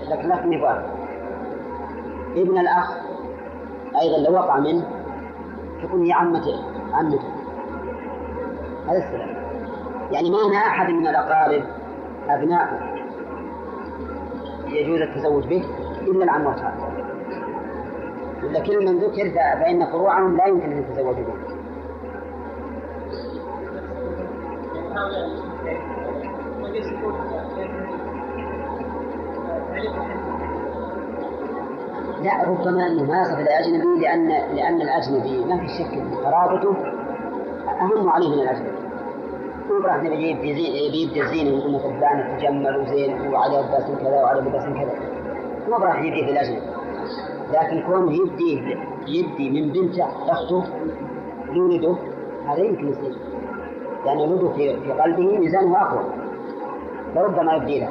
لكن 0.09 0.29
لكن 0.29 0.49
نبغى 0.49 0.85
ابن 2.35 2.57
الأخ 2.57 2.91
أيضا 4.01 4.17
لو 4.29 4.33
وقع 4.33 4.59
منه 4.59 4.85
تكون 5.83 6.05
هي 6.05 6.13
عمته 6.13 6.72
عمته 6.93 7.29
هذا 8.87 8.97
السلام 8.97 9.35
يعني 10.11 10.31
ما 10.31 10.37
أنا 10.45 10.57
أحد 10.57 10.89
من 10.89 11.07
الأقارب 11.07 11.63
أبناء 12.29 12.93
يجوز 14.67 15.01
التزوج 15.01 15.47
به 15.47 15.65
إلا 16.01 16.23
العموات 16.23 16.59
هذا 16.59 16.93
ولا 18.43 18.59
كل 18.59 18.85
من 18.85 18.99
ذكر 18.99 19.31
فإن 19.31 19.85
فروعهم 19.85 20.37
لا 20.37 20.47
يمكن 20.47 20.71
أن 20.71 20.77
يتزوجوا 20.77 21.13
به. 21.13 21.33
لا 32.23 32.43
ربما 32.49 32.87
إنه 32.87 33.03
ما 33.03 33.21
يصف 33.21 33.39
الاجنبي 33.39 33.99
لأن 34.01 34.27
لأن 34.27 34.81
الأجنبي 34.81 35.45
ما 35.45 35.57
في 35.57 35.67
شك 35.67 35.93
قرابته 36.25 36.75
أهم 37.81 38.09
عليه 38.09 38.27
من 38.27 38.41
الأجنبي. 38.41 38.71
مو 39.69 39.77
راح 39.85 40.03
نبي 40.03 40.29
يبدي 40.29 41.21
الزينه 41.21 41.49
يقول 41.49 41.73
مثلا 41.73 41.99
فلان 41.99 42.37
تجمل 42.37 42.77
وزين 42.77 43.33
وعلى 43.33 43.57
لباس 43.57 43.91
كذا 44.01 44.23
وعلى 44.23 44.41
لباس 44.41 44.63
كذا. 44.63 44.93
مو 45.69 45.75
راح 45.75 45.99
يبدي 46.03 46.25
في 46.25 46.31
الأجنبي. 46.31 46.61
لكن 47.53 47.81
كونه 47.87 48.11
يبدي 48.13 48.77
يبدي 49.07 49.49
من 49.49 49.71
بنته 49.73 50.05
أخته 50.31 50.63
يولده 51.51 51.95
هذا 52.47 52.59
يمكن 52.59 52.89
يصير. 52.89 53.15
لأن 54.05 54.17
ولده 54.17 54.49
في 54.49 54.79
في 54.79 54.91
قلبه 54.91 55.39
ميزانه 55.39 55.81
أقوى. 55.81 56.03
فربما 57.15 57.53
يبدي 57.53 57.79
له. 57.79 57.89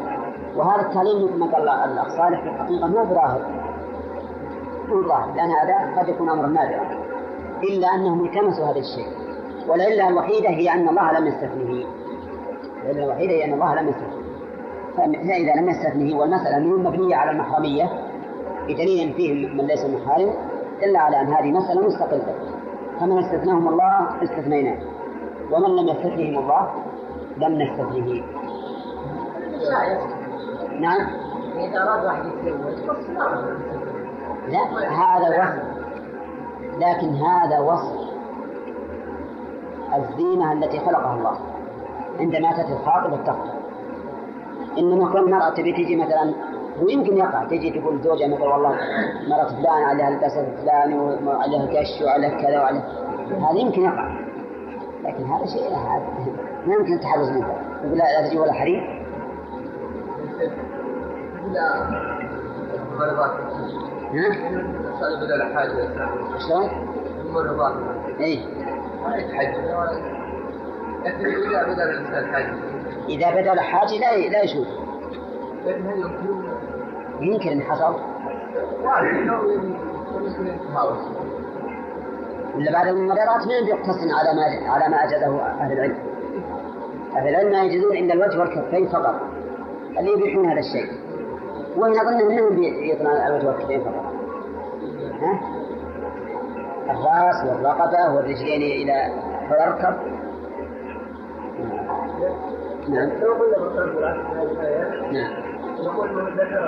وهذا 0.56 0.82
التعليم 0.88 1.24
مثل 1.24 1.38
ما 1.38 1.46
قال 1.46 1.68
الأخ 1.68 2.08
صالح 2.16 2.40
في 2.42 2.48
الحقيقة 2.48 2.86
مو 2.86 3.04
براهب 3.04 3.40
مو 4.92 5.02
براهب 5.02 5.36
لأن 5.36 5.50
هذا 5.50 6.00
قد 6.00 6.08
يكون 6.08 6.30
أمرا 6.30 6.46
نادرا. 6.46 6.86
إلا 7.62 7.94
أنهم 7.94 8.24
التمسوا 8.24 8.64
هذا 8.64 8.78
الشيء. 8.78 9.06
والعلة 9.68 10.08
الوحيدة 10.08 10.48
هي 10.48 10.70
أن 10.70 10.88
الله 10.88 11.18
لم 11.18 11.26
يستثنه. 11.26 11.84
العلة 12.82 13.04
الوحيدة 13.04 13.32
هي 13.32 13.44
أن 13.44 13.52
الله 13.52 13.80
لم 13.80 13.88
يستثنه. 13.88 14.22
فإذا 14.96 15.60
لم 15.60 15.68
يستثنه 15.68 16.18
والمسألة 16.18 16.58
مبنية 16.58 17.16
على 17.16 17.30
المحرمية 17.30 17.88
بدليل 18.64 19.12
فيه 19.12 19.48
من 19.48 19.66
ليس 19.66 19.84
محارم 19.84 20.34
دل 20.82 20.96
على 20.96 21.20
أن 21.20 21.26
هذه 21.26 21.50
مسألة 21.50 21.86
مستقلة. 21.86 22.34
فمن 23.00 23.18
استثناهم 23.18 23.68
الله 23.68 24.22
استثنيناه 24.22 24.78
ومن 25.52 25.76
لم 25.76 25.88
يستثنهم 25.88 26.38
الله 26.38 26.70
لم 27.36 27.62
نستثنه. 27.62 28.22
نعم. 30.80 31.06
إذا 31.56 31.82
أراد 31.82 32.04
واحد 32.04 32.26
يتزوج 32.26 33.91
لا 34.48 34.88
هذا 34.88 35.28
وصف 35.42 35.62
لكن 36.78 37.14
هذا 37.14 37.58
وصف 37.58 38.12
الزينة 39.96 40.52
التي 40.52 40.78
خلقها 40.78 41.14
الله 41.14 41.38
عندما 42.20 42.52
تأتي 42.56 42.72
الخاطب 42.72 43.14
التخطب 43.14 43.62
إنما 44.78 45.12
كل 45.12 45.30
مرأة 45.30 45.50
تبي 45.50 45.72
تجي 45.72 45.96
مثلا 45.96 46.34
ويمكن 46.82 47.16
يقع 47.16 47.44
تجي 47.44 47.70
تقول 47.80 48.00
زوجها 48.00 48.28
مثلا 48.28 48.44
والله 48.44 48.76
مرة 49.28 49.44
فلان 49.48 49.82
عليها 49.84 50.08
البس 50.08 50.36
الفلاني 50.36 50.98
وعليها 50.98 51.80
قش 51.80 52.02
وعليها 52.04 52.40
كذا 52.42 52.60
وعليها 52.60 52.84
هذا 53.30 53.58
يمكن 53.58 53.82
يقع. 53.82 54.08
لكن 55.04 55.24
هذا 55.24 55.46
شيء 55.46 55.68
هذا. 55.68 56.02
ما 56.66 56.74
يمكن 56.74 56.94
التحرز 56.94 57.30
منه 57.30 57.54
يقول 57.84 57.98
لا 57.98 58.04
لا 58.20 58.28
تجي 58.28 58.38
ولا 58.38 58.52
حريم. 58.52 59.02
ها؟ 64.12 64.28
بدل 65.20 65.54
حاجة 65.54 65.88
شلون؟ 66.48 66.70
المرضات 67.26 67.74
اي 68.20 68.38
حج 69.08 69.54
لكن 71.04 71.26
إذا 71.26 71.62
بدل 71.62 71.82
الإنسان 71.82 72.34
حاجة 72.34 72.54
إذا 73.08 73.30
بدل 73.30 73.60
حاجة 73.60 73.98
لا 73.98 74.16
لا 74.16 74.44
لكن 75.66 75.86
هل 75.86 75.98
يمكن؟ 75.98 76.52
يمكن 77.20 77.50
أن 77.50 77.62
حصل. 77.62 77.94
ولا 82.54 82.72
بعد 82.72 82.86
الممررات 82.88 83.46
من 83.46 83.68
يقتصن 83.68 84.10
على 84.10 84.34
ما 84.34 84.70
على 84.72 84.88
ما 84.88 85.04
أجازه 85.04 85.42
أهل 85.42 85.72
العلم. 85.72 85.98
أهل 87.16 87.28
العلم 87.28 87.50
ما 87.50 87.62
يجوزون 87.62 87.96
إلا 87.96 88.14
الوجه 88.14 88.40
والكفين 88.40 88.88
فقط. 88.88 89.20
اللي 89.98 90.12
يبيحون 90.12 90.48
هذا 90.48 90.60
الشيء. 90.60 90.92
وإن 91.76 91.92
أظن 91.92 92.28
منهم 92.28 92.62
يطلع 92.62 93.26
الوجه 93.26 93.46
والكفين 93.46 93.80
فقط؟ 93.80 94.01
الرأس 96.90 97.44
والرقبة 97.48 98.14
والرجلين 98.14 98.62
إلى 98.62 99.12
فيركب 99.48 99.96
نعم. 102.88 103.10
لو 103.20 103.32
قلنا 103.32 103.58
نعم. 105.12 105.32
نقول 105.84 106.24
من 106.24 106.32
ذكر 106.34 106.62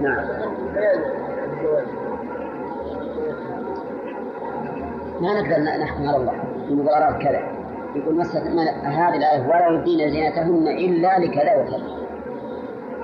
نعم. 0.00 0.24
ما 5.20 5.40
نقدر 5.40 5.82
نحكم 5.82 6.08
على 6.08 6.16
الله. 6.16 6.34
نقول 6.70 6.88
أراد 6.88 7.22
كذا. 7.22 7.40
يقول 7.94 8.16
مسألة 8.16 8.70
هذه 8.84 9.16
الآية 9.16 9.46
ولا 9.48 9.68
يبدين 9.68 10.10
زينتهن 10.10 10.68
إلا 10.68 11.18
لكذا 11.18 11.56
وكذا 11.56 12.00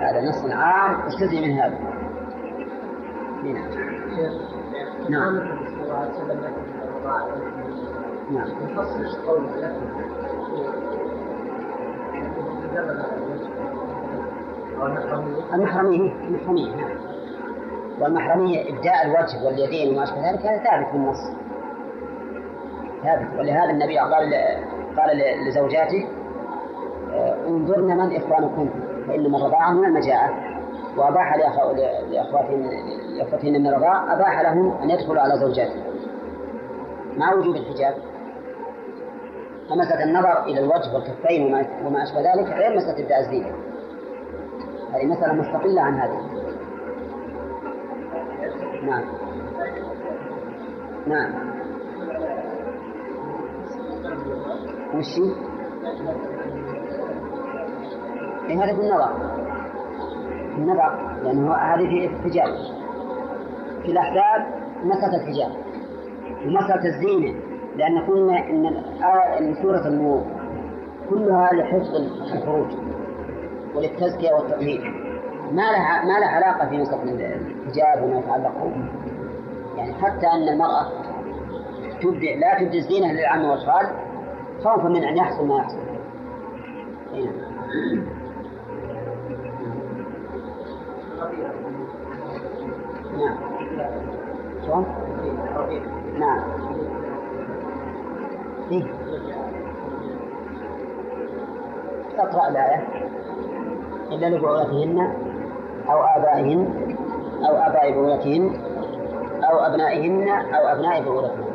هذا 0.00 0.20
نص 0.28 0.44
عام 0.52 1.00
استثني 1.06 1.40
من 1.40 1.58
هذا. 1.58 1.78
نعم 5.08 5.34
نعم 8.30 8.48
المحرمية 15.54 16.12
المحرمية 16.12 16.76
نعم. 16.76 16.90
والمحرمية 18.00 18.70
إبداء 18.70 19.06
الوجه 19.06 19.44
واليدين 19.46 19.94
وما 19.94 20.02
أشبه 20.02 20.30
ذلك 20.30 20.46
هذا 20.46 20.64
ثابت 20.64 20.92
بالنص 20.92 21.18
ثابت. 23.02 23.38
ولهذا 23.38 23.70
النبي 23.70 23.98
قال 23.98 24.34
قال 24.98 25.22
لزوجاته 25.48 26.08
آه، 27.12 27.36
انظرن 27.48 27.96
من 27.98 28.16
إخوانكم 28.16 28.70
فإنما 29.08 29.38
الرضاعة 29.38 29.72
من 29.72 29.84
المجاعة. 29.84 30.56
وأباح 30.96 31.36
لأخواتهن 32.10 32.70
لأخواتهن 33.18 33.52
من 33.52 33.66
الرضاع 33.66 34.14
أباح 34.14 34.40
لهم 34.40 34.82
أن 34.82 34.90
يدخلوا 34.90 35.20
على 35.20 35.38
زوجاتهم 35.38 35.84
مع 37.16 37.34
وجود 37.34 37.56
الحجاب. 37.56 37.94
فمسألة 39.70 40.04
النظر 40.04 40.44
إلى 40.44 40.60
الوجه 40.60 40.94
والكفين 40.94 41.54
وما 41.86 42.02
أشبه 42.02 42.20
ذلك 42.20 42.46
غير 42.46 42.76
مسألة 42.76 43.20
الزينة 43.20 43.52
هذه 44.92 45.06
مسألة 45.06 45.32
مستقلة 45.32 45.82
عن 45.82 45.94
هذه. 45.94 46.20
نعم. 48.86 49.04
نعم. 51.06 51.56
وش 54.94 55.18
إيه 58.48 58.64
هذا 58.64 58.74
في 58.74 58.80
النظر. 58.80 59.10
النظر. 60.56 61.20
لأنه 61.22 61.54
هذه 61.54 62.08
في 62.08 62.14
الحجاب. 62.14 62.54
في 63.86 63.92
الأحزاب 63.92 64.46
مسألة 64.84 65.16
الحجاب 65.16 65.50
ومسألة 66.46 66.84
الزينة 66.84 67.34
لأن 67.76 67.98
قلنا 67.98 68.38
إن 69.38 69.54
سورة 69.62 69.88
النور 69.88 70.22
كلها 71.10 71.50
لحفظ 71.52 71.94
الفروج 72.34 72.66
وللتزكية 73.74 74.32
والتطهير. 74.32 74.80
ما 75.52 75.62
لها 75.62 76.04
ما 76.04 76.18
لها 76.20 76.28
علاقة 76.28 76.68
في 76.68 76.78
مسألة 76.78 77.02
الحجاب 77.02 78.02
وما 78.04 78.18
يتعلق. 78.18 78.72
يعني 79.76 79.94
حتى 79.94 80.26
أن 80.26 80.48
المرأة 80.48 80.86
تبدع 82.02 82.34
لا 82.34 82.58
تبدي 82.64 82.78
الزينة 82.78 83.12
للعم 83.12 83.44
والخال 83.44 83.86
خوفا 84.64 84.88
من 84.88 85.04
أن 85.04 85.16
يحصل 85.16 85.46
ما 85.48 85.56
يحصل. 85.56 85.78
نعم. 93.18 93.55
شلون؟ 94.66 94.86
نعم. 96.18 96.40
إيه؟ 98.70 98.84
اقرأ 102.18 102.48
الآية. 102.48 102.86
إلا 104.12 104.26
لبعولتهن 104.26 104.98
أو 105.90 106.02
آبائهن 106.02 106.68
أو 107.48 107.56
آباء 107.56 107.90
بعولتهن 107.92 108.50
أو 109.50 109.58
أبنائهن 109.58 110.28
أو 110.28 110.66
أبناء 110.68 111.02
بعولتهن 111.04 111.46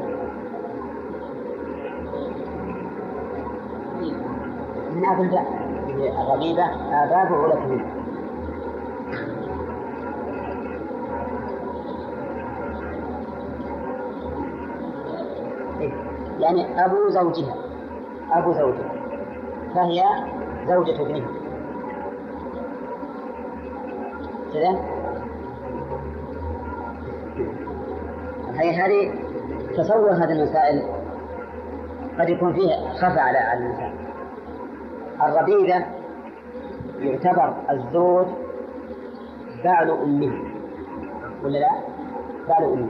من 4.96 5.06
أب 5.06 5.22
الباء 5.22 5.46
الرغيبة 6.22 6.64
آباء 7.04 7.30
بعولتهن 7.32 7.91
يعني 16.42 16.86
أبو 16.86 17.10
زوجها. 17.10 17.56
أبو 18.32 18.54
زوجها. 18.54 18.92
فهي 19.76 20.04
زوجة 20.68 21.02
ابنه 21.02 21.28
كذا. 24.54 24.80
هي 28.54 28.76
هذه 28.76 29.14
تصور 29.78 30.12
هذه 30.12 30.32
المسائل. 30.32 30.84
قد 32.20 32.30
يكون 32.30 32.54
فيه 32.54 32.90
خفى 32.94 33.20
على 33.20 33.38
على 33.38 33.60
الإنسان 33.60 33.94
الربيبة 35.22 35.86
يعتبر 37.00 37.54
الزوج 37.72 38.28
بعل 39.64 39.90
أمه. 39.92 40.44
ولا 41.44 41.58
لا؟ 41.58 41.70
بعل 42.50 42.64
أمه. 42.64 42.88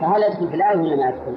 فهل 0.00 0.22
يدخل 0.22 0.48
في 0.48 0.54
الآية 0.54 0.76
ولا 0.78 0.96
ما 0.96 1.08
يدخل؟ 1.08 1.36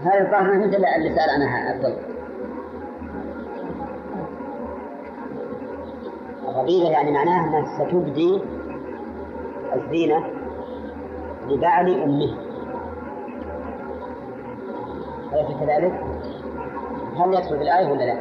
هذا 0.00 0.20
الظاهر 0.26 0.58
مثل 0.58 0.84
اللي 0.96 1.14
سأل 1.14 1.30
عنها 1.30 1.70
عبد 1.70 1.84
الله 1.84 2.16
يعني 6.90 7.12
معناها 7.12 7.48
أنها 7.48 7.78
ستبدي 7.78 8.42
الزينة 9.74 10.24
لبعل 11.48 12.02
أمه 12.02 12.36
أليس 15.32 15.56
كذلك؟ 15.60 16.00
هل 17.16 17.34
يدخل 17.34 17.54
الآية 17.54 17.92
ولا 17.92 18.04
لا؟ 18.04 18.18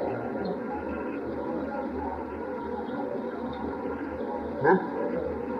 ها؟ 4.64 4.80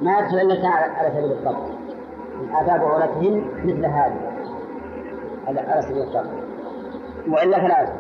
ما 0.02 0.20
يدخل 0.20 0.38
إلا 0.38 0.68
على 0.68 1.10
سبيل 1.10 1.32
الضبط 1.32 1.70
آداب 2.54 2.82
عورتهن 2.82 3.46
مثل 3.64 3.86
هذه 3.86 4.25
على 5.48 5.82
سبيل 5.82 6.02
الضبط 6.02 6.30
وإلا 7.28 7.58
فلا 7.58 7.94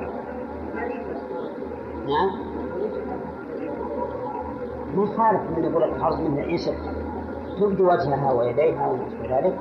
نعم. 2.07 2.45
ما 4.95 5.05
خالف 5.05 5.57
من 5.57 5.63
يقول 5.63 5.83
الحرب 5.83 6.19
من 6.19 6.39
إيش 6.39 6.69
تبدي 7.59 7.83
وجهها 7.83 8.31
ويديها 8.31 8.87
ومثل 8.87 9.33
ذلك 9.33 9.59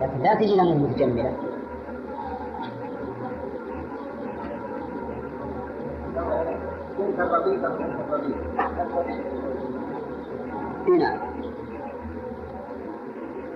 لكن 0.00 0.22
لا 0.22 0.34
تجي 0.34 0.56
لها 0.56 0.74
متجملة. 0.74 1.36
نعم. 10.98 11.18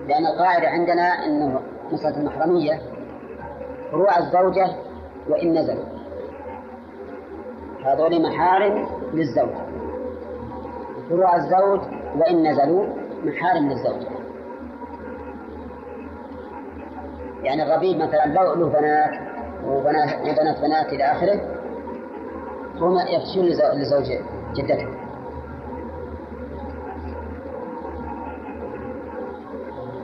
لأن 0.07 0.25
القاعدة 0.25 0.67
عندنا 0.67 1.25
أنه 1.25 1.61
مسألة 1.91 2.17
المحرمية 2.17 2.94
فروع 3.91 4.17
الزوجة 4.17 4.67
وإن 5.29 5.57
نزلوا. 5.57 5.85
هذول 7.85 8.21
محارم 8.21 8.87
للزوج. 9.13 9.49
فروع 11.09 11.35
الزوج 11.35 11.79
وإن 12.17 12.51
نزلوا 12.51 12.85
محارم 13.23 13.69
للزوج. 13.69 14.01
يعني 17.43 17.63
الربيب 17.63 17.97
مثلا 17.97 18.25
لو 18.25 18.53
له 18.53 18.69
بنات 18.69 19.11
وبنات 19.65 20.19
وبنات 20.21 20.61
بنات 20.61 20.93
إلى 20.93 21.03
آخره 21.03 21.41
هم 22.75 22.97
يفتشون 22.97 23.45
لزوج 23.79 24.11
جدته. 24.55 24.87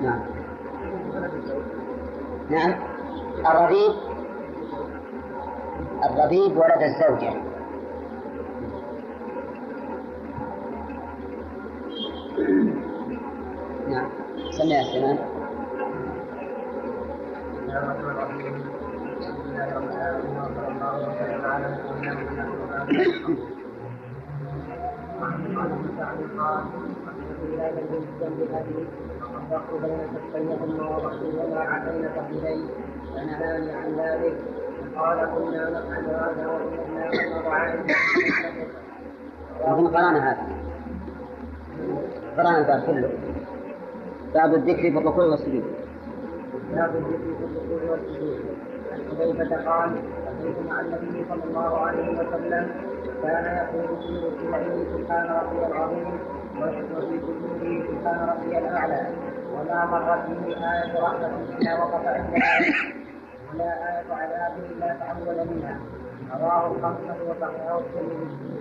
نعم. 0.02 0.22
نعم. 2.50 2.91
الربيب 3.46 3.94
الربيب 6.04 6.58
ولد 6.58 6.82
الزوجة. 6.82 7.34
نعم 13.90 14.10
سمع 14.52 14.76
يا 14.76 14.84
سلام 14.84 15.18
وفرقوا 28.42 29.80
بين 29.80 30.00
كفيهما 30.16 30.98
وبحرهما 30.98 31.60
عدين 31.60 32.06
كفيه 32.16 32.66
فنهاني 33.16 33.72
عن 33.72 33.96
ذلك 34.00 34.36
قال 34.98 35.18
كنا 35.36 35.70
نفعل 35.70 36.06
هذا 36.06 36.48
وإننا 36.48 37.10
نضع 37.40 37.74
أظن 39.62 39.88
قرأنا 39.88 40.32
هذا. 40.32 40.48
قرأنا 42.38 42.58
الباب 42.58 42.82
كله. 42.88 43.10
باب 44.34 44.54
الذكر 44.54 44.82
في 44.82 44.98
الركوع 44.98 45.26
والسجود. 45.26 45.64
باب 46.74 46.96
الذكر 46.96 47.18
في 47.38 47.46
الركوع 47.56 47.92
والسجود. 47.92 48.40
عن 48.92 49.00
حذيفة 49.10 49.72
قال 49.72 49.98
أتيت 50.28 50.56
مع 50.70 50.82
النبي 50.82 51.26
صلى 51.30 51.44
الله 51.44 51.78
عليه 51.78 52.10
وسلم 52.20 52.72
كان 53.24 53.46
يقول 53.58 53.98
في 54.02 54.26
ركوعه 54.28 54.84
سبحان 54.98 55.26
ربي 55.26 55.66
العظيم 55.66 56.20
وفي 56.62 56.84
سجوده 56.90 57.88
سبحان 57.88 58.30
ربي 58.30 58.58
الأعلى 58.58 59.08
وما 59.54 59.86
مرت 59.86 60.26
به 60.30 60.48
آية 60.48 61.02
رحمة 61.04 61.28
إلا 61.62 61.80
وقف 61.80 62.08
عندها 62.08 63.01
ولا 63.54 64.00
آية 64.00 64.14
عذاب 64.14 64.54
إلا 64.72 64.88
تعود 65.00 65.48
منها 65.52 65.80
رواه 66.40 66.68
الخمسة 66.72 67.16
وصححه 67.30 67.80
الترمذي. 67.80 68.52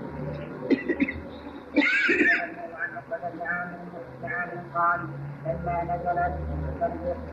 عن 2.81 2.97
عقبة 2.97 3.31
بن 3.31 3.43
عامر 4.29 4.61
قال 4.75 5.01
لما 5.47 5.83
نزلت 5.85 6.35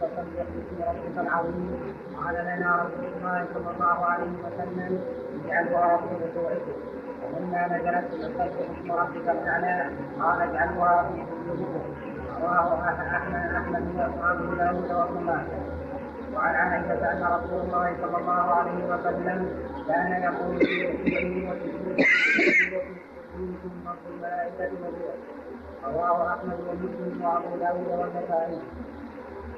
فسبح 0.01 0.45
باسم 0.53 0.77
ربك 0.87 1.17
العظيم. 1.27 1.95
قال 2.23 2.35
لنا 2.35 2.75
رسول 2.75 3.05
الله 3.17 3.45
صلى 3.53 3.69
الله 3.75 4.05
عليه 4.05 4.33
وسلم 4.45 5.01
اجعلها 5.45 5.97
في 5.97 6.05
ركوعكم 6.25 6.77
ولما 7.33 7.67
نزلت 7.67 8.07
فسبح 8.15 8.45
باسم 8.45 8.91
ربك 8.91 9.29
الأعلى. 9.29 9.91
قال 10.21 10.41
اجعلها 10.41 11.03
في 11.03 11.23
سجودكم 11.25 11.93
رواه 12.41 12.89
أحمد 12.89 13.55
أحمد 13.55 13.95
واصحابه 13.95 14.55
داود 14.55 14.91
وابن 14.91 15.23
ماجه 15.25 15.76
وعن 16.37 16.55
عائشة 16.55 17.11
أن 17.11 17.23
رسول 17.23 17.59
الله 17.61 17.95
صلى 18.01 18.17
الله 18.17 18.45
عليه 18.57 18.85
وسلم 18.85 19.39
كان 19.87 20.23
يقول 20.23 20.57
في 20.59 20.85
ركوعه 20.85 21.51
وسجوده 21.51 22.03
ثم 23.63 23.85
الملائكة 24.13 24.71
والروح 24.83 25.15
رواه 25.85 26.33
أحمد 26.33 26.59
ومسلم 26.67 27.21
وأبو 27.25 27.55
داود 27.59 27.87
والنسائي 27.99 28.59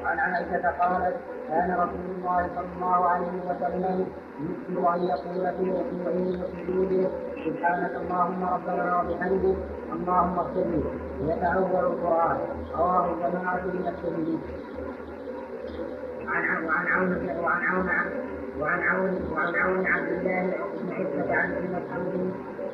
وعن 0.04 0.20
عائشة 0.20 0.70
قالت 0.70 1.16
كان 1.50 1.72
رسول 1.74 2.06
الله 2.18 2.50
صلى 2.56 2.66
الله 2.76 3.06
عليه 3.10 3.28
وسلم 3.50 4.08
يكثر 4.40 4.96
أن 4.96 5.04
يقول 5.04 5.54
في 5.58 5.72
ركوعه 5.72 6.44
وسجوده 6.44 7.10
سبحانك 7.46 7.92
اللهم 7.96 8.44
ربنا 8.44 9.00
وبحمدك 9.02 9.58
اللهم 9.94 10.40
اغفر 10.40 10.64
لي 10.72 10.84
ويتأول 11.22 11.86
القرآن 11.92 12.38
رواه 12.76 13.06
الجماعة 13.14 13.62
من 13.66 13.88
الترمذي 13.88 14.40
وعن 16.30 16.66
وعن 16.66 16.88
عون 16.88 17.30
وعن 17.44 17.62
عون 17.64 17.90
وعن 18.60 18.80
عون 18.80 19.32
وعن 19.32 19.56
عون 19.56 19.88
عبد 19.88 20.08
الله 20.12 20.42
بن 20.82 20.92
حكمة 20.94 21.36
عن 21.36 21.52
ابن 21.52 21.68
مسعود 21.76 22.34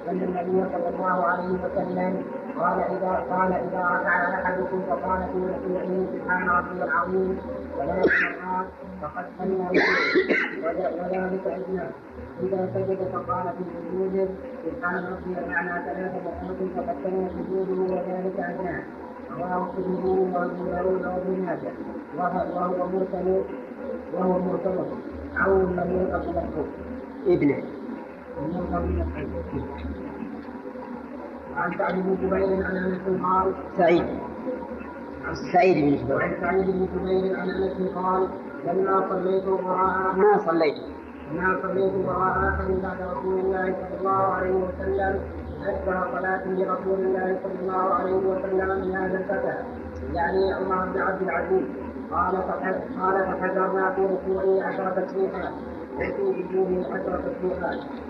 أن 0.09 0.17
النبي 0.23 0.69
صلى 0.73 0.89
الله 0.89 1.23
عليه 1.25 1.49
وسلم 1.63 2.23
قال 2.59 2.79
إذا 2.79 3.25
قال 3.29 3.53
إذا 3.53 3.79
ركع 3.79 4.41
أحدكم 4.41 4.81
فقال 4.89 5.19
في 5.33 5.39
ركوعه 5.39 6.05
سبحان 6.13 6.49
ربي 6.49 6.83
العظيم 6.83 7.37
ثلاث 7.77 8.05
مرات 8.23 8.67
فقد 9.01 9.25
سمع 9.39 9.69
وذلك 10.63 11.47
أدنى. 11.47 11.87
إذا 12.43 12.69
سجد 12.73 12.99
فقال 13.13 13.43
في 13.57 13.63
سجوده 13.73 14.27
سبحان 14.65 15.05
ربي 15.05 15.39
الأعلى 15.39 15.83
ثلاث 15.85 16.13
مرات 16.25 16.59
فقد 16.75 16.95
سمع 17.03 17.27
سجوده 17.27 17.93
وذلك 17.93 18.39
أدنى. 18.39 18.83
الترمذي 19.43 20.19
وابو 20.33 20.65
داود 20.65 21.05
وابن 21.05 21.45
ماجه 21.45 21.71
وهو 22.17 22.87
مرسل 22.87 23.43
وهو 24.13 24.39
مرسل 24.39 24.77
عون 25.37 25.75
لم 25.75 25.89
يلقى 25.91 26.33
له 26.33 26.65
ابنه 27.27 27.63
عن 31.55 31.77
سعد 31.77 31.93
بن 31.93 32.15
جبير 32.21 32.65
عن 32.65 32.77
انس 32.77 33.21
قال 33.23 33.53
سعيد. 33.77 34.05
سعيد 35.53 35.77
بن 35.85 36.03
جبير. 36.03 36.21
عن 36.21 36.33
سعيد 36.41 36.65
بن 36.65 36.87
جبير 36.95 37.39
عن 37.39 37.49
انس 37.49 37.91
قال 37.95 38.27
لما 38.67 39.09
صليت 39.09 39.45
وراء 39.47 40.15
ما 40.15 40.37
صليت. 40.45 40.75
ما 41.35 41.59
صليت 41.63 41.93
وراء 41.93 42.49
احد 42.49 42.67
بعد 42.83 42.97
رسول 43.01 43.39
الله 43.39 43.75
صلى 43.75 43.99
الله 43.99 44.11
عليه 44.11 44.51
وسلم. 44.51 45.19
أشبه 45.69 46.19
صلاة 46.19 46.45
لرسول 46.47 46.99
الله 46.99 47.39
صلى 47.43 47.59
الله 47.61 47.93
عليه 47.93 48.13
وسلم 48.13 48.69
من 48.81 48.95
هذا 48.95 49.17
الفتى 49.17 49.55
يعني 50.13 50.53
عمر 50.53 50.85
بن 50.85 51.01
عبد 51.01 51.21
العزيز 51.21 51.65
قال 52.11 52.35
قال 53.01 53.25
فحذرنا 53.25 53.91
في 53.95 54.01
ركوعه 54.01 54.67
عشر 54.67 54.89
تسبيحات 54.91 55.53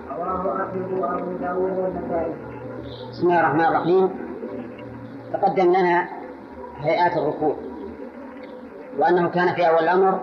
رواه 0.10 0.64
أحمد 0.64 0.92
وأبو 1.00 1.32
داود 1.32 1.78
والنسائي. 1.78 2.34
بسم 3.12 3.28
الله 3.28 3.40
الرحمن 3.40 3.66
الرحيم. 3.66 4.10
تقدم 5.34 5.70
لنا 5.70 6.08
هيئات 6.78 7.18
الركوع. 7.18 7.56
وأنه 9.00 9.30
كان 9.30 9.56
في 9.56 9.68
أول 9.68 9.84
الأمر 9.84 10.20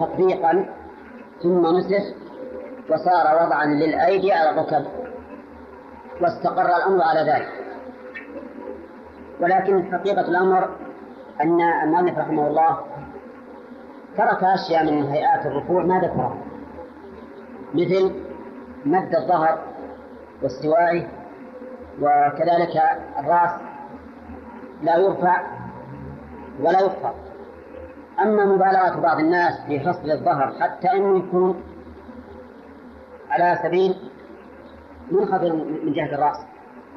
تطبيقا 0.00 0.66
ثم 1.42 1.66
نسخ 1.76 2.04
وصار 2.90 3.46
وضعا 3.46 3.66
للأيدي 3.66 4.32
على 4.32 4.50
الركب. 4.50 5.05
واستقر 6.20 6.66
الأمر 6.76 7.02
على 7.02 7.20
ذلك. 7.32 7.48
ولكن 9.40 9.92
حقيقة 9.92 10.20
الأمر 10.28 10.70
أن 11.42 11.60
المؤلف 11.60 12.18
رحمه 12.18 12.46
الله 12.46 12.78
ترك 14.16 14.44
أشياء 14.44 14.84
من 14.84 15.02
هيئات 15.02 15.46
الركوع 15.46 15.82
ما 15.84 15.98
ذكرها. 15.98 16.36
مثل 17.74 18.14
مد 18.84 19.14
الظهر 19.14 19.58
واستوائه 20.42 21.06
وكذلك 22.00 22.82
الرأس 23.18 23.50
لا 24.82 24.96
يرفع 24.96 25.42
ولا 26.60 26.80
يخفض 26.80 27.14
أما 28.22 28.44
مبالغة 28.44 29.00
بعض 29.00 29.18
الناس 29.18 29.60
في 29.66 29.80
فصل 29.80 30.10
الظهر 30.10 30.54
حتى 30.60 30.92
أنه 30.92 31.18
يكون 31.18 31.62
على 33.30 33.58
سبيل 33.62 34.10
منخفض 35.10 35.52
من 35.84 35.92
جهة 35.92 36.14
الرأس. 36.14 36.36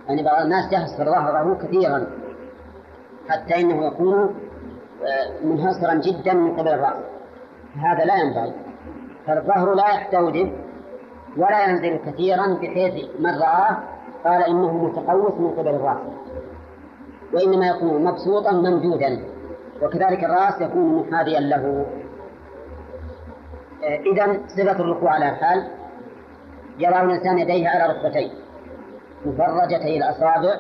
يعني 0.08 0.24
بعض 0.24 0.42
الناس 0.42 0.74
يحصر 0.74 1.06
ظهره 1.06 1.58
كثيرا. 1.64 2.08
حتى 3.30 3.62
إنه 3.62 3.88
يكون 3.88 4.36
آه، 5.04 5.46
منحصرا 5.46 5.94
جدا 5.94 6.34
من 6.34 6.56
قبل 6.56 6.68
الرأس. 6.68 7.04
هذا 7.76 8.06
لا 8.06 8.16
ينبغي 8.16 8.54
فالظهر 9.28 9.74
لا 9.74 9.88
يحتوجب 9.90 10.52
ولا 11.38 11.66
ينزل 11.66 11.98
كثيرا 12.06 12.48
بحيث 12.62 13.06
من 13.20 13.40
رآه 13.42 13.78
قال 14.24 14.44
إنه 14.44 14.74
متقوس 14.74 15.34
من 15.34 15.52
قبل 15.52 15.68
الرأس. 15.68 15.98
وإنما 17.34 17.68
يكون 17.68 18.04
مبسوطا 18.04 18.52
ممدودا. 18.52 19.26
وكذلك 19.82 20.24
الرأس 20.24 20.62
يكون 20.62 20.96
محاذيا 20.96 21.40
له. 21.40 21.86
آه، 23.84 24.00
إذا 24.14 24.40
صفة 24.48 24.80
الركوع 24.80 25.12
على 25.12 25.30
الحال. 25.30 25.79
يضع 26.80 27.04
الإنسان 27.04 27.40
يديه 27.40 27.70
على 27.70 27.94
ركبتيه 27.94 28.32
مفرجتي 29.26 29.98
الأصابع 29.98 30.56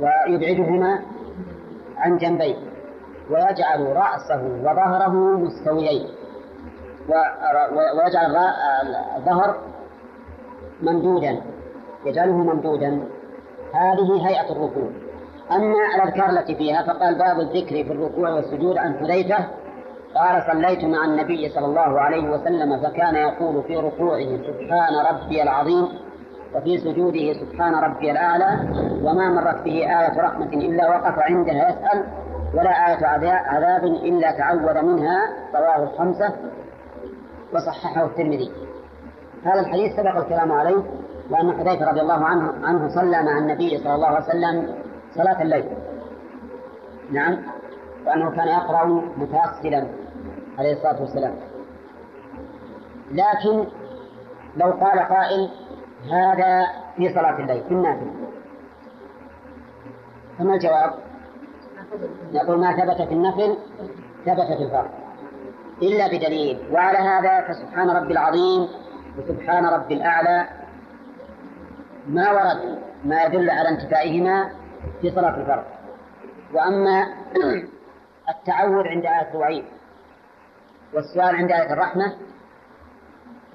ويبعدهما 0.00 1.02
عن 1.96 2.18
جنبيه 2.18 2.56
ويجعل 3.30 3.96
رأسه 3.96 4.42
وظهره 4.62 5.12
مستويين 5.38 6.08
ويجعل 7.96 8.36
الظهر 9.16 9.56
ممدودا 10.82 11.40
يجعله 12.06 12.32
ممدودا. 12.32 13.02
هذه 13.74 14.28
هيئة 14.28 14.52
الركوع. 14.52 14.90
أما 15.50 15.74
الأذكار 15.96 16.30
التي 16.30 16.54
فيها 16.54 16.82
فقال 16.82 17.18
باب 17.18 17.40
الذكر 17.40 17.84
في 17.84 17.92
الركوع 17.92 18.30
والسجود 18.30 18.78
عن 18.78 18.98
حذيفة 18.98 19.46
قال 20.18 20.42
صليت 20.52 20.84
مع 20.84 21.04
النبي 21.04 21.48
صلى 21.48 21.66
الله 21.66 22.00
عليه 22.00 22.30
وسلم 22.30 22.82
فكان 22.82 23.14
يقول 23.14 23.62
في 23.62 23.76
ركوعه 23.76 24.36
سبحان 24.36 24.94
ربي 25.10 25.42
العظيم 25.42 25.88
وفي 26.54 26.78
سجوده 26.78 27.32
سبحان 27.32 27.74
ربي 27.74 28.10
الأعلى 28.10 28.58
وما 29.02 29.28
مرت 29.28 29.64
به 29.64 30.00
آية 30.00 30.20
رحمة 30.20 30.46
إلا 30.46 30.88
وقف 30.88 31.18
عندها 31.18 31.68
يسأل 31.70 32.04
ولا 32.54 32.70
آية 32.70 33.06
عذاب 33.46 33.84
إلا 33.84 34.30
تعوذ 34.38 34.82
منها. 34.82 35.18
رواه 35.54 35.82
الخمسة 35.82 36.34
وصححه 37.54 38.04
الترمذي. 38.04 38.52
هذا 39.44 39.60
الحديث 39.60 39.96
سبق 39.96 40.16
الكلام 40.16 40.52
عليه 40.52 40.82
وأن 41.30 41.52
حذيفة 41.52 41.90
رضي 41.90 42.00
الله 42.00 42.24
عنه 42.24 42.52
عنه 42.66 42.88
صلى 42.88 43.22
مع 43.22 43.38
النبي 43.38 43.78
صلى 43.78 43.94
الله 43.94 44.06
عليه 44.06 44.26
وسلم 44.26 44.74
صلاة 45.14 45.42
الليل. 45.42 45.64
نعم. 47.12 47.38
وأنه 48.06 48.30
كان 48.30 48.48
يقرأ 48.48 48.84
متأصلا. 49.16 49.86
عليه 50.58 50.72
الصلاة 50.72 51.00
والسلام. 51.00 51.34
لكن 53.10 53.66
لو 54.56 54.70
قال 54.70 54.98
قائل 54.98 55.50
هذا 56.12 56.66
في 56.96 57.14
صلاة 57.14 57.38
الليل 57.38 57.64
في 57.64 57.70
النافلة. 57.70 58.12
فما 60.38 60.54
الجواب؟ 60.54 60.94
نقول 62.32 62.58
ما 62.58 62.76
ثبت 62.76 63.08
في 63.08 63.14
النفل 63.14 63.56
ثبت 64.26 64.46
في 64.56 64.62
الفرض. 64.62 64.90
إلا 65.82 66.06
بدليل. 66.06 66.58
وعلى 66.72 66.98
هذا 66.98 67.48
فسبحان 67.48 67.90
ربي 67.90 68.12
العظيم 68.12 68.68
وسبحان 69.18 69.66
ربي 69.66 69.94
الأعلى 69.94 70.46
ما 72.08 72.32
ورد 72.32 72.78
ما 73.04 73.22
يدل 73.22 73.50
على 73.50 73.68
انتفائهما 73.68 74.50
في 75.00 75.10
صلاة 75.10 75.36
الفرض. 75.36 75.64
وأما 76.54 77.06
التعود 78.30 78.86
عند 78.86 79.06
آية 79.06 79.30
الوعيد 79.34 79.64
والسؤال 80.94 81.36
عند 81.36 81.50
آية 81.52 81.72
الرحمة 81.72 82.12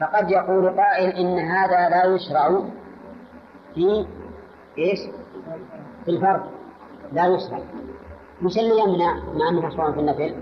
فقد 0.02 0.32
يقول 0.32 0.70
قائل 0.70 1.10
إن 1.10 1.40
هذا 1.40 1.90
لا 1.90 2.06
يشرع 2.16 2.62
في 3.76 4.06
إيش؟ 4.78 5.00
في 6.06 6.12
الفرض 6.12 6.42
لا 7.14 7.28
يشرع 7.28 7.60
مش 8.42 8.58
اللي 8.58 8.80
يمنع 8.80 9.14
مع 9.34 9.50
أنه 9.50 9.68
مشروع 9.68 9.92
في 9.92 10.00
النفل؟ 10.00 10.36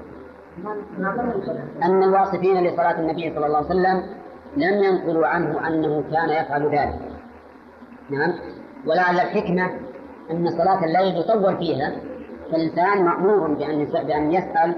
أن 1.84 2.04
الواصفين 2.04 2.64
لصلاة 2.64 3.00
النبي 3.00 3.34
صلى 3.36 3.46
الله 3.46 3.58
عليه 3.58 3.68
وسلم 3.68 4.04
لم 4.58 4.84
ينقلوا 4.84 5.28
عنه 5.28 5.68
أنه 5.68 6.04
كان 6.12 6.30
يفعل 6.30 6.66
ذلك 6.66 7.00
نعم 8.10 8.34
ولعل 8.86 9.16
الحكمة 9.16 9.72
أن 10.32 10.50
صلاة 10.50 10.84
الليل 10.86 11.18
يطول 11.18 11.58
فيها 11.58 11.96
فالإنسان 12.52 13.06
مأمور 13.06 13.54
بأن 13.54 13.86
بأن 13.86 14.32
يسأل 14.32 14.76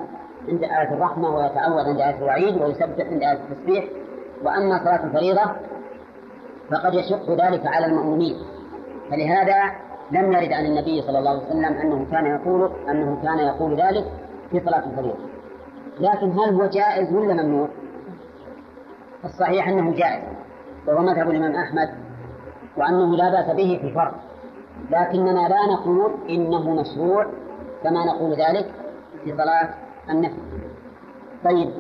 عند 0.50 0.64
آية 0.64 0.94
الرحمة 0.94 1.36
ويتعوذ 1.36 1.88
عند 1.88 2.00
آية 2.02 2.18
الوعيد 2.18 2.62
ويسبح 2.62 3.06
عند 3.06 3.24
آية 3.24 3.34
التسبيح. 3.34 3.86
وأما 4.44 4.80
صلاة 4.84 5.04
الفريضة 5.06 5.42
فقد 6.72 6.94
يشق 6.94 7.32
ذلك 7.32 7.68
على 7.68 7.86
المأمومين 7.86 8.36
فلهذا 9.10 9.72
لم 10.12 10.34
يرد 10.34 10.54
عن 10.54 10.66
النبي 10.66 11.02
صلى 11.02 11.20
الله 11.20 11.30
عليه 11.30 11.46
وسلم 11.46 11.66
أنه 11.66 12.06
كان 12.12 12.26
يقول 12.26 12.72
أنه 12.90 13.22
كان 13.24 13.40
يقول 13.40 13.76
ذلك 13.82 14.06
في 14.52 14.60
صلاة 14.60 14.86
الفريضة. 14.86 15.18
لكن 16.00 16.32
هل 16.32 16.54
هو 16.56 16.66
جائز 16.66 17.14
ولا 17.14 17.34
ممنوع؟ 17.44 17.68
الصحيح 19.26 19.68
أنه 19.68 19.92
جائز 19.92 20.24
وهو 20.88 21.02
مذهب 21.02 21.30
الإمام 21.30 21.56
أحمد 21.56 21.90
وأنه 22.78 23.16
لا 23.16 23.30
بأس 23.32 23.56
به 23.56 23.78
في 23.82 23.88
الفرض. 23.88 24.14
لكننا 24.92 25.48
لا 25.50 25.74
نقول 25.74 26.12
إنه 26.30 26.72
مشروع 26.72 27.26
كما 27.84 28.06
نقول 28.06 28.32
ذلك 28.32 28.72
في 29.24 29.32
صلاة 29.38 29.70
النفل 30.12 30.42
طيب 31.44 31.74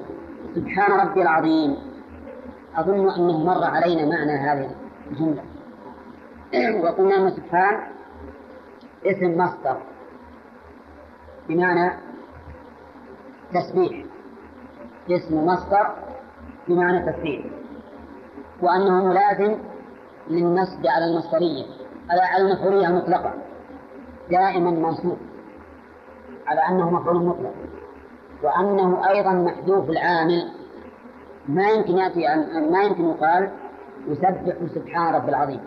سبحان 0.56 1.08
ربي 1.08 1.22
العظيم 1.22 1.78
أظن 2.76 3.10
أنه 3.10 3.46
مر 3.46 3.64
علينا 3.64 4.06
معنى 4.06 4.32
هذه 4.32 4.76
الجملة. 5.12 5.44
وقلنا 6.84 7.16
أن 7.16 7.32
سبحان 7.32 7.80
اسم 9.06 9.38
مصدر 9.38 9.78
بمعنى 11.50 11.92
تسبيح. 13.54 14.06
اسم 15.10 15.46
مصدر 15.46 15.96
بمعنى 16.68 17.12
تسبيح. 17.12 17.46
وأنه 18.62 19.06
ملازم 19.06 19.58
للنصب 20.30 20.88
على 20.88 21.06
المصدرية 21.06 21.66
على 22.10 22.38
المفعولية 22.38 22.88
المطلقة 22.88 23.34
دائما 24.30 24.72
منصوب 24.72 25.18
على 26.48 26.60
أنه 26.70 26.90
مفعول 26.90 27.26
مطلق. 27.26 27.54
وأنه 28.44 29.10
أيضا 29.10 29.34
محذوف 29.34 29.90
العامل. 29.90 30.52
ما 31.48 31.70
يمكن 31.70 31.98
يأتي 31.98 32.20
ما 32.72 32.84
يمكن 32.84 33.10
يقال 33.10 33.52
يسبح 34.08 34.56
سبحان 34.76 35.16
رب 35.16 35.30
العظيم. 35.30 35.60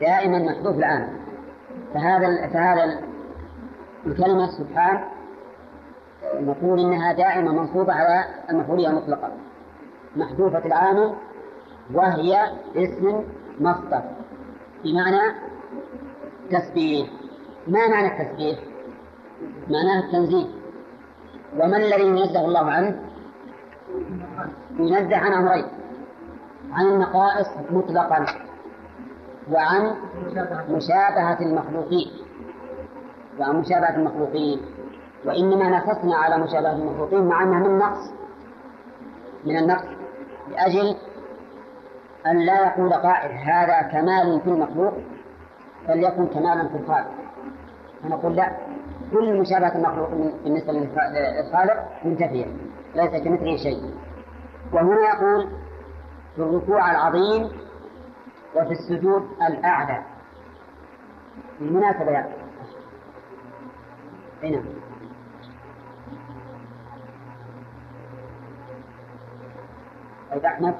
دائما 0.00 0.38
محذوف 0.38 0.76
العامل. 0.76 1.08
فهذا 1.94 2.46
فهذا 2.46 3.00
الكلمة 4.06 4.46
سبحان 4.46 5.04
نقول 6.34 6.80
إنها 6.80 7.12
دائما 7.12 7.52
منصوبة 7.52 7.92
على 7.92 8.24
المفعولية 8.50 8.88
المطلقة. 8.88 9.32
محذوفة 10.16 10.66
العامل 10.66 11.14
وهي 11.94 12.52
اسم 12.76 13.24
مصدر. 13.60 14.02
بمعنى 14.84 15.34
تسبيح. 16.50 17.10
ما 17.68 17.88
معنى 17.88 18.06
التسبيح؟ 18.06 18.58
معناه 19.70 20.04
التنزيه. 20.06 20.46
وما 21.58 21.76
الذي 21.76 22.02
ينزه 22.06 22.44
الله 22.44 22.70
عنه؟ 22.70 23.00
ينزه 24.78 25.16
عن 25.16 25.32
أمرين. 25.32 25.64
عن 26.72 26.86
النقائص 26.86 27.46
مطلقا 27.70 28.26
وعن 29.52 29.94
مشابهة 30.68 31.40
المخلوقين. 31.40 32.10
وعن 33.38 33.56
مشابهة 33.56 33.96
المخلوقين. 33.96 34.60
وإنما 35.24 35.68
نفسنا 35.70 36.16
على 36.16 36.38
مشابهة 36.38 36.72
المخلوقين 36.72 37.26
مع 37.28 37.42
أنها 37.42 37.58
من 37.58 37.78
نقص. 37.78 38.10
من 39.44 39.56
النقص. 39.56 39.88
لأجل 40.50 40.96
أن 42.26 42.38
لا 42.38 42.66
يقول 42.66 42.92
قائل 42.92 43.32
هذا 43.32 43.82
كمال 43.82 44.40
في 44.40 44.50
المخلوق 44.50 44.94
فليكن 45.88 46.26
كمالا 46.26 46.68
في 46.68 46.76
الخالق. 46.76 47.10
فنقول 48.02 48.36
لا. 48.36 48.56
كل 49.12 49.40
مشابهة 49.40 49.76
المخلوق 49.76 50.10
بالنسبة 50.44 50.72
للخالق 50.72 51.88
منتفية 52.04 52.46
ليس 52.94 53.24
كمثله 53.24 53.56
شيء. 53.56 53.94
وهنا 54.72 55.00
يقول 55.14 55.48
في 56.36 56.42
الركوع 56.42 56.90
العظيم 56.90 57.44
وفي 58.56 58.70
السجود 58.72 59.22
الأعلى. 59.48 60.02
بالمناسبة 61.60 62.10
يعني 62.10 62.34
نعم. 64.42 64.64
طيب 70.30 70.44
أحمد. 70.44 70.74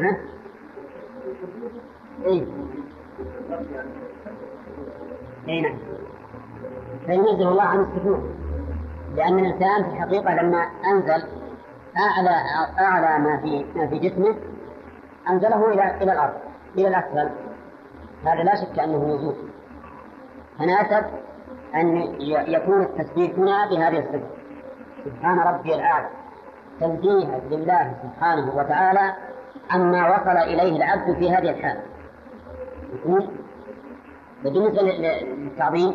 ها؟ 0.00 0.16
إيه. 2.24 2.46
أي 5.48 5.60
نعم. 5.60 5.78
الله 7.40 7.62
عن 7.62 7.80
السكون. 7.80 8.34
لأن 9.14 9.38
الإنسان 9.38 9.84
في 9.84 9.90
الحقيقة 9.90 10.34
لما 10.34 10.66
أنزل 10.92 11.24
أعلى 11.96 12.30
أعلى 12.80 13.24
ما 13.24 13.36
في 13.36 13.66
ما 13.74 13.86
في 13.86 13.98
جسمه 13.98 14.36
أنزله 15.28 15.72
إلى 15.72 15.96
إلى 16.02 16.12
الأرض 16.12 16.34
إلى 16.74 16.88
الأسفل. 16.88 17.30
هذا 18.24 18.42
لا 18.42 18.54
شك 18.54 18.78
أنه 18.78 19.14
نزول 19.14 19.34
فناسب 20.58 21.06
أن 21.74 21.96
يكون 22.48 22.82
التسبيح 22.82 23.38
هنا 23.38 23.70
بهذه 23.70 23.98
الصفة. 23.98 24.28
سبحان 25.04 25.38
ربي 25.38 25.74
الأعلى. 25.74 26.08
تنزيها 26.80 27.40
لله 27.50 27.94
سبحانه 28.02 28.56
وتعالى 28.56 29.14
عما 29.70 30.16
وصل 30.16 30.36
إليه 30.36 30.76
العبد 30.76 31.18
في 31.18 31.30
هذه 31.30 31.50
الحال 31.50 31.80
بالنسبة 34.44 34.82
للتعظيم. 34.82 35.94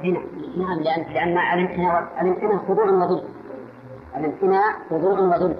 هنا. 0.00 0.20
نعم 0.56 0.80
لأن 0.80 1.02
لأن 1.12 1.38
الامتناع 1.38 2.22
الامتناع 2.22 2.58
خضوع 2.58 2.84
وذل. 2.84 3.24
الامتناع 4.16 4.78
خضوع 4.90 5.20
وذل. 5.20 5.56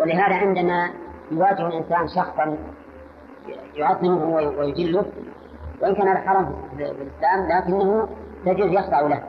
ولهذا 0.00 0.34
عندما 0.34 0.90
يواجه 1.30 1.66
الإنسان 1.66 2.08
شخصا 2.08 2.58
يعظمه 3.74 4.34
ويجله 4.34 5.04
وإن 5.82 5.94
كان 5.94 6.08
هذا 6.08 6.20
حرام 6.20 6.54
في 6.76 6.90
الإسلام 6.90 7.48
لكنه 7.48 8.08
تجد 8.44 8.72
يخضع 8.72 9.00
له. 9.00 9.22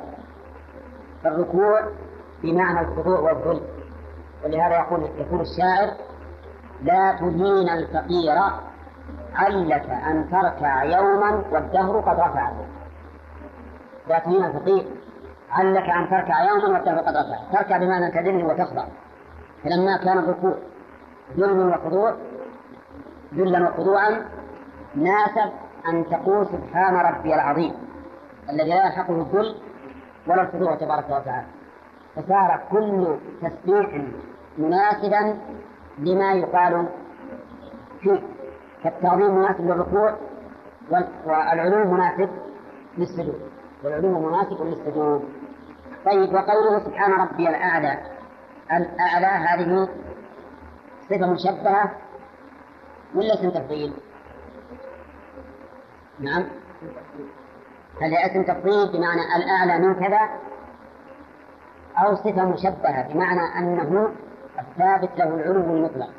فالركوع 1.23 1.81
بمعنى 2.43 2.79
الخضوع 2.79 3.19
والذل. 3.19 3.61
ولهذا 4.43 4.75
يقول 4.75 5.01
يقول 5.17 5.41
الشاعر 5.41 5.93
لا 6.81 7.11
تهين 7.19 7.69
الفقير 7.69 8.37
علك 9.35 9.89
أن 9.89 10.29
تركع 10.31 10.83
يوما 10.83 11.43
والدهر 11.51 11.99
قد 11.99 12.19
رفعه. 12.19 12.65
لا 14.07 14.19
تهين 14.19 14.45
الفقير 14.45 14.85
علك 15.51 15.89
أن 15.89 16.09
تركع 16.09 16.43
يوما 16.43 16.77
والدهر 16.77 16.99
قد 16.99 17.17
رفعه. 17.17 17.51
تركع 17.51 17.77
بمعنى 17.77 18.11
تذل 18.11 18.45
وتخضع. 18.45 18.85
فلما 19.63 19.97
كان 19.97 20.17
الركوع 20.17 20.55
ذل 21.37 21.69
وخضوع 21.69 22.15
ذلا 23.33 23.69
وخضوعا 23.69 24.09
ناسب 24.95 25.51
أن 25.87 26.05
تقول 26.05 26.45
سبحان 26.45 26.95
ربي 26.95 27.35
العظيم 27.35 27.73
الذي 28.49 28.69
لا 28.69 28.85
يلحقه 28.85 29.21
الذل 29.21 29.55
ولا 30.27 30.41
الخضوع 30.41 30.75
تبارك 30.75 31.05
وتعالى. 31.05 31.47
فصار 32.15 32.61
كل 32.71 33.17
تسبيح 33.41 34.01
مناسبا 34.57 35.37
لما 35.97 36.33
يقال 36.33 36.87
فيه. 38.01 38.21
كالتعظيم 38.83 39.35
مناسب 39.35 39.61
للركوع 39.61 40.15
والعلوم 41.25 41.93
مناسب 41.93 42.29
للسجود. 42.97 43.41
والعلوم 43.83 44.25
مناسب 44.25 44.61
للسجود. 44.61 45.23
طيب 46.05 46.33
وقوله 46.33 46.79
سبحان 46.79 47.11
ربي 47.11 47.49
الأعلى 47.49 47.97
الأعلى 48.71 49.25
هذه 49.25 49.89
صفة 51.09 51.27
مشبهة 51.27 51.91
ولا 53.15 53.33
اسم 53.33 53.49
تفضيل؟ 53.49 53.93
نعم. 56.19 56.45
هل 58.01 58.13
هي 58.13 58.25
اسم 58.25 58.43
تفضيل 58.43 58.91
بمعنى 58.91 59.21
الأعلى 59.35 59.87
من 59.87 59.95
كذا 59.95 60.29
أو 61.97 62.15
صفة 62.15 62.45
مشبهة 62.45 63.13
بمعنى 63.13 63.59
أنه 63.59 64.11
الثابت 64.59 65.09
له 65.17 65.35
العلو 65.35 65.75
المطلق؟ 65.75 66.09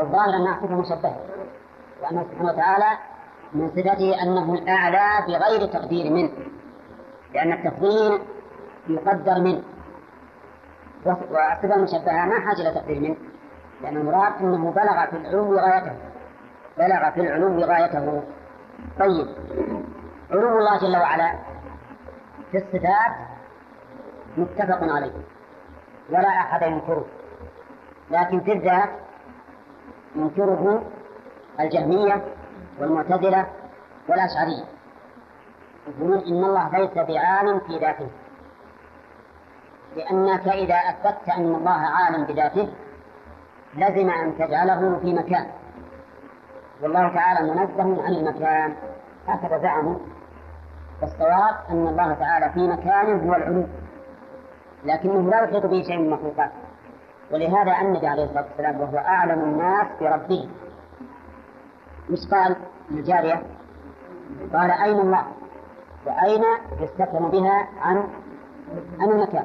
الظاهر 0.00 0.36
أنها 0.36 0.60
صفة 0.60 0.74
مشبهة 0.74 1.20
وأنه 2.02 2.24
سبحانه 2.30 2.52
وتعالى 2.52 2.98
من 3.52 3.68
صفته 3.68 4.22
أنه 4.22 4.54
الأعلى 4.54 5.26
بغير 5.26 5.66
تقدير 5.66 6.12
منه 6.12 6.30
لأن 7.34 7.52
التفضيل 7.52 8.20
يقدر 8.88 9.40
منه 9.40 9.62
والصفة 11.06 11.74
المشبهة 11.76 12.24
ما 12.26 12.40
حاجة 12.40 12.60
إلى 12.60 12.74
تقدير 12.74 13.00
منه. 13.00 13.16
لأن 13.82 13.96
المراد 13.96 14.32
أنه 14.40 14.70
بلغ 14.70 15.06
في 15.06 15.16
العلو 15.16 15.58
غايته. 15.58 15.96
بلغ 16.78 17.10
في 17.10 17.20
العلو 17.20 17.60
غايته. 17.60 18.22
طيب. 18.98 19.28
علو 20.30 20.58
الله 20.58 20.78
جل 20.78 20.96
وعلا 20.96 21.34
في 22.50 22.58
الصفات 22.58 23.16
متفق 24.36 24.92
عليه. 24.94 25.12
ولا 26.10 26.28
أحد 26.28 26.62
ينكره. 26.62 27.04
لكن 28.10 28.40
في 28.40 28.52
الذات 28.52 28.90
ينكره 30.16 30.82
الجهمية 31.60 32.24
والمعتزلة 32.80 33.46
والأشعرية. 34.08 34.64
يقولون 35.88 36.18
إن 36.18 36.44
الله 36.44 36.78
ليس 36.78 36.94
بعالم 36.94 37.60
في 37.60 37.78
ذاته. 37.78 38.08
لأنك 39.96 40.48
إذا 40.48 40.74
أثبتت 40.74 41.28
أن 41.28 41.54
الله 41.54 41.70
عالم 41.70 42.24
بذاته 42.24 42.68
لزم 43.78 44.10
أن 44.10 44.38
تجعله 44.38 44.98
في 44.98 45.14
مكان. 45.14 45.46
والله 46.82 47.14
تعالى 47.14 47.50
منزه 47.50 48.04
عن 48.04 48.12
المكان. 48.14 48.74
هكذا 49.28 49.58
زعموا 49.58 49.96
والصواب 51.02 51.54
أن 51.70 51.86
الله 51.86 52.14
تعالى 52.14 52.50
في 52.50 52.68
مكان 52.68 53.28
هو 53.28 53.34
العلو. 53.34 53.66
لكنه 54.84 55.30
لا 55.30 55.40
يحيط 55.40 55.66
به 55.66 55.82
شيء 55.82 55.98
من 55.98 56.04
المخلوقات. 56.04 56.50
ولهذا 57.32 57.80
النبي 57.80 58.06
عليه 58.06 58.24
الصلاة 58.24 58.44
والسلام 58.44 58.80
وهو 58.80 58.98
أعلم 58.98 59.40
الناس 59.40 59.86
بربه. 60.00 60.48
مش 62.10 62.28
قال 62.30 62.56
للجارية 62.90 63.42
قال 64.52 64.70
أين 64.70 65.00
الله؟ 65.00 65.22
وأين 66.06 66.44
يستفهم 66.80 67.30
بها؟ 67.30 67.68
عن 67.80 68.04
عن 69.00 69.10
المكان. 69.10 69.44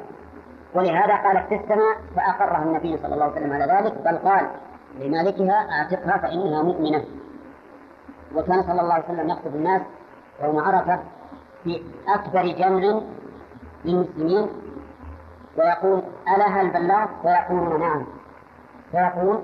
ولهذا 0.75 1.15
قالت 1.15 1.47
في 1.49 1.55
السماء 1.55 1.97
فأقرها 2.15 2.63
النبي 2.63 2.97
صلى 2.97 3.13
الله 3.13 3.23
عليه 3.25 3.33
وسلم 3.35 3.53
على 3.53 3.65
ذلك 3.65 3.93
بل 3.97 4.17
قال 4.29 4.49
لمالكها 4.99 5.67
أعتقها 5.71 6.17
فإنها 6.17 6.63
مؤمنة. 6.63 7.05
وكان 8.35 8.63
صلى 8.63 8.81
الله 8.81 8.93
عليه 8.93 9.03
وسلم 9.05 9.29
يخطب 9.29 9.55
الناس 9.55 9.81
يوم 10.43 10.59
عرفة 10.59 10.99
في 11.63 11.81
أكبر 12.07 12.41
جمع 12.47 13.01
للمسلمين 13.85 14.49
ويقول 15.57 16.01
ألا 16.35 16.47
هل 16.47 16.69
بلغت؟ 16.69 17.09
ويقولون 17.23 17.79
نعم. 17.79 18.05
فيقول 18.91 19.39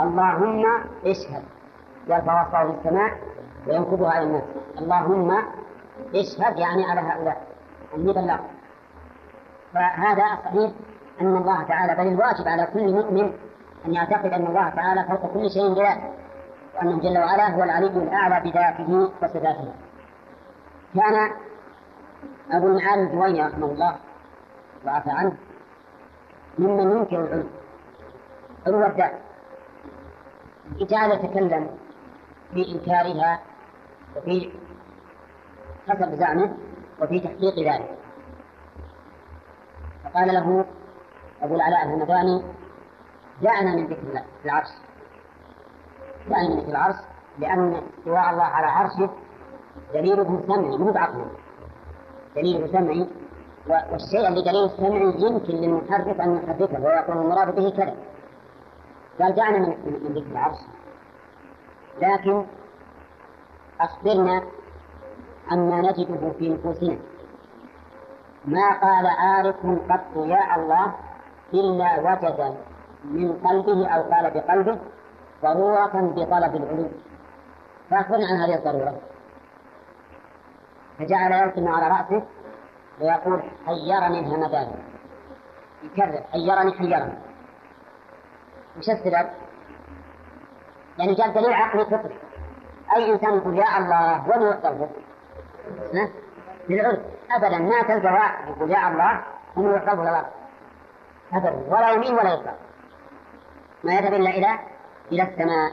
اللهم 0.00 0.64
اشهد. 1.06 1.42
يرفع 2.08 2.64
في 2.64 2.72
السماء 2.78 3.18
وينكبها 3.68 4.10
على 4.10 4.24
الناس. 4.24 4.44
اللهم 4.78 5.30
اشهد 6.14 6.58
يعني 6.58 6.84
على 6.84 7.00
هؤلاء. 7.00 7.46
اني 7.96 8.12
بلغت 8.12 8.40
فهذا 9.74 10.24
الصحيح 10.38 10.72
أن 11.20 11.36
الله 11.36 11.62
تعالى 11.62 11.94
بل 11.94 12.08
الواجب 12.08 12.48
على 12.48 12.66
كل 12.66 12.92
مؤمن 12.92 13.32
أن 13.86 13.94
يعتقد 13.94 14.32
أن 14.32 14.46
الله 14.46 14.68
تعالى 14.70 15.04
فوق 15.04 15.32
كل 15.32 15.50
شيء 15.50 15.74
بذاته 15.74 16.10
وانه 16.74 17.00
جل 17.00 17.18
وعلا 17.18 17.54
هو 17.54 17.62
العلي 17.62 17.86
الأعلى 17.86 18.50
بذاته 18.50 19.10
وصفاته. 19.22 19.72
كان 20.94 21.30
أبو 22.50 22.66
المعالي 22.66 23.02
الجويني 23.02 23.42
رحمه 23.42 23.66
الله 23.66 23.96
وعفى 24.86 25.10
عنه 25.10 25.32
ممن 26.58 26.96
ينكر 26.96 27.20
العلو 27.24 27.46
علو 28.66 28.86
الذات 28.86 29.12
جعل 30.80 31.10
يتكلم 31.10 31.70
في 32.54 32.72
إنكارها 32.72 33.40
وفي 34.16 34.52
حسب 35.88 36.14
زعمه 36.14 36.56
وفي 37.02 37.20
تحقيق 37.20 37.72
ذلك. 37.72 38.01
فقال 40.14 40.34
له 40.34 40.64
أبو 41.42 41.54
العلاء 41.54 41.84
الهمداني 41.84 42.42
دعنا 43.42 43.76
من 43.76 43.86
ذكر 43.86 44.22
العرش. 44.44 44.68
دعنا 46.30 46.48
من 46.48 46.60
ذكر 46.60 46.68
العرش 46.68 46.96
لأن 47.38 47.74
استواء 47.98 48.30
الله 48.30 48.42
على 48.42 48.66
عرشه 48.66 49.10
دليله 49.94 50.42
سمعي 50.46 50.78
مو 50.78 50.92
بعقله. 50.92 51.26
دليله 52.36 52.66
سمعي 52.66 53.06
والشيء 53.68 54.28
اللي 54.28 54.42
دليله 54.42 54.68
سمعي 54.68 55.14
يمكن 55.18 55.54
للمحرف 55.54 56.20
أن 56.20 56.36
يحرفه 56.36 56.80
ويقول 56.84 57.16
المراد 57.16 57.54
به 57.54 57.70
كذا. 57.70 57.94
قال 59.20 59.34
دعنا 59.34 59.58
من 59.58 60.12
ذكر 60.14 60.30
العرش. 60.32 60.58
لكن 62.02 62.44
أخبرنا 63.80 64.42
عما 65.50 65.80
نجده 65.80 66.32
في 66.38 66.48
نفوسنا. 66.48 66.98
ما 68.44 68.80
قال 68.80 69.06
عارف 69.06 69.56
قط 69.90 70.16
يا 70.16 70.56
الله 70.56 70.94
إلا 71.54 72.00
وجد 72.00 72.56
من 73.04 73.32
قلبه 73.32 73.88
أو 73.88 74.02
قال 74.02 74.30
بقلبه 74.30 74.78
ضرورة 75.42 76.12
بطلب 76.16 76.56
العلوم. 76.56 76.92
فأخبرنا 77.90 78.26
عن 78.26 78.36
هذه 78.36 78.54
الضرورة. 78.54 79.00
فجعل 80.98 81.32
يلتم 81.32 81.68
على 81.68 81.88
رأسه 81.88 82.22
ويقول 83.00 83.42
حيرني 83.66 84.20
الهمدان 84.20 84.74
يكرر 85.82 86.22
حيرني 86.32 86.72
حيرني. 86.72 87.18
وش 88.78 88.90
السبب؟ 88.90 89.30
يعني 90.98 91.14
جاء 91.14 91.28
دليل 91.28 91.52
عقلي 91.52 91.84
فطري. 91.84 92.18
أي 92.96 93.12
إنسان 93.12 93.36
يقول 93.36 93.58
يا 93.58 93.78
الله 93.78 94.30
ومن 94.30 94.46
يقبله؟ 94.46 94.90
للعرف 96.68 96.98
أبدا. 97.36 97.58
ما 97.58 97.82
تلقى 97.82 98.12
واحد 98.12 98.48
يقول 98.48 98.70
يا 98.70 98.88
الله 98.88 99.22
ومن 99.56 99.70
يقبله 99.70 100.10
الأرض 100.10 100.26
أبدا. 101.32 101.64
ولا 101.68 101.90
يمين 101.90 102.14
ولا 102.14 102.34
يسار. 102.34 102.54
ما 103.84 103.94
يذهب 103.94 104.14
إلا 104.14 104.30
إلى 104.30 104.58
إلى 105.12 105.22
السماء. 105.22 105.72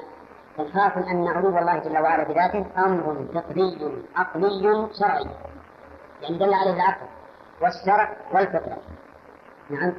فالحاصل 0.58 1.00
أن 1.00 1.28
علو 1.28 1.58
الله 1.58 1.78
جل 1.78 1.98
وعلا 1.98 2.24
بذاته 2.24 2.66
أمر 2.78 3.26
فطري 3.34 4.04
عقلي 4.16 4.88
شرعي. 5.00 5.26
يعني 6.22 6.38
دل 6.38 6.54
عليه 6.54 6.74
العقل 6.74 7.08
والشرع 7.62 8.10
والفطرة. 8.34 8.78
نعم. 9.70 9.94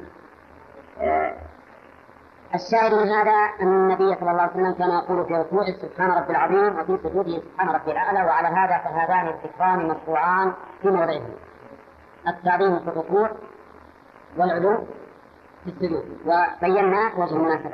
الشاهد 2.55 2.93
من 2.93 3.09
هذا 3.09 3.31
أن 3.61 3.67
النبي 3.67 4.15
صلى 4.15 4.31
الله 4.31 4.41
عليه 4.41 4.51
وسلم 4.51 4.73
كان 4.73 4.89
يقول 4.89 5.25
في 5.25 5.33
ركوعه 5.33 5.73
سبحان 5.81 6.11
ربي 6.11 6.31
العظيم 6.31 6.79
وفي 6.79 6.97
سجوده 7.03 7.39
سبحان 7.39 7.69
ربي 7.69 7.91
الأعلى 7.91 8.23
وعلى 8.23 8.47
هذا 8.47 8.77
فهذان 8.77 9.27
الذكران 9.27 9.87
مشروعان 9.87 10.53
في 10.81 10.87
موضعهما. 10.87 11.35
التعظيم 12.27 12.79
في 12.79 12.87
الركوع 12.87 13.31
والعلو 14.37 14.77
في 15.63 15.69
السجود. 15.69 16.17
وبينا 16.25 17.11
وجه 17.17 17.33
المناسبة. 17.35 17.73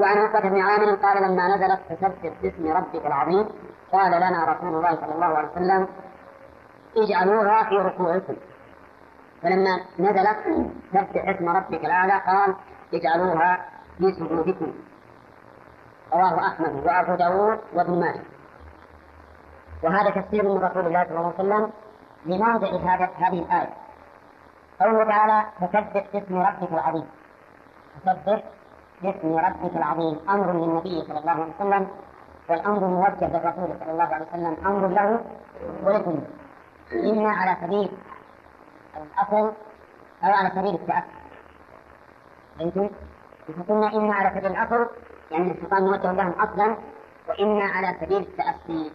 وعن 0.00 0.18
عقبة 0.18 0.48
بن 0.48 0.60
عامر 0.60 0.94
قال 0.94 1.22
لما 1.22 1.56
نزلت 1.56 1.80
فسبح 1.88 2.32
باسم 2.42 2.72
ربك 2.72 3.06
العظيم 3.06 3.48
قال 3.92 4.12
لنا 4.12 4.44
رسول 4.44 4.74
الله 4.74 4.96
صلى 4.96 5.14
الله 5.14 5.26
عليه 5.26 5.48
وسلم 5.48 5.88
اجعلوها 6.96 7.64
في 7.64 7.74
ركوعكم. 7.74 8.36
فلما 9.42 9.80
نزلت 9.98 10.70
سبح 10.92 11.28
اسم 11.28 11.48
ربك 11.48 11.84
الأعلى 11.84 12.22
قال 12.26 12.54
اجعلوها 12.94 13.64
في 13.98 14.12
سجودكم. 14.12 14.72
رواه 16.12 16.46
أحمد 16.48 16.86
وأبو 16.86 17.14
داود 17.14 17.58
وابن 17.74 18.00
ماجه. 18.00 18.22
وهذا 19.82 20.10
تفسير 20.10 20.42
من 20.42 20.64
رسول 20.64 20.86
الله 20.86 21.04
صلى 21.04 21.18
الله 21.18 21.34
عليه 21.38 21.48
وسلم. 21.48 21.72
لموضع 22.26 22.68
هذا 22.68 23.10
هذه 23.16 23.38
الآية؟ 23.38 23.74
قوله 24.80 25.04
تعالى 25.04 25.46
فسبح 25.60 26.04
باسم 26.12 26.36
ربك 26.38 26.72
العظيم. 26.72 27.06
فسبح 28.04 28.42
باسم 29.02 29.36
ربك 29.36 29.76
العظيم. 29.76 30.20
أمر 30.28 30.52
للنبي 30.52 31.04
صلى 31.08 31.18
الله 31.18 31.30
عليه 31.30 31.52
وسلم 31.60 31.88
والأمر 32.48 32.80
موجه 32.86 33.26
للرسول 33.28 33.78
صلى 33.80 33.90
الله 33.90 34.04
عليه 34.14 34.26
وسلم. 34.26 34.56
أمر 34.66 34.88
له 34.88 35.20
ولكم 35.84 36.20
إما 36.92 37.30
على 37.30 37.56
سبيل 37.60 37.90
الأصل 38.96 39.52
أو 40.24 40.30
على 40.32 40.50
سبيل 40.50 40.74
التأثر 40.74 41.26
فهمتم؟ 42.58 42.90
فقلنا 43.58 43.94
إما 43.96 44.14
على 44.14 44.40
سبيل 44.40 44.52
الأصل 44.52 44.86
يعني 45.30 45.50
الخطاب 45.50 45.82
موجه 45.82 46.12
لهم 46.12 46.32
أصلا 46.32 46.76
وإما 47.28 47.64
على 47.64 47.96
سبيل 48.00 48.16
التأثير 48.18 48.92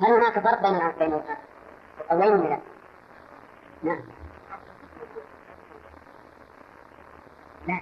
هل 0.00 0.12
هناك 0.12 0.38
فرق 0.38 0.62
بين 0.62 0.78
بين 0.98 1.20
القولين 2.00 2.32
ولا 2.32 2.48
لا؟ 2.48 2.60
نعم. 3.82 4.00
لا. 7.68 7.80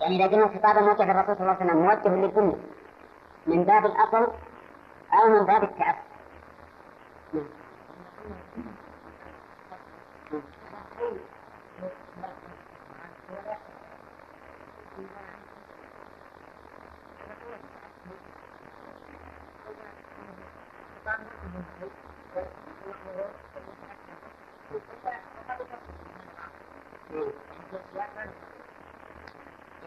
يعني 0.00 0.16
إذا 0.16 0.26
قلنا 0.26 0.44
الخطاب 0.44 0.78
الموجه 0.78 1.04
للرسول 1.04 1.36
صلى 1.36 1.40
الله 1.40 1.56
عليه 1.60 1.64
وسلم 1.66 1.82
موجه 1.82 2.26
للأمة 2.26 2.56
من 3.46 3.64
باب 3.64 3.86
الأصل 3.86 4.32
أو 5.12 5.28
من 5.28 5.46
باب 5.46 5.64
التأثر 5.64 5.98
نعم. 7.32 7.44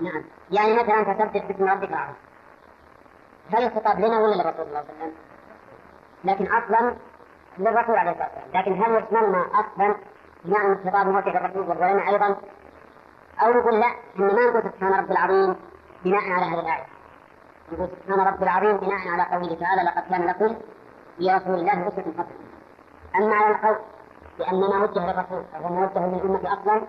نعم 0.02 0.24
يعني 0.52 0.74
مثلا 0.74 1.14
كتبت 1.14 1.44
باسم 1.46 1.64
ربك 1.70 1.90
العظيم 1.90 2.16
هل 3.54 3.64
الخطاب 3.64 4.00
لنا 4.00 4.20
ولا 4.20 4.36
للرسول 4.36 4.66
صلى 4.66 4.68
الله 4.68 4.78
عليه 4.78 4.90
وسلم؟ 4.90 5.14
لكن 6.24 6.46
أصلا 6.46 6.96
للرسول 7.58 7.96
عليه 7.96 8.12
الصلاة 8.12 8.30
والسلام، 8.36 8.62
لكن 8.62 8.84
هل 8.84 9.04
يشملنا 9.04 9.46
أصلا 9.54 9.96
بمعنى 10.46 10.74
الخطاب 10.74 11.08
موجه 11.08 11.30
للرسول 11.30 11.70
ولنا 11.70 12.10
أيضا؟ 12.10 12.38
أو 13.42 13.54
نقول 13.54 13.80
لا 13.80 13.88
ان 14.20 14.36
ما 14.36 14.50
نقول 14.50 14.64
سبحان 14.64 14.94
رب 14.94 15.12
العظيم 15.12 15.56
بناء 16.06 16.30
على 16.32 16.46
هذه 16.46 16.60
الآية. 16.60 16.86
نقول 17.72 17.90
سبحان 17.90 18.28
رب 18.28 18.44
العظيم 18.44 18.78
بناء 18.78 19.08
على 19.08 19.24
قوله 19.24 19.56
تعالى 19.60 19.82
لقد 19.84 20.10
كان 20.10 20.28
لكم 20.28 20.56
في 21.18 21.32
رسول 21.32 21.54
الله 21.54 21.88
أسوة 21.88 22.04
حسنة. 22.04 22.28
أما 23.16 23.36
على 23.36 23.56
القول 23.56 23.78
بأننا 24.40 24.84
وجه 24.84 25.12
للرسول 25.12 25.44
وهو 25.54 25.70
موجه 25.74 26.08
للأمة 26.08 26.54
أصلا 26.54 26.82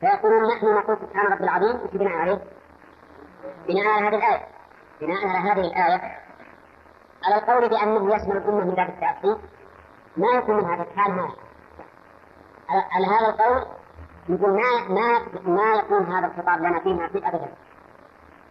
فيقولون 0.00 0.48
نحن 0.56 0.66
نقول 0.66 0.96
سبحان 0.96 1.32
رب 1.32 1.42
العظيم 1.42 1.80
إيش 1.80 1.90
بناء 1.96 2.12
عليه؟ 2.12 2.40
بناء 3.68 3.86
على 3.86 4.06
هذه 4.06 4.14
الآية. 4.14 4.46
بناء 5.00 5.26
على 5.26 5.50
هذه 5.50 5.60
الآية. 5.60 6.18
على 7.24 7.34
القول 7.34 7.68
بأنه 7.68 8.14
يشمل 8.14 8.36
الأمة 8.36 8.64
من 8.64 8.74
باب 8.74 8.88
التأثير 8.88 9.36
ما 10.16 10.28
يكون 10.28 10.56
من 10.56 10.64
هذا 10.64 10.82
الحال 10.82 11.12
ما 11.12 11.30
على 12.68 13.06
هذا 13.06 13.28
القول 13.28 13.66
نقول 14.28 14.50
ما 14.50 14.88
ما 14.88 15.22
ما 15.44 15.74
يكون 15.74 16.12
هذا 16.12 16.26
الخطاب 16.26 16.58
لنا 16.58 16.80
فيه 16.80 16.90
نصيب 16.90 17.24
أبدا. 17.24 17.48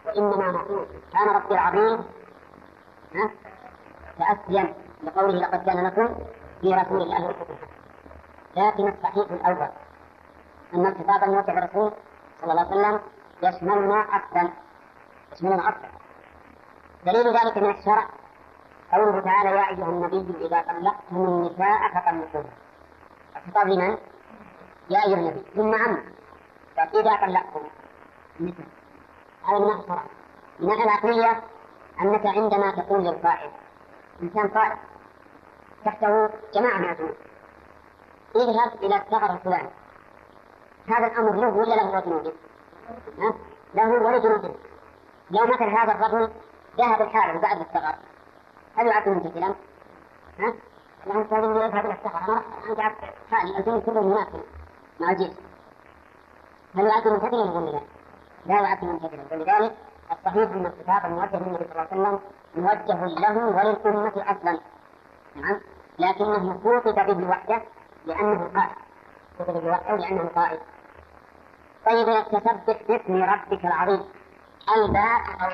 وإنما 0.06 0.50
نقول 0.52 0.86
كان 1.12 1.28
ربي 1.28 1.54
العظيم 1.54 2.04
ها؟ 3.14 3.30
تأسيا 4.18 4.74
لقوله 5.02 5.38
لقد 5.38 5.64
كان 5.64 5.86
لكم 5.86 6.14
في 6.60 6.74
رسول 6.74 7.02
الله 7.02 7.34
لكن 8.56 8.88
الصحيح 8.88 9.30
الأول. 9.30 9.68
أن 10.74 10.86
الخطاب 10.86 11.24
الموجه 11.24 11.50
للرسول 11.50 11.92
صلى 12.40 12.52
الله 12.52 12.66
عليه 12.66 12.70
وسلم 12.70 13.00
يشملنا 13.42 14.00
أصلا 14.00 14.50
يشملنا 15.32 15.68
أصلا. 15.68 15.90
دليل 17.06 17.36
ذلك 17.36 17.58
من 17.58 17.70
الشرع 17.70 18.08
قوله 18.92 19.20
تعالى 19.20 19.50
يا 19.50 19.68
أيها 19.68 19.88
النبي 19.88 20.46
إذا 20.46 20.60
طلقتم 20.60 21.16
النساء 21.16 21.88
فطلقوهن. 21.94 22.50
الخطاب 23.36 23.68
لمن؟ 23.68 23.98
يا 24.90 25.04
أيها 25.06 25.18
النبي. 25.18 25.44
ثم 25.56 25.74
عم. 25.74 25.98
إذا 26.78 27.16
طلقتم 27.16 27.60
النساء. 28.40 28.66
هذا 29.44 29.58
من 29.58 29.80
الشرع. 29.80 30.02
من 30.60 30.72
العقلية 30.72 31.42
أنك 32.00 32.26
عندما 32.26 32.70
تقول 32.70 33.04
للقائد 33.04 33.50
إنسان 34.22 34.48
قائد 34.48 34.78
تحته 35.84 36.30
جماعة 36.54 36.78
من 36.78 37.14
إذهب 38.36 38.84
إلى 38.84 38.96
الثغر 38.96 39.32
الفلاني 39.32 39.70
هذا 40.90 41.06
الأمر 41.06 41.32
له 41.32 41.48
ولا 41.48 41.74
له 41.74 41.90
ولجنوده؟ 41.90 42.32
له 43.74 43.88
ولجنوده 43.88 44.54
لو 45.30 45.46
مثل 45.46 45.64
هذا 45.64 45.92
الرجل 45.92 46.32
ذهب 46.78 47.02
الحارب 47.02 47.40
بعد 47.40 47.60
الثغر. 47.60 47.94
هل 48.76 48.86
يعد 48.86 49.08
ممتثلا؟ 49.08 49.54
ها؟ 50.38 50.54
لا 51.06 51.14
أنت 51.14 51.30
تقول 51.30 51.56
يذهب 51.56 51.84
إلى 51.84 51.92
الثغر. 51.94 52.18
أنا 52.18 52.82
عبد 52.82 52.96
حالي 53.30 53.58
الجنود 53.58 53.82
كله 53.82 54.00
مناسب 54.00 54.42
مع 55.00 55.10
الجيش 55.10 55.36
هل 56.74 56.86
يعد 56.86 57.08
ممتثلا 57.08 57.40
ولا 57.40 57.70
لا؟ 57.70 57.80
لا 58.46 58.60
يعد 58.60 58.84
ممتثلا 58.84 59.22
ولذلك 59.32 59.76
الصحيح 60.12 60.50
أن 60.50 60.66
الخطاب 60.66 61.04
الموجه 61.04 61.36
للنبي 61.36 61.64
صلى 61.64 61.86
الله 61.92 62.06
عليه 62.06 62.18
وسلم 62.18 62.20
موجه 62.56 63.04
له 63.04 63.46
وللأمة 63.46 64.30
أصلا. 64.30 64.60
نعم. 65.36 65.60
لكنه 65.98 66.60
خوطب 66.64 67.16
به 67.16 67.28
وحده 67.28 67.62
لأنه 68.06 68.50
قائد 68.54 68.76
خوطب 69.38 69.62
به 69.62 69.70
وحده 69.70 69.96
لأنه 69.96 70.28
قائد 70.34 70.60
طيب 71.88 72.24
تثبت 72.24 72.78
باسم 72.88 73.22
ربك 73.22 73.64
العظيم؟ 73.64 74.04
الباء 74.76 75.20
أو 75.40 75.50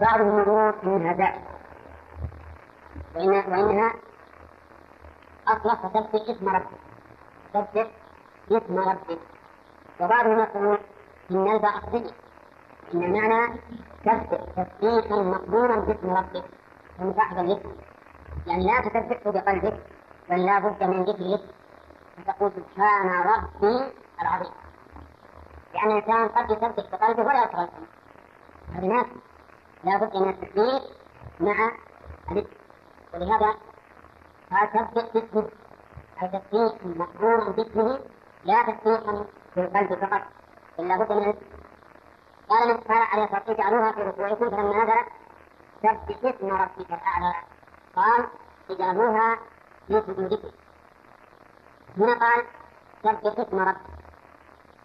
بعضهم 0.00 0.38
يقول 0.38 0.94
إنها 0.94 1.12
داء 1.12 1.42
وإنها 3.14 3.92
أصلا 5.48 5.74
تثبت 5.74 6.28
اسم 6.28 6.48
ربك. 6.48 6.78
تثبت 7.54 7.90
اسم 8.50 8.78
ربك. 8.78 9.18
وبعضهم 10.00 10.38
يقول 10.38 10.78
إن 11.30 11.48
الباء 11.56 11.78
أصلية 11.78 12.10
إن 12.94 13.02
المعنى 13.02 13.58
تثبت 14.04 14.40
تثبيتا 14.56 15.16
مقبولا 15.16 15.76
باسم 15.76 16.10
ربك. 16.10 16.44
ومصاحب 17.00 17.38
الاسم. 17.38 17.72
يعني 18.46 18.64
لا 18.64 18.80
تثبته 18.80 19.30
بقلبك 19.30 19.78
بل 20.30 20.46
لا 20.46 20.58
بد 20.58 20.84
من 20.84 21.02
ذكره 21.04 21.40
فتقول 22.22 22.52
سبحان 22.52 23.08
ربي 23.08 23.92
العظيم. 24.22 24.52
لأن 25.74 25.90
الإنسان 25.90 26.28
قد 26.28 26.50
يثبت 26.50 26.90
بقلبه 26.92 27.22
ولا 27.22 27.44
يشغل 27.44 27.68
هذه 28.74 28.86
ناس 28.86 29.06
لا 29.84 29.96
بد 29.96 30.16
من 30.16 30.28
التثبيت 30.28 30.82
مع 31.40 31.70
الاسم 32.30 32.56
ولهذا 33.14 33.54
قال 34.50 34.72
ثبت 34.72 35.14
باسمه. 35.14 35.48
أي 36.22 36.28
تثبيت 36.28 36.86
مقبول 36.96 37.52
باسمه 37.52 38.00
لا 38.44 38.62
تثبيتا 38.62 39.26
بالقلب 39.56 39.94
فقط 39.94 40.22
بل 40.78 40.88
لا 40.88 40.96
بد 40.96 41.12
من 41.12 41.22
الاسم 41.22 41.46
قال 42.48 42.70
النبي 42.70 42.84
صلى 42.84 42.96
الله 42.96 43.06
عليه 43.06 43.22
وسلم 43.22 43.42
اجعلوها 43.48 43.92
في 43.92 44.02
ركوعكم. 44.02 44.50
فلما 44.50 44.84
نزلت 44.84 45.08
سبح 45.82 46.30
اسم 46.30 46.46
ربك 46.46 46.92
الأعلى. 46.92 47.34
قال 47.96 48.28
اجعلوها 48.70 49.38
في 49.86 50.02
سجودكم. 50.06 50.50
هنا 51.98 52.14
قال 52.18 52.46
سبح 53.02 53.20
اسم 53.24 53.58
ربك 53.58 53.76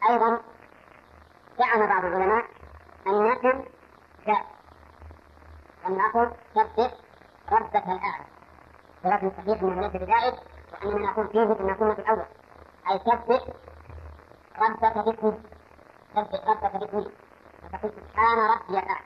أيضا 0.10 0.40
زعم 1.60 1.88
بعض 1.88 2.06
العلماء 2.06 2.46
أنكم 3.08 3.64
جاء 4.28 4.46
لم 5.86 5.98
نقل 5.98 6.32
سبح 6.56 6.92
ربك 7.52 7.76
الأعلى. 7.76 8.26
ولكن 9.06 9.32
صحيح 9.38 9.62
أنه 9.62 9.82
ليس 9.82 9.92
بزائد 9.92 10.34
وأننا 10.74 11.12
نقول 11.12 11.28
فيه 11.28 11.44
أن 11.44 11.66
نكون 11.68 11.96
في 11.96 12.02
الأول. 12.02 12.26
أي 12.92 13.00
سبح 13.00 13.42
ربك 14.62 15.06
باسمه. 15.06 15.38
سبح 16.16 16.48
ربك 16.48 16.74
باسمه. 16.74 17.12
فتقول 17.72 17.92
سبحان 17.92 18.38
ربي 18.38 18.80
الأعلى 18.80 19.06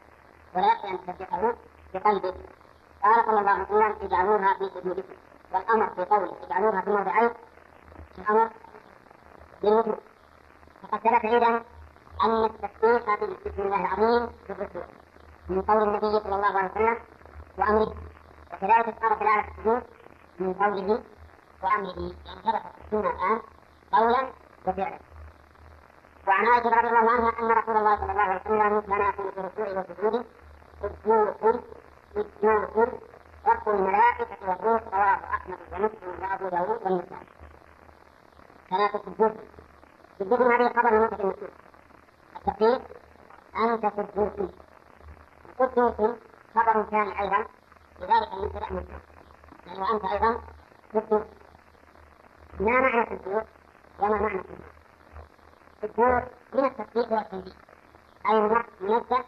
ولا 0.56 0.74
يكفي 0.74 0.88
أن 0.88 1.16
تسبحه 1.16 1.54
بقلبك. 1.94 2.36
قال 3.04 3.26
صلى 3.26 3.40
الله 3.40 3.52
عليه 3.52 3.64
وسلم 3.64 3.96
اجعلوها 4.02 4.54
في 4.54 4.70
سجودكم 4.70 5.14
والأمر 5.54 5.90
في 5.90 6.06
قوله 6.06 6.36
اجعلوها 6.44 6.82
في 6.82 6.90
موضعين 6.90 7.30
الأمر 8.18 8.50
بالوجوب 9.64 10.00
فقد 10.82 11.00
ثبت 11.00 11.26
أيضا 11.26 11.64
أن 12.24 12.44
التسبيح 12.46 13.16
بسم 13.46 13.62
الله 13.62 13.76
العظيم 13.82 14.28
في 14.48 14.54
الرسول 14.54 14.84
من 15.50 15.62
قول 15.62 15.84
النبي 15.84 16.20
صلى 16.20 16.36
الله 16.36 16.58
عليه 16.58 16.72
وسلم 16.72 16.98
وأمره 17.58 17.94
وكذلك 18.54 18.88
اشترط 18.88 19.22
الآية 19.22 19.46
السجود 19.48 19.84
من 20.40 20.54
قوله 20.54 21.04
وأمره 21.64 22.00
يعني 22.00 22.14
ثبت 22.44 22.62
السنة 22.86 23.10
الآن 23.10 23.42
قولا 23.92 24.32
وفعلا 24.68 25.00
وعن 26.28 26.46
عائشة 26.46 26.70
رضي 26.70 26.88
الله 26.88 27.12
عنها 27.12 27.40
أن 27.40 27.52
رسول 27.58 27.78
الله 27.78 27.96
صلى 27.98 28.12
الله 28.12 28.22
عليه 28.22 28.42
وسلم 28.42 28.80
كان 28.82 29.10
يكون 29.10 29.32
في 29.32 29.40
الركوع 29.40 29.68
والسجود 29.78 30.26
قدوس 30.82 31.62
قدوس 32.14 32.90
رب 33.46 33.70
الملائكة 33.70 34.28
والروح 34.50 34.82
رواه 34.94 35.20
أحمد 35.36 35.58
ومسلم 35.72 36.24
وأبو 36.24 36.50
داود 36.50 36.82
والنسائي 36.84 37.28
ثلاثة 38.70 39.00
قدوس 39.00 39.32
قدوس 40.20 40.40
هذه 40.40 40.70
خبر 40.70 40.92
من 40.92 41.00
وقت 41.00 41.20
المسلم 41.20 41.50
التقدير 42.36 42.82
أنت 43.56 43.86
قدوس 43.86 44.52
قدوس 45.60 46.16
خبر 46.56 46.84
ثاني 46.84 47.22
أيضا 47.22 47.46
لذلك 48.00 48.34
المبتدأ 48.34 48.66
مسلم 48.74 49.00
يعني 49.68 49.80
وأنت 49.80 50.06
أيضا 50.06 50.42
قدوس 50.94 51.28
ما 52.60 52.80
معنى 52.80 53.04
قدوس 53.04 53.44
وما 54.00 54.18
معنى 54.22 54.40
قدوس 54.40 54.60
قدوس 55.84 56.24
من 56.54 56.66
التسبيح 56.66 57.12
والتنبيه 57.12 57.52
أي 58.26 58.40
منزه 58.82 59.26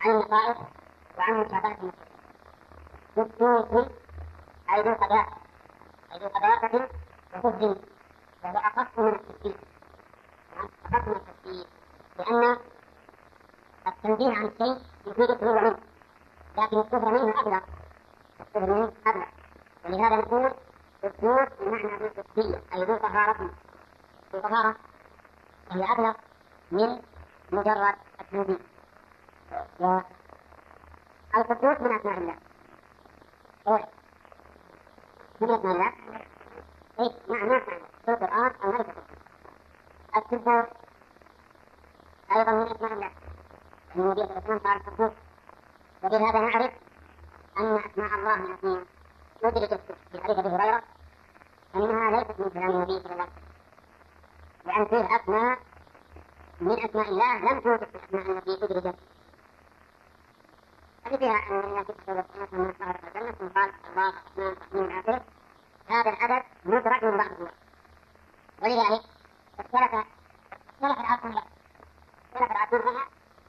عن 0.00 0.10
النقائص 0.10 0.56
وعن 1.18 1.34
مشابهة 1.34 1.76
المشركين 1.82 1.92
قدوس 3.16 3.88
أي 4.72 4.82
ذو 4.82 4.94
قداسة 4.94 5.36
أي 6.12 6.18
ذو 6.18 6.28
قداسة 6.28 6.88
وفهم 7.34 7.76
وهو 8.44 8.58
أخف 8.58 8.98
من 8.98 9.08
التسبيح 9.14 9.56
أخف 10.86 11.08
من 11.08 11.16
التسبيح 11.16 11.66
لأن 12.18 12.56
التنبيه 13.86 14.36
عن 14.36 14.46
الشيء 14.46 14.82
يفيد 15.06 15.30
الخلو 15.30 15.54
منه 15.54 15.78
لكن 16.58 16.78
الكفر 16.78 17.10
منه 17.10 17.40
أبلغ 17.40 17.60
الكفر 18.40 18.60
منه 18.74 18.92
أبلغ 19.06 19.26
ولهذا 19.84 20.16
نقول 20.16 20.52
قدوس 21.02 21.48
بمعنى 21.60 21.96
ذو 21.98 22.08
قدسية 22.08 22.62
أي 22.74 22.84
ذو 22.84 22.96
طهارة 22.96 23.50
ذو 24.32 24.40
طهارة 24.40 24.76
وهي 25.70 25.92
أبلغ 25.92 26.14
من 26.72 27.02
مجرد 27.52 27.94
التنبيه 28.20 28.58
والقدوس 31.34 31.80
من 31.80 31.98
أسماء 31.98 32.18
الله 32.18 32.36
من 35.40 35.50
أسماء 35.50 35.72
الله 35.74 35.92
إيه 37.00 37.12
نعم 37.28 37.48
ما 37.48 37.60
القرآن 38.08 38.52
أو 38.64 38.72
ملك 38.72 38.94
السبور 40.16 40.66
أيضا 42.36 42.52
من 42.52 42.62
أسماء 42.62 42.92
الله 42.92 43.10
النبي 43.96 44.20
صلى 44.20 44.24
الله 44.24 44.32
عليه 44.34 44.44
وسلم 44.44 44.58
قال 44.58 44.76
القدوس 44.76 45.12
وبهذا 46.02 46.40
نعرف 46.40 46.72
أن 47.58 47.76
أسماء 47.76 48.14
الله 48.14 48.34
التي 48.34 48.86
أدركت 49.44 49.80
في 50.12 50.20
حديث 50.22 50.38
أبي 50.38 50.48
هريرة 50.48 50.82
أنها 51.74 52.10
ليست 52.10 52.40
من 52.40 52.50
كلام 52.50 52.70
النبي 52.70 53.00
صلى 53.00 53.12
الله 53.12 53.22
عليه 53.22 53.24
وسلم 53.24 53.28
لأن 54.64 54.84
فيه 54.86 55.16
أسماء 55.16 55.58
من 56.60 56.72
أسماء 56.84 57.08
الله 57.08 57.38
لم 57.38 57.60
توجد 57.60 57.84
في 57.84 57.94
الأسماء 57.94 58.38
التي 58.38 58.64
أدركت 58.64 58.98
فيها 61.18 61.50
أن 61.50 61.64
الناس 61.64 61.86
يقصدوا 61.88 62.14
مثلا 62.14 62.58
من 62.58 62.72
ظهر 62.72 63.00
الجنة 63.04 63.32
ثم 63.32 63.48
قال 63.48 63.72
الله 63.90 64.08
الرحمن 64.08 64.52
الرحيم 64.82 64.98
آخره 64.98 65.24
هذا 65.88 66.10
العدد 66.10 66.44
مدرك 66.64 67.04
من 67.04 67.16
بعض 67.16 67.32
الناس 67.32 67.65
ولذلك 68.62 69.02
اختلف 69.58 70.06
اختلف 70.82 71.00
العقل 71.00 71.42
اختلف 72.34 72.50
العقل 72.50 72.76
هنا 72.76 73.04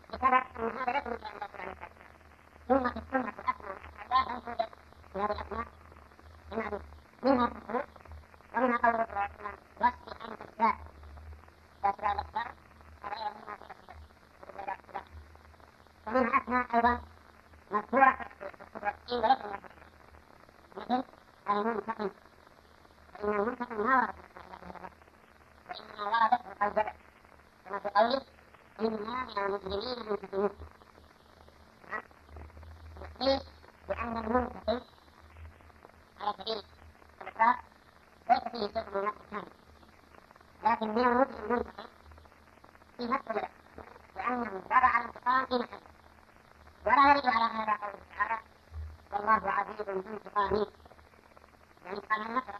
بسبب 0.09 0.33
أن 0.59 0.77
هذا 0.77 0.91
ليس 0.91 1.07
من 1.07 1.17
كلام 1.17 1.39
سبحانه 1.47 1.71
وتعالى 1.71 1.93
ثم 2.67 2.89
في 2.89 2.97
السنة 2.99 3.29
الأسماء 3.29 3.77
الله 4.05 4.33
لم 4.33 4.39
توجد 4.39 4.69
في 5.13 5.19
هذه 5.19 5.31
بمعروف 6.53 6.81
منها 7.23 7.47
التصوير 7.47 7.85
ومنها 8.55 8.77
صلى 8.77 8.89
الله 8.89 9.19
عليه 9.19 9.33
وسلم 9.33 9.57
وصفي 9.81 10.31
أنت 10.31 10.41
الساء 10.41 10.77
لا 11.83 12.11
الأكبر 12.11 12.51
فغير 13.01 13.31
منها 13.33 13.55
في 13.55 13.67
ومنها 16.07 16.41
أسماء 16.43 16.75
أيضا 16.75 17.01
مذكورة 17.71 18.17
في 18.39 18.45
الصدرين 18.61 19.23
وليس 19.23 19.45
من 19.45 19.59
مثل 20.75 21.03
المنتقم 21.49 22.09
فإن 23.13 23.29
المنتقم 23.29 23.87
ما 23.87 23.95
ورد 23.95 24.26
وإنما 25.69 26.03
وردت 26.03 26.45
القلب 26.45 26.93
كما 27.65 27.79
في 27.79 27.89
قوله 27.89 28.21
إنا 28.79 29.23
من 29.25 29.37
المجرمين 29.37 30.09
منتقمون 30.09 30.49
ليش؟ 33.19 33.41
لأن 33.89 34.17
المنتقم 34.17 34.81
على 36.21 36.33
سبيل 36.37 36.63
الإطلاق 37.21 37.57
ليس 38.29 38.43
فيه 38.43 38.67
شيء 38.73 38.89
من 38.89 38.97
النقص 38.99 39.17
الثاني 39.21 39.51
لكن 40.63 40.87
من 40.87 40.99
المجرم 41.07 41.43
المنتقم 41.45 41.87
في 42.97 43.05
نفس 43.07 43.27
الوقت 43.31 43.51
لأنه 44.15 44.61
وضع 44.65 44.97
الانتقام 44.99 45.45
في 45.45 45.53
محله 45.53 45.81
ولا 46.85 47.11
يرد 47.11 47.25
على 47.25 47.43
هذا 47.53 47.77
قوله 47.85 47.99
تعالى 48.17 48.39
والله 49.11 49.51
عزيز 49.51 49.81
ذو 49.81 49.99
انتقام 50.13 50.65
يعني 51.85 51.99
قال 51.99 52.21
النكرة 52.21 52.59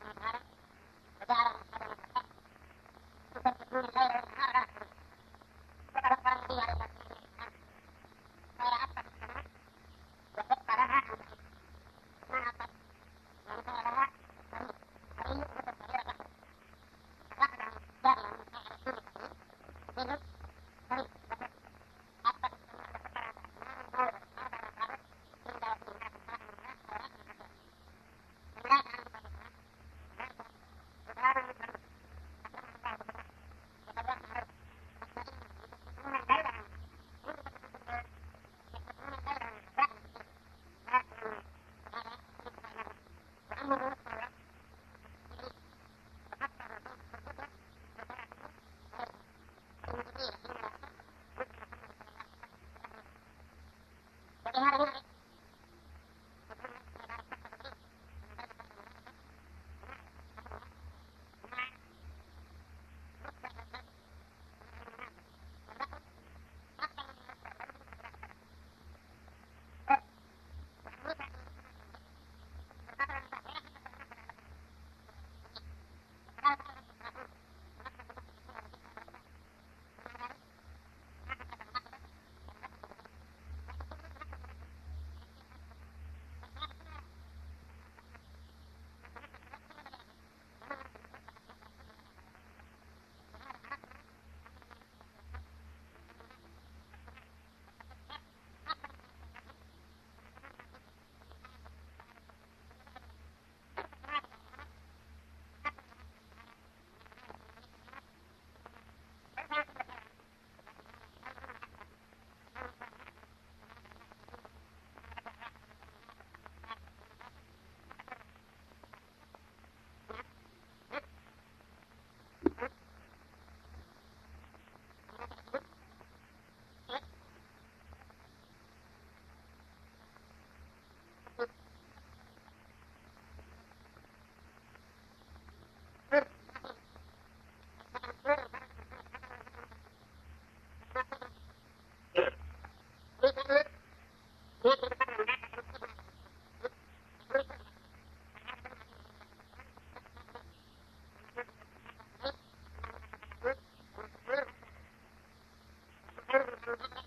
Thank 3.71 3.85
you. 3.95 4.20